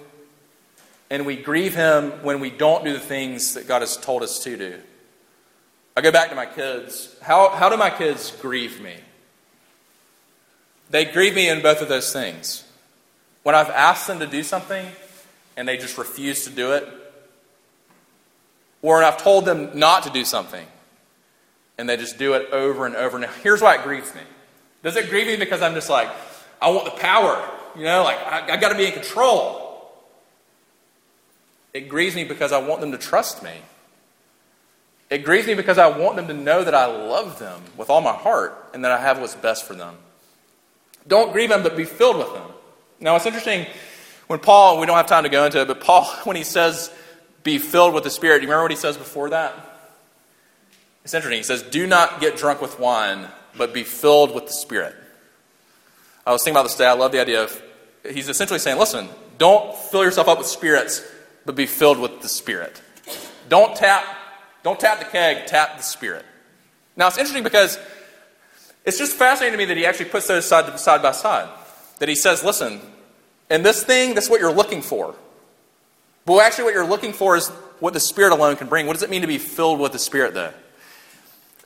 and 1.09 1.25
we 1.25 1.37
grieve 1.37 1.75
him 1.75 2.11
when 2.23 2.41
we 2.41 2.49
don't 2.49 2.83
do 2.83 2.91
the 2.91 2.99
things 2.99 3.53
that 3.53 3.69
God 3.69 3.81
has 3.81 3.95
told 3.95 4.21
us 4.21 4.43
to 4.43 4.57
do. 4.57 4.79
I 5.95 6.01
go 6.01 6.11
back 6.11 6.29
to 6.29 6.35
my 6.35 6.45
kids. 6.45 7.15
How, 7.21 7.49
how 7.49 7.69
do 7.69 7.77
my 7.77 7.89
kids 7.89 8.31
grieve 8.41 8.81
me? 8.81 8.95
They 10.89 11.05
grieve 11.05 11.35
me 11.35 11.47
in 11.47 11.61
both 11.61 11.81
of 11.81 11.87
those 11.87 12.11
things. 12.11 12.65
When 13.43 13.55
I've 13.55 13.69
asked 13.69 14.07
them 14.07 14.19
to 14.19 14.27
do 14.27 14.43
something 14.43 14.85
and 15.55 15.67
they 15.67 15.77
just 15.77 15.97
refuse 15.97 16.43
to 16.43 16.49
do 16.49 16.73
it, 16.73 16.87
or 18.81 19.03
I've 19.03 19.17
told 19.17 19.45
them 19.45 19.77
not 19.77 20.03
to 20.03 20.09
do 20.09 20.23
something 20.23 20.65
and 21.79 21.87
they 21.87 21.95
just 21.95 22.17
do 22.17 22.33
it 22.33 22.51
over 22.51 22.85
and 22.85 22.95
over. 22.95 23.17
Now, 23.17 23.31
here's 23.41 23.61
why 23.61 23.75
it 23.75 23.83
grieves 23.83 24.13
me. 24.13 24.21
Does 24.83 24.97
it 24.97 25.09
grieve 25.09 25.27
me 25.27 25.37
because 25.37 25.61
I'm 25.61 25.73
just 25.73 25.89
like, 25.89 26.09
I 26.61 26.69
want 26.71 26.85
the 26.85 26.99
power, 26.99 27.49
you 27.75 27.85
know, 27.85 28.03
like 28.03 28.17
I, 28.17 28.53
I 28.53 28.57
got 28.57 28.69
to 28.69 28.77
be 28.77 28.85
in 28.85 28.91
control? 28.91 29.65
It 31.73 31.87
grieves 31.87 32.15
me 32.15 32.25
because 32.25 32.51
I 32.51 32.59
want 32.59 32.81
them 32.81 32.91
to 32.91 32.97
trust 32.97 33.43
me. 33.43 33.53
It 35.09 35.19
grieves 35.19 35.47
me 35.47 35.53
because 35.53 35.77
I 35.77 35.87
want 35.87 36.17
them 36.17 36.27
to 36.27 36.33
know 36.33 36.63
that 36.63 36.75
I 36.75 36.85
love 36.85 37.39
them 37.39 37.61
with 37.77 37.89
all 37.89 38.01
my 38.01 38.13
heart 38.13 38.71
and 38.73 38.83
that 38.83 38.91
I 38.91 38.99
have 38.99 39.19
what's 39.19 39.35
best 39.35 39.65
for 39.65 39.73
them. 39.73 39.95
Don't 41.07 41.31
grieve 41.31 41.49
them, 41.49 41.63
but 41.63 41.77
be 41.77 41.85
filled 41.85 42.17
with 42.17 42.33
them. 42.33 42.51
Now, 42.99 43.15
it's 43.15 43.25
interesting 43.25 43.65
when 44.27 44.39
Paul, 44.39 44.79
we 44.79 44.85
don't 44.85 44.97
have 44.97 45.07
time 45.07 45.23
to 45.23 45.29
go 45.29 45.45
into 45.45 45.61
it, 45.61 45.67
but 45.67 45.79
Paul, 45.79 46.05
when 46.25 46.35
he 46.35 46.43
says 46.43 46.91
be 47.43 47.57
filled 47.57 47.93
with 47.93 48.03
the 48.03 48.09
Spirit, 48.09 48.39
do 48.39 48.41
you 48.43 48.47
remember 48.47 48.63
what 48.63 48.71
he 48.71 48.77
says 48.77 48.97
before 48.97 49.29
that? 49.29 49.53
It's 51.03 51.13
interesting. 51.13 51.39
He 51.39 51.43
says, 51.43 51.63
Do 51.63 51.87
not 51.87 52.21
get 52.21 52.37
drunk 52.37 52.61
with 52.61 52.79
wine, 52.79 53.27
but 53.57 53.73
be 53.73 53.83
filled 53.83 54.33
with 54.35 54.45
the 54.47 54.53
Spirit. 54.53 54.95
I 56.25 56.31
was 56.31 56.43
thinking 56.43 56.55
about 56.55 56.63
this 56.63 56.73
today. 56.73 56.87
I 56.87 56.93
love 56.93 57.11
the 57.11 57.19
idea 57.19 57.43
of, 57.43 57.63
he's 58.09 58.29
essentially 58.29 58.59
saying, 58.59 58.77
Listen, 58.77 59.07
don't 59.37 59.75
fill 59.75 60.03
yourself 60.03 60.27
up 60.27 60.37
with 60.37 60.47
spirits, 60.47 61.03
but 61.45 61.55
be 61.55 61.65
filled 61.65 61.99
with 61.99 62.21
the 62.21 62.27
Spirit. 62.27 62.81
Don't 63.47 63.75
tap, 63.75 64.05
don't 64.61 64.79
tap 64.79 64.99
the 64.99 65.05
keg, 65.05 65.47
tap 65.47 65.77
the 65.77 65.83
Spirit. 65.83 66.25
Now, 66.95 67.07
it's 67.07 67.17
interesting 67.17 67.43
because 67.43 67.79
it's 68.85 68.97
just 68.97 69.15
fascinating 69.15 69.53
to 69.53 69.57
me 69.57 69.65
that 69.65 69.77
he 69.77 69.85
actually 69.85 70.09
puts 70.09 70.27
those 70.27 70.45
side, 70.45 70.79
side 70.79 71.01
by 71.01 71.11
side. 71.11 71.49
That 71.99 72.09
he 72.09 72.15
says, 72.15 72.43
listen, 72.43 72.81
in 73.49 73.63
this 73.63 73.83
thing, 73.83 74.13
that's 74.13 74.29
what 74.29 74.41
you're 74.41 74.53
looking 74.53 74.81
for. 74.81 75.15
But 76.29 76.45
actually, 76.45 76.65
what 76.65 76.73
you're 76.75 76.85
looking 76.85 77.11
for 77.11 77.35
is 77.37 77.47
what 77.79 77.95
the 77.95 77.99
Spirit 77.99 78.33
alone 78.33 78.55
can 78.55 78.67
bring. 78.67 78.85
What 78.85 78.93
does 78.93 79.01
it 79.01 79.09
mean 79.09 79.21
to 79.21 79.27
be 79.27 79.39
filled 79.39 79.79
with 79.79 79.93
the 79.93 79.97
Spirit, 79.97 80.35
though? 80.35 80.53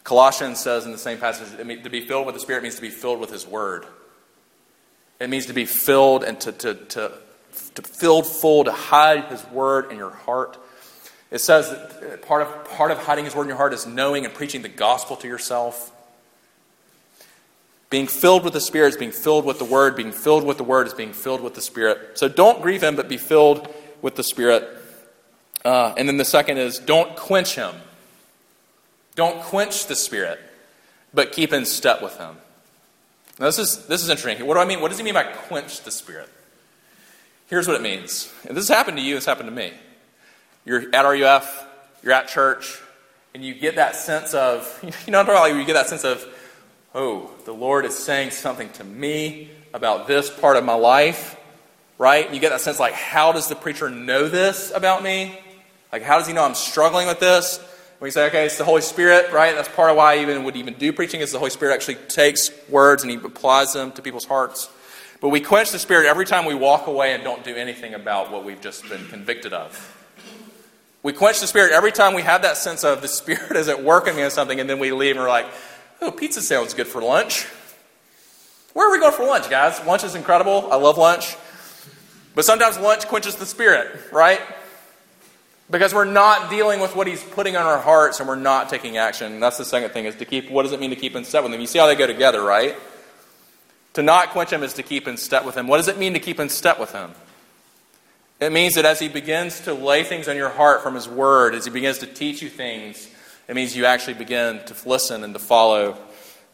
Colossians 0.06 0.58
says 0.62 0.86
in 0.86 0.94
the 0.94 0.98
same 0.98 1.18
passage, 1.18 1.50
to 1.58 1.90
be 1.90 2.08
filled 2.08 2.26
with 2.26 2.34
the 2.34 2.40
Spirit 2.40 2.64
means 2.64 2.76
to 2.76 2.82
be 2.82 2.90
filled 2.90 3.20
with 3.20 3.30
His 3.30 3.46
Word. 3.46 3.86
It 5.20 5.30
means 5.30 5.48
to 5.48 5.54
be 5.54 5.66
filled 5.66 6.24
and 6.24 6.40
to, 6.40 6.54
to, 6.54 6.76
to, 6.76 7.12
to 7.76 7.82
filled 7.82 8.26
full, 8.26 8.64
to 8.64 8.72
hide 8.72 9.26
His 9.26 9.46
Word 9.48 9.92
in 9.92 9.98
your 9.98 10.12
heart. 10.12 10.58
It 11.30 11.40
says 11.40 11.70
that 11.70 12.14
uh, 12.14 12.18
part 12.26 12.44
of, 12.44 12.70
part 12.70 12.92
of 12.92 13.00
hiding 13.00 13.26
His 13.26 13.36
Word 13.36 13.42
in 13.42 13.50
your 13.50 13.58
heart 13.58 13.74
is 13.74 13.86
knowing 13.86 14.24
and 14.24 14.34
preaching 14.34 14.62
the 14.62 14.70
gospel 14.70 15.18
to 15.18 15.28
yourself. 15.28 15.92
Being 17.90 18.08
filled 18.08 18.46
with 18.46 18.54
the 18.54 18.62
Spirit 18.62 18.94
is 18.94 18.98
being 18.98 19.12
filled 19.12 19.44
with 19.44 19.60
the 19.60 19.66
Word. 19.66 19.98
Being 19.98 20.14
filled 20.14 20.46
with 20.46 20.56
the 20.56 20.64
Word 20.64 20.88
is 20.88 20.94
being 20.94 21.12
filled 21.12 21.42
with 21.42 21.54
the 21.54 21.62
Spirit. 21.62 22.18
So 22.18 22.30
don't 22.30 22.62
grieve 22.62 22.82
Him, 22.82 22.96
but 22.96 23.10
be 23.10 23.18
filled 23.18 23.68
with 24.04 24.16
the 24.16 24.24
Spirit. 24.24 24.70
Uh, 25.66 25.96
and 25.98 26.08
then 26.08 26.18
the 26.18 26.26
second 26.26 26.60
is 26.60 26.78
don't 26.78 27.16
quench 27.16 27.56
Him. 27.56 27.74
Don't 29.16 29.42
quench 29.42 29.88
the 29.88 29.96
Spirit, 29.96 30.40
but 31.12 31.32
keep 31.32 31.52
in 31.52 31.66
step 31.66 32.04
with 32.04 32.16
Him. 32.18 32.36
Now, 33.40 33.48
this 33.48 33.58
is, 33.58 33.88
this 33.88 34.04
is 34.04 34.10
interesting. 34.10 34.46
What 34.46 34.54
do 34.54 34.60
I 34.60 34.66
mean? 34.66 34.80
What 34.82 34.90
does 34.90 35.00
he 35.00 35.04
mean 35.04 35.16
by 35.16 35.24
quench 35.24 35.82
the 35.82 35.90
Spirit? 35.90 36.30
Here's 37.48 37.68
what 37.68 37.76
it 37.76 37.82
means. 37.82 38.32
And 38.48 38.56
this 38.56 38.68
has 38.68 38.78
happened 38.78 38.98
to 38.98 39.04
you, 39.04 39.18
it's 39.18 39.26
happened 39.26 39.50
to 39.50 39.56
me. 39.56 39.74
You're 40.66 40.84
at 40.94 41.02
RUF, 41.02 41.68
you're 42.04 42.14
at 42.14 42.28
church, 42.28 42.80
and 43.34 43.44
you 43.44 43.56
get 43.56 43.76
that 43.76 43.96
sense 43.96 44.34
of, 44.34 44.80
you 45.06 45.12
know, 45.12 45.46
you 45.46 45.66
get 45.66 45.74
that 45.74 45.90
sense 45.90 46.04
of, 46.04 46.26
oh, 46.94 47.32
the 47.46 47.54
Lord 47.54 47.86
is 47.86 47.98
saying 47.98 48.32
something 48.32 48.70
to 48.74 48.84
me 48.84 49.50
about 49.74 50.08
this 50.08 50.30
part 50.30 50.56
of 50.56 50.64
my 50.64 50.76
life, 50.76 51.36
right? 51.98 52.26
And 52.26 52.34
you 52.36 52.42
get 52.42 52.50
that 52.50 52.62
sense 52.62 52.80
like, 52.80 52.94
how 52.94 53.32
does 53.32 53.48
the 53.48 53.56
preacher 53.56 53.90
know 53.90 54.28
this 54.28 54.72
about 54.74 55.04
me? 55.04 55.40
Like, 55.92 56.02
how 56.02 56.18
does 56.18 56.28
he 56.28 56.34
know 56.34 56.44
I'm 56.44 56.56
struggling 56.56 57.08
with 57.08 57.20
this? 57.20 57.60
We 58.00 58.12
say, 58.12 58.26
okay, 58.28 58.46
it's 58.46 58.58
the 58.58 58.66
Holy 58.66 58.82
Spirit, 58.82 59.32
right? 59.32 59.56
That's 59.56 59.70
part 59.70 59.90
of 59.90 59.96
why 59.96 60.16
I 60.16 60.22
even 60.22 60.44
would 60.44 60.58
even 60.58 60.74
do 60.74 60.92
preaching 60.92 61.22
is 61.22 61.32
the 61.32 61.40
Holy 61.40 61.52
Spirit 61.52 61.74
actually 61.74 61.96
takes 61.96 62.52
words 62.68 63.02
and 63.04 63.10
he 63.10 63.18
applies 63.18 63.72
them 63.72 63.94
to 63.94 64.02
people's 64.02 64.26
hearts. 64.26 64.70
But 65.22 65.30
we 65.30 65.40
quench 65.40 65.72
the 65.72 65.80
Spirit 65.80 66.06
every 66.06 66.26
time 66.26 66.46
we 66.46 66.54
walk 66.54 66.88
away 66.88 67.14
and 67.14 67.24
don't 67.24 67.46
do 67.46 67.56
anything 67.56 67.94
about 67.94 68.30
what 68.30 68.44
we've 68.44 68.60
just 68.60 68.90
been 68.90 69.08
convicted 69.08 69.54
of. 69.54 69.90
We 71.02 71.14
quench 71.14 71.40
the 71.40 71.48
Spirit 71.48 71.72
every 71.72 71.94
time 71.94 72.14
we 72.14 72.24
have 72.24 72.42
that 72.42 72.58
sense 72.58 72.84
of 72.84 73.02
the 73.02 73.08
Spirit 73.08 73.52
isn't 73.56 73.84
working 73.84 74.18
me 74.18 74.24
on 74.24 74.32
something, 74.32 74.60
and 74.60 74.70
then 74.70 74.80
we 74.80 74.92
leave 74.92 75.16
and 75.16 75.24
we're 75.24 75.30
like, 75.30 75.48
oh, 76.02 76.12
pizza 76.12 76.42
sounds 76.42 76.74
good 76.74 76.88
for 76.88 77.02
lunch. 77.02 77.46
Where 78.74 78.90
are 78.90 78.92
we 78.92 79.00
going 79.00 79.14
for 79.14 79.26
lunch, 79.26 79.50
guys? 79.50 79.80
Lunch 79.86 80.04
is 80.04 80.16
incredible. 80.16 80.68
I 80.72 80.76
love 80.76 80.98
lunch. 80.98 81.38
But 82.36 82.46
sometimes 82.46 82.80
lunch 82.80 83.08
quenches 83.08 83.36
the 83.36 83.46
Spirit, 83.46 84.12
right? 84.12 84.42
Because 85.70 85.94
we're 85.94 86.06
not 86.06 86.50
dealing 86.50 86.80
with 86.80 86.96
what 86.96 87.08
he's 87.08 87.24
putting 87.24 87.56
on 87.56 87.66
our 87.66 87.80
hearts 87.80 88.20
and 88.20 88.28
we're 88.28 88.36
not 88.36 88.70
taking 88.70 88.98
action. 88.98 89.34
And 89.34 89.44
that's 89.44 89.58
the 89.58 89.66
second 89.66 89.92
thing 89.92 90.06
is 90.06 90.16
to 90.16 90.26
keep 90.26 90.50
what 90.50 90.64
does 90.64 90.72
it 90.72 90.80
mean 90.80 90.90
to 90.90 90.96
keep 90.96 91.16
in 91.16 91.24
step 91.24 91.44
with 91.44 91.54
him? 91.54 91.62
You 91.62 91.68
see 91.68 91.80
how 91.80 91.88
they 91.88 91.96
go 91.96 92.08
together, 92.08 92.44
right? 92.44 92.76
To 93.94 94.02
not 94.02 94.32
quench 94.32 94.52
him 94.52 94.64
is 94.64 94.74
to 94.74 94.84
keep 94.84 95.08
in 95.08 95.18
step 95.18 95.46
with 95.46 95.56
him. 95.56 95.68
What 95.68 95.78
does 95.78 95.88
it 95.88 95.98
mean 95.98 96.14
to 96.14 96.20
keep 96.20 96.40
in 96.40 96.50
step 96.50 96.80
with 96.80 96.92
him? 96.92 97.12
It 98.40 98.52
means 98.52 98.76
that 98.76 98.86
as 98.86 99.00
he 99.00 99.08
begins 99.08 99.62
to 99.62 99.74
lay 99.74 100.04
things 100.04 100.28
on 100.28 100.36
your 100.36 100.50
heart 100.50 100.82
from 100.82 100.96
his 100.96 101.08
word, 101.08 101.56
as 101.56 101.66
he 101.66 101.72
begins 101.72 102.00
to 102.00 102.08
teach 102.08 102.42
you 102.42 102.50
things, 102.50 103.08
it 103.48 103.56
means 103.56 103.76
you 103.76 103.86
actually 103.86 104.16
begin 104.16 104.60
to 104.66 104.76
listen 104.90 105.24
and 105.24 105.34
to 105.34 105.40
follow 105.40 105.98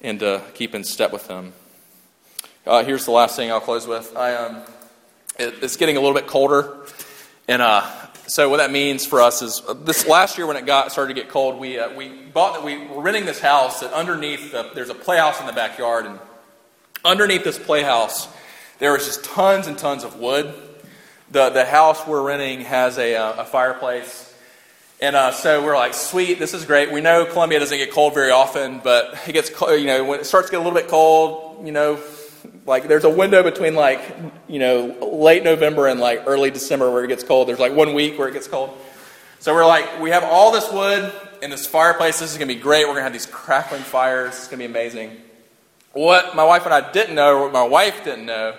and 0.01 0.19
to 0.19 0.41
keep 0.53 0.75
in 0.75 0.83
step 0.83 1.11
with 1.11 1.27
him. 1.27 1.53
Uh, 2.67 2.83
here's 2.83 3.05
the 3.05 3.11
last 3.11 3.35
thing 3.35 3.51
I'll 3.51 3.59
close 3.59 3.87
with. 3.87 4.15
I, 4.15 4.35
um, 4.35 4.61
it, 5.39 5.63
it's 5.63 5.77
getting 5.77 5.97
a 5.97 6.01
little 6.01 6.15
bit 6.15 6.27
colder, 6.27 6.77
and 7.47 7.61
uh, 7.61 7.89
so 8.27 8.49
what 8.49 8.57
that 8.57 8.71
means 8.71 9.05
for 9.05 9.21
us 9.21 9.41
is 9.41 9.61
uh, 9.67 9.73
this 9.73 10.05
last 10.05 10.37
year 10.37 10.45
when 10.45 10.57
it 10.57 10.65
got 10.65 10.91
started 10.91 11.15
to 11.15 11.21
get 11.21 11.31
cold, 11.31 11.59
we 11.59 11.79
uh, 11.79 11.95
we 11.95 12.09
bought 12.09 12.55
that 12.55 12.63
we 12.63 12.85
were 12.85 13.01
renting 13.01 13.25
this 13.25 13.39
house 13.39 13.79
that 13.79 13.91
underneath 13.93 14.51
the, 14.51 14.69
there's 14.75 14.89
a 14.89 14.95
playhouse 14.95 15.39
in 15.39 15.47
the 15.47 15.53
backyard, 15.53 16.05
and 16.05 16.19
underneath 17.03 17.43
this 17.43 17.57
playhouse 17.57 18.27
there 18.79 18.91
was 18.93 19.05
just 19.05 19.23
tons 19.23 19.67
and 19.67 19.77
tons 19.77 20.03
of 20.03 20.19
wood. 20.19 20.53
The 21.31 21.49
the 21.49 21.65
house 21.65 22.05
we're 22.05 22.21
renting 22.21 22.61
has 22.61 22.97
a, 22.97 23.15
uh, 23.15 23.43
a 23.43 23.45
fireplace, 23.45 24.35
and 25.01 25.15
uh, 25.15 25.31
so 25.31 25.63
we're 25.63 25.77
like, 25.77 25.93
sweet, 25.93 26.37
this 26.37 26.53
is 26.53 26.65
great. 26.65 26.91
We 26.91 27.01
know 27.01 27.25
Columbia 27.25 27.59
doesn't 27.59 27.77
get 27.77 27.91
cold 27.91 28.13
very 28.13 28.31
often, 28.31 28.81
but 28.83 29.17
it 29.27 29.31
gets 29.31 29.49
you 29.61 29.85
know 29.85 30.03
when 30.03 30.19
it 30.19 30.25
starts 30.25 30.49
to 30.49 30.51
get 30.51 30.59
a 30.59 30.63
little 30.63 30.77
bit 30.77 30.89
cold, 30.89 31.65
you 31.65 31.71
know 31.71 31.99
like 32.65 32.87
there's 32.87 33.03
a 33.03 33.09
window 33.09 33.43
between 33.43 33.75
like 33.75 34.01
you 34.47 34.59
know 34.59 34.95
late 35.01 35.43
November 35.43 35.87
and 35.87 35.99
like 35.99 36.23
early 36.27 36.51
December 36.51 36.91
where 36.91 37.03
it 37.03 37.07
gets 37.07 37.23
cold. 37.23 37.47
There's 37.47 37.59
like 37.59 37.73
one 37.73 37.93
week 37.93 38.17
where 38.17 38.27
it 38.27 38.33
gets 38.33 38.47
cold. 38.47 38.77
So 39.39 39.53
we're 39.53 39.65
like, 39.65 40.01
we 40.01 40.09
have 40.09 40.23
all 40.23 40.51
this 40.51 40.69
wood 40.71 41.13
in 41.41 41.49
this 41.49 41.65
fireplace. 41.65 42.19
This 42.19 42.31
is 42.31 42.37
gonna 42.37 42.53
be 42.53 42.59
great. 42.59 42.85
We're 42.85 42.93
gonna 42.93 43.03
have 43.03 43.13
these 43.13 43.25
crackling 43.25 43.83
fires. 43.83 44.35
It's 44.35 44.47
gonna 44.47 44.59
be 44.59 44.65
amazing. 44.65 45.15
What 45.93 46.35
my 46.35 46.43
wife 46.43 46.65
and 46.65 46.73
I 46.73 46.91
didn't 46.91 47.15
know, 47.15 47.37
or 47.37 47.43
what 47.43 47.53
my 47.53 47.63
wife 47.63 48.03
didn't 48.03 48.25
know, 48.25 48.55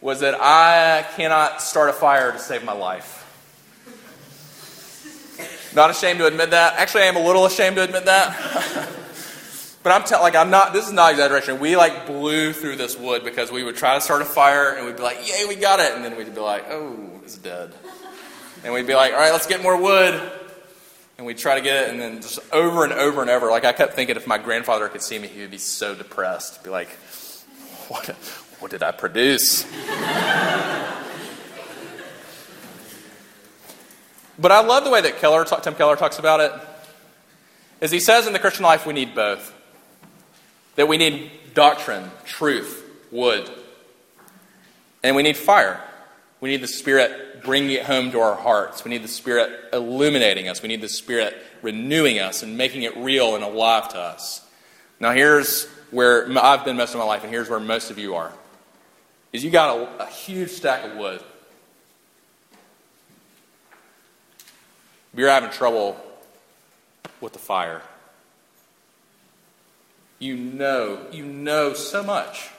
was 0.00 0.20
that 0.20 0.36
I 0.40 1.06
cannot 1.16 1.60
start 1.62 1.90
a 1.90 1.92
fire 1.92 2.30
to 2.30 2.38
save 2.38 2.62
my 2.62 2.72
life. 2.72 3.14
Not 5.74 5.90
ashamed 5.90 6.18
to 6.20 6.26
admit 6.26 6.50
that. 6.50 6.74
Actually, 6.74 7.04
I 7.04 7.06
am 7.06 7.16
a 7.16 7.24
little 7.24 7.46
ashamed 7.46 7.76
to 7.76 7.82
admit 7.82 8.04
that. 8.04 8.88
But 9.82 9.92
I'm 9.92 10.02
telling, 10.04 10.22
like, 10.22 10.34
I'm 10.34 10.50
not. 10.50 10.72
This 10.72 10.86
is 10.86 10.92
not 10.92 11.12
exaggeration. 11.12 11.60
We 11.60 11.76
like 11.76 12.06
blew 12.06 12.52
through 12.52 12.76
this 12.76 12.98
wood 12.98 13.24
because 13.24 13.52
we 13.52 13.62
would 13.62 13.76
try 13.76 13.94
to 13.94 14.00
start 14.00 14.22
a 14.22 14.24
fire 14.24 14.72
and 14.72 14.86
we'd 14.86 14.96
be 14.96 15.02
like, 15.02 15.28
"Yay, 15.28 15.44
we 15.46 15.54
got 15.54 15.78
it!" 15.78 15.94
And 15.94 16.04
then 16.04 16.16
we'd 16.16 16.34
be 16.34 16.40
like, 16.40 16.66
"Oh, 16.70 16.96
it's 17.22 17.36
dead." 17.36 17.72
And 18.64 18.74
we'd 18.74 18.86
be 18.86 18.94
like, 18.94 19.12
"All 19.12 19.20
right, 19.20 19.32
let's 19.32 19.46
get 19.46 19.62
more 19.62 19.80
wood." 19.80 20.20
And 21.16 21.26
we'd 21.26 21.38
try 21.38 21.54
to 21.54 21.60
get 21.60 21.84
it, 21.84 21.90
and 21.90 22.00
then 22.00 22.20
just 22.20 22.40
over 22.52 22.84
and 22.84 22.92
over 22.92 23.22
and 23.22 23.30
over. 23.30 23.50
Like 23.50 23.64
I 23.64 23.72
kept 23.72 23.94
thinking, 23.94 24.16
if 24.16 24.26
my 24.26 24.38
grandfather 24.38 24.88
could 24.88 25.02
see 25.02 25.18
me, 25.18 25.28
he 25.28 25.40
would 25.40 25.50
be 25.50 25.58
so 25.58 25.94
depressed. 25.94 26.64
Be 26.64 26.70
like, 26.70 26.90
"What? 27.88 28.08
What 28.58 28.72
did 28.72 28.82
I 28.82 28.90
produce?" 28.90 29.62
but 34.38 34.52
I 34.52 34.60
love 34.60 34.82
the 34.82 34.90
way 34.90 35.00
that 35.00 35.18
Keller, 35.18 35.44
Tim 35.44 35.76
Keller 35.76 35.94
talks 35.94 36.18
about 36.18 36.40
it. 36.40 36.52
As 37.80 37.92
he 37.92 38.00
says 38.00 38.26
in 38.26 38.32
the 38.32 38.40
Christian 38.40 38.64
life, 38.64 38.84
we 38.84 38.92
need 38.92 39.14
both. 39.14 39.54
That 40.78 40.86
we 40.86 40.96
need 40.96 41.32
doctrine, 41.54 42.08
truth, 42.24 42.88
wood. 43.10 43.50
And 45.02 45.16
we 45.16 45.24
need 45.24 45.36
fire. 45.36 45.82
We 46.40 46.50
need 46.50 46.60
the 46.60 46.68
Spirit 46.68 47.42
bringing 47.42 47.72
it 47.72 47.82
home 47.82 48.12
to 48.12 48.20
our 48.20 48.36
hearts. 48.36 48.84
We 48.84 48.90
need 48.90 49.02
the 49.02 49.08
Spirit 49.08 49.50
illuminating 49.72 50.48
us. 50.48 50.62
We 50.62 50.68
need 50.68 50.80
the 50.80 50.88
Spirit 50.88 51.36
renewing 51.62 52.20
us 52.20 52.44
and 52.44 52.56
making 52.56 52.82
it 52.82 52.96
real 52.96 53.34
and 53.34 53.42
alive 53.42 53.88
to 53.88 53.98
us. 53.98 54.46
Now, 55.00 55.10
here's 55.10 55.66
where 55.90 56.30
I've 56.38 56.64
been 56.64 56.76
most 56.76 56.94
of 56.94 57.00
my 57.00 57.06
life, 57.06 57.24
and 57.24 57.32
here's 57.32 57.50
where 57.50 57.58
most 57.58 57.90
of 57.90 57.98
you 57.98 58.14
are. 58.14 58.32
Is 59.32 59.42
you 59.42 59.50
got 59.50 59.76
a, 59.76 60.04
a 60.04 60.06
huge 60.06 60.50
stack 60.50 60.84
of 60.84 60.96
wood. 60.96 61.20
You're 65.12 65.28
having 65.28 65.50
trouble 65.50 65.96
with 67.20 67.32
the 67.32 67.40
fire. 67.40 67.82
You 70.18 70.36
know, 70.36 71.06
you 71.12 71.24
know 71.24 71.74
so 71.74 72.02
much, 72.02 72.50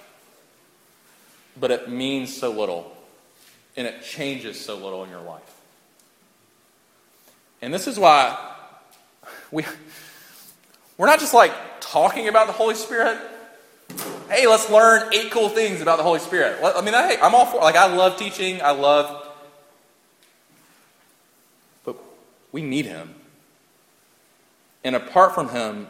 but 1.59 1.71
it 1.71 1.89
means 1.89 2.35
so 2.35 2.51
little, 2.51 2.95
and 3.75 3.85
it 3.85 4.03
changes 4.03 4.59
so 4.59 4.75
little 4.75 5.03
in 5.03 5.09
your 5.09 5.21
life. 5.21 5.41
And 7.61 7.73
this 7.73 7.87
is 7.87 7.99
why 7.99 8.37
we, 9.51 9.65
we're 10.97 11.07
not 11.07 11.19
just 11.19 11.33
like 11.33 11.51
talking 11.81 12.29
about 12.29 12.47
the 12.47 12.53
Holy 12.53 12.75
Spirit. 12.75 13.19
Hey, 14.29 14.47
let's 14.47 14.69
learn 14.69 15.13
eight 15.13 15.31
cool 15.31 15.49
things 15.49 15.81
about 15.81 15.97
the 15.97 16.03
Holy 16.03 16.19
Spirit. 16.19 16.59
I 16.63 16.81
mean, 16.81 16.93
hey, 16.93 17.17
I'm 17.21 17.35
all 17.35 17.45
for 17.45 17.57
like 17.57 17.75
I 17.75 17.93
love 17.93 18.17
teaching. 18.17 18.61
I 18.61 18.71
love, 18.71 19.27
but 21.83 21.97
we 22.51 22.61
need 22.61 22.85
Him. 22.85 23.15
And 24.83 24.95
apart 24.95 25.33
from 25.33 25.49
Him, 25.49 25.87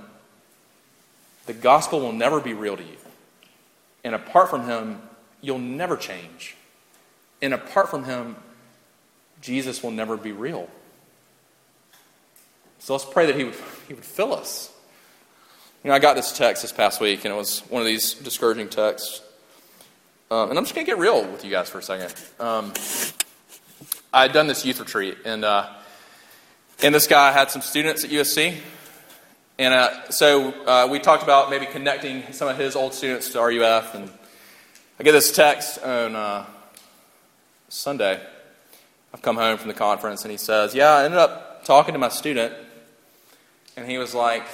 the 1.50 1.56
gospel 1.56 2.00
will 2.00 2.14
never 2.14 2.40
be 2.40 2.54
real 2.54 2.78
to 2.78 2.84
you. 2.84 2.98
And 4.04 4.14
apart 4.14 4.52
from 4.52 4.66
him, 4.66 5.02
you'll 5.42 5.58
never 5.58 5.98
change. 5.98 6.56
And 7.42 7.56
apart 7.56 7.90
from 7.90 8.04
him, 8.04 8.36
Jesus 9.42 9.82
will 9.82 9.90
never 9.90 10.16
be 10.16 10.32
real. 10.32 10.70
So 12.78 12.94
let's 12.94 13.04
pray 13.04 13.26
that 13.26 13.36
he 13.36 13.46
would, 13.46 13.56
he 13.88 13.96
would 13.96 14.06
fill 14.06 14.32
us. 14.32 14.72
You 15.84 15.90
know, 15.90 15.96
I 15.96 15.98
got 15.98 16.16
this 16.16 16.38
text 16.38 16.62
this 16.62 16.72
past 16.72 17.02
week, 17.02 17.26
and 17.26 17.34
it 17.34 17.38
was 17.38 17.62
one 17.62 17.82
of 17.82 17.88
these 17.88 18.14
discouraging 18.14 18.70
texts. 18.70 19.24
Um, 20.30 20.52
and 20.52 20.60
I'm 20.60 20.66
just 20.66 20.76
going 20.76 20.86
to 20.86 20.92
get 20.92 21.00
real 21.00 21.26
with 21.26 21.44
you 21.44 21.50
guys 21.50 21.68
for 21.68 21.80
a 21.80 21.82
second. 21.82 22.14
Um, 22.40 22.74
I 24.14 24.22
had 24.22 24.34
done 24.34 24.46
this 24.46 24.68
youth 24.68 24.80
retreat, 24.80 25.18
and, 25.26 25.44
uh, 25.44 25.68
and 26.84 26.94
this 26.94 27.08
guy 27.08 27.32
had 27.32 27.50
some 27.50 27.64
students 27.64 28.04
at 28.04 28.12
USC 28.12 28.60
and 29.60 29.74
uh, 29.74 30.10
so 30.10 30.54
uh, 30.66 30.88
we 30.90 31.00
talked 31.00 31.22
about 31.22 31.50
maybe 31.50 31.66
connecting 31.66 32.24
some 32.32 32.48
of 32.48 32.58
his 32.58 32.78
old 32.78 32.94
students 32.94 33.30
to 33.34 33.42
RUF. 33.42 33.94
And 33.94 34.10
I 34.98 35.04
get 35.04 35.12
this 35.12 35.34
text 35.34 35.84
on 35.84 36.16
uh, 36.16 36.46
Sunday. 37.68 38.22
I've 39.14 39.22
come 39.22 39.36
home 39.36 39.58
from 39.58 39.68
the 39.68 39.74
conference, 39.74 40.24
and 40.24 40.32
he 40.32 40.38
says, 40.38 40.74
Yeah, 40.74 40.92
I 40.92 41.04
ended 41.04 41.20
up 41.20 41.66
talking 41.66 41.92
to 41.92 42.00
my 42.00 42.08
student, 42.08 42.54
and 43.76 43.86
he 43.86 43.98
was 43.98 44.16
like, 44.16 44.46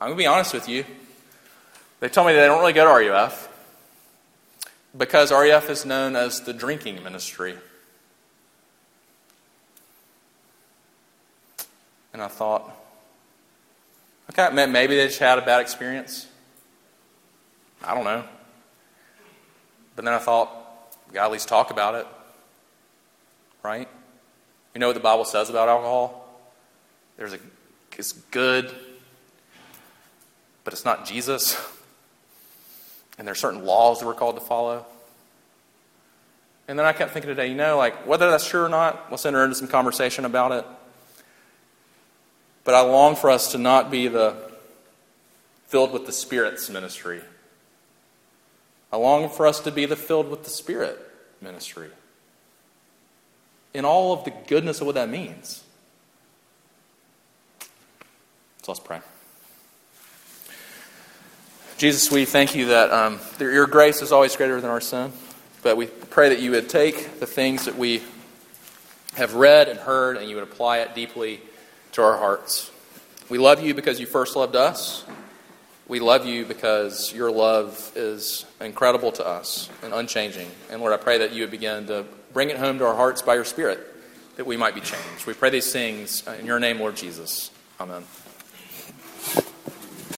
I'm 0.00 0.10
going 0.10 0.18
to 0.18 0.22
be 0.22 0.26
honest 0.26 0.54
with 0.54 0.68
you. 0.68 0.84
They 1.98 2.08
told 2.08 2.28
me 2.28 2.34
they 2.34 2.46
don't 2.46 2.60
really 2.60 2.72
go 2.72 2.84
to 2.84 3.08
RUF 3.08 3.48
because 4.96 5.32
RUF 5.32 5.68
is 5.68 5.84
known 5.84 6.14
as 6.14 6.42
the 6.42 6.52
drinking 6.52 7.02
ministry. 7.02 7.56
And 12.12 12.22
I 12.22 12.28
thought, 12.28 12.77
okay, 14.30 14.66
maybe 14.66 14.96
they 14.96 15.06
just 15.06 15.18
had 15.18 15.38
a 15.38 15.42
bad 15.42 15.60
experience. 15.60 16.26
I 17.84 17.94
don't 17.94 18.04
know. 18.04 18.24
But 19.96 20.04
then 20.04 20.14
I 20.14 20.18
thought, 20.18 20.50
got 21.12 21.26
at 21.26 21.32
least 21.32 21.48
talk 21.48 21.70
about 21.70 21.94
it. 21.94 22.06
Right? 23.62 23.88
You 24.74 24.80
know 24.80 24.86
what 24.86 24.94
the 24.94 25.00
Bible 25.00 25.24
says 25.24 25.50
about 25.50 25.68
alcohol? 25.68 26.24
There's 27.16 27.32
a 27.32 27.38
it's 27.98 28.12
good, 28.12 28.72
but 30.62 30.72
it's 30.72 30.84
not 30.84 31.04
Jesus. 31.04 31.60
And 33.18 33.26
there's 33.26 33.40
certain 33.40 33.64
laws 33.64 33.98
that 33.98 34.06
we're 34.06 34.14
called 34.14 34.36
to 34.36 34.40
follow. 34.40 34.86
And 36.68 36.78
then 36.78 36.86
I 36.86 36.92
kept 36.92 37.12
thinking 37.12 37.28
today, 37.28 37.48
you 37.48 37.56
know, 37.56 37.76
like 37.76 38.06
whether 38.06 38.30
that's 38.30 38.46
true 38.46 38.62
or 38.62 38.68
not, 38.68 39.10
let's 39.10 39.26
enter 39.26 39.42
into 39.42 39.56
some 39.56 39.66
conversation 39.66 40.24
about 40.24 40.52
it. 40.52 40.64
But 42.68 42.74
I 42.74 42.82
long 42.82 43.16
for 43.16 43.30
us 43.30 43.52
to 43.52 43.58
not 43.58 43.90
be 43.90 44.08
the 44.08 44.36
filled 45.68 45.90
with 45.90 46.04
the 46.04 46.12
Spirit's 46.12 46.68
ministry. 46.68 47.22
I 48.92 48.98
long 48.98 49.30
for 49.30 49.46
us 49.46 49.60
to 49.60 49.70
be 49.70 49.86
the 49.86 49.96
filled 49.96 50.28
with 50.28 50.44
the 50.44 50.50
Spirit 50.50 50.98
ministry. 51.40 51.88
In 53.72 53.86
all 53.86 54.12
of 54.12 54.24
the 54.24 54.34
goodness 54.46 54.82
of 54.82 54.86
what 54.86 54.96
that 54.96 55.08
means. 55.08 55.64
So 57.60 58.72
let's 58.72 58.80
pray. 58.80 59.00
Jesus, 61.78 62.12
we 62.12 62.26
thank 62.26 62.54
you 62.54 62.66
that 62.66 62.92
um, 62.92 63.18
your 63.40 63.66
grace 63.66 64.02
is 64.02 64.12
always 64.12 64.36
greater 64.36 64.60
than 64.60 64.68
our 64.68 64.82
sin. 64.82 65.10
But 65.62 65.78
we 65.78 65.86
pray 65.86 66.28
that 66.28 66.40
you 66.40 66.50
would 66.50 66.68
take 66.68 67.18
the 67.18 67.26
things 67.26 67.64
that 67.64 67.78
we 67.78 68.02
have 69.14 69.32
read 69.36 69.70
and 69.70 69.78
heard 69.78 70.18
and 70.18 70.28
you 70.28 70.34
would 70.34 70.44
apply 70.44 70.80
it 70.80 70.94
deeply 70.94 71.40
to 71.98 72.04
our 72.04 72.16
hearts. 72.16 72.70
We 73.28 73.38
love 73.38 73.60
you 73.60 73.74
because 73.74 73.98
you 73.98 74.06
first 74.06 74.36
loved 74.36 74.54
us. 74.54 75.04
We 75.88 75.98
love 75.98 76.26
you 76.26 76.44
because 76.44 77.12
your 77.12 77.28
love 77.28 77.90
is 77.96 78.46
incredible 78.60 79.10
to 79.12 79.26
us 79.26 79.68
and 79.82 79.92
unchanging. 79.92 80.48
And 80.70 80.80
Lord, 80.80 80.92
I 80.92 80.96
pray 80.96 81.18
that 81.18 81.32
you 81.32 81.42
would 81.42 81.50
begin 81.50 81.88
to 81.88 82.04
bring 82.32 82.50
it 82.50 82.56
home 82.56 82.78
to 82.78 82.86
our 82.86 82.94
hearts 82.94 83.20
by 83.20 83.34
your 83.34 83.44
Spirit, 83.44 83.80
that 84.36 84.46
we 84.46 84.56
might 84.56 84.76
be 84.76 84.80
changed. 84.80 85.26
We 85.26 85.34
pray 85.34 85.50
these 85.50 85.72
things 85.72 86.24
in 86.38 86.46
your 86.46 86.60
name, 86.60 86.78
Lord 86.78 86.94
Jesus. 86.94 87.50
Amen. 87.80 88.04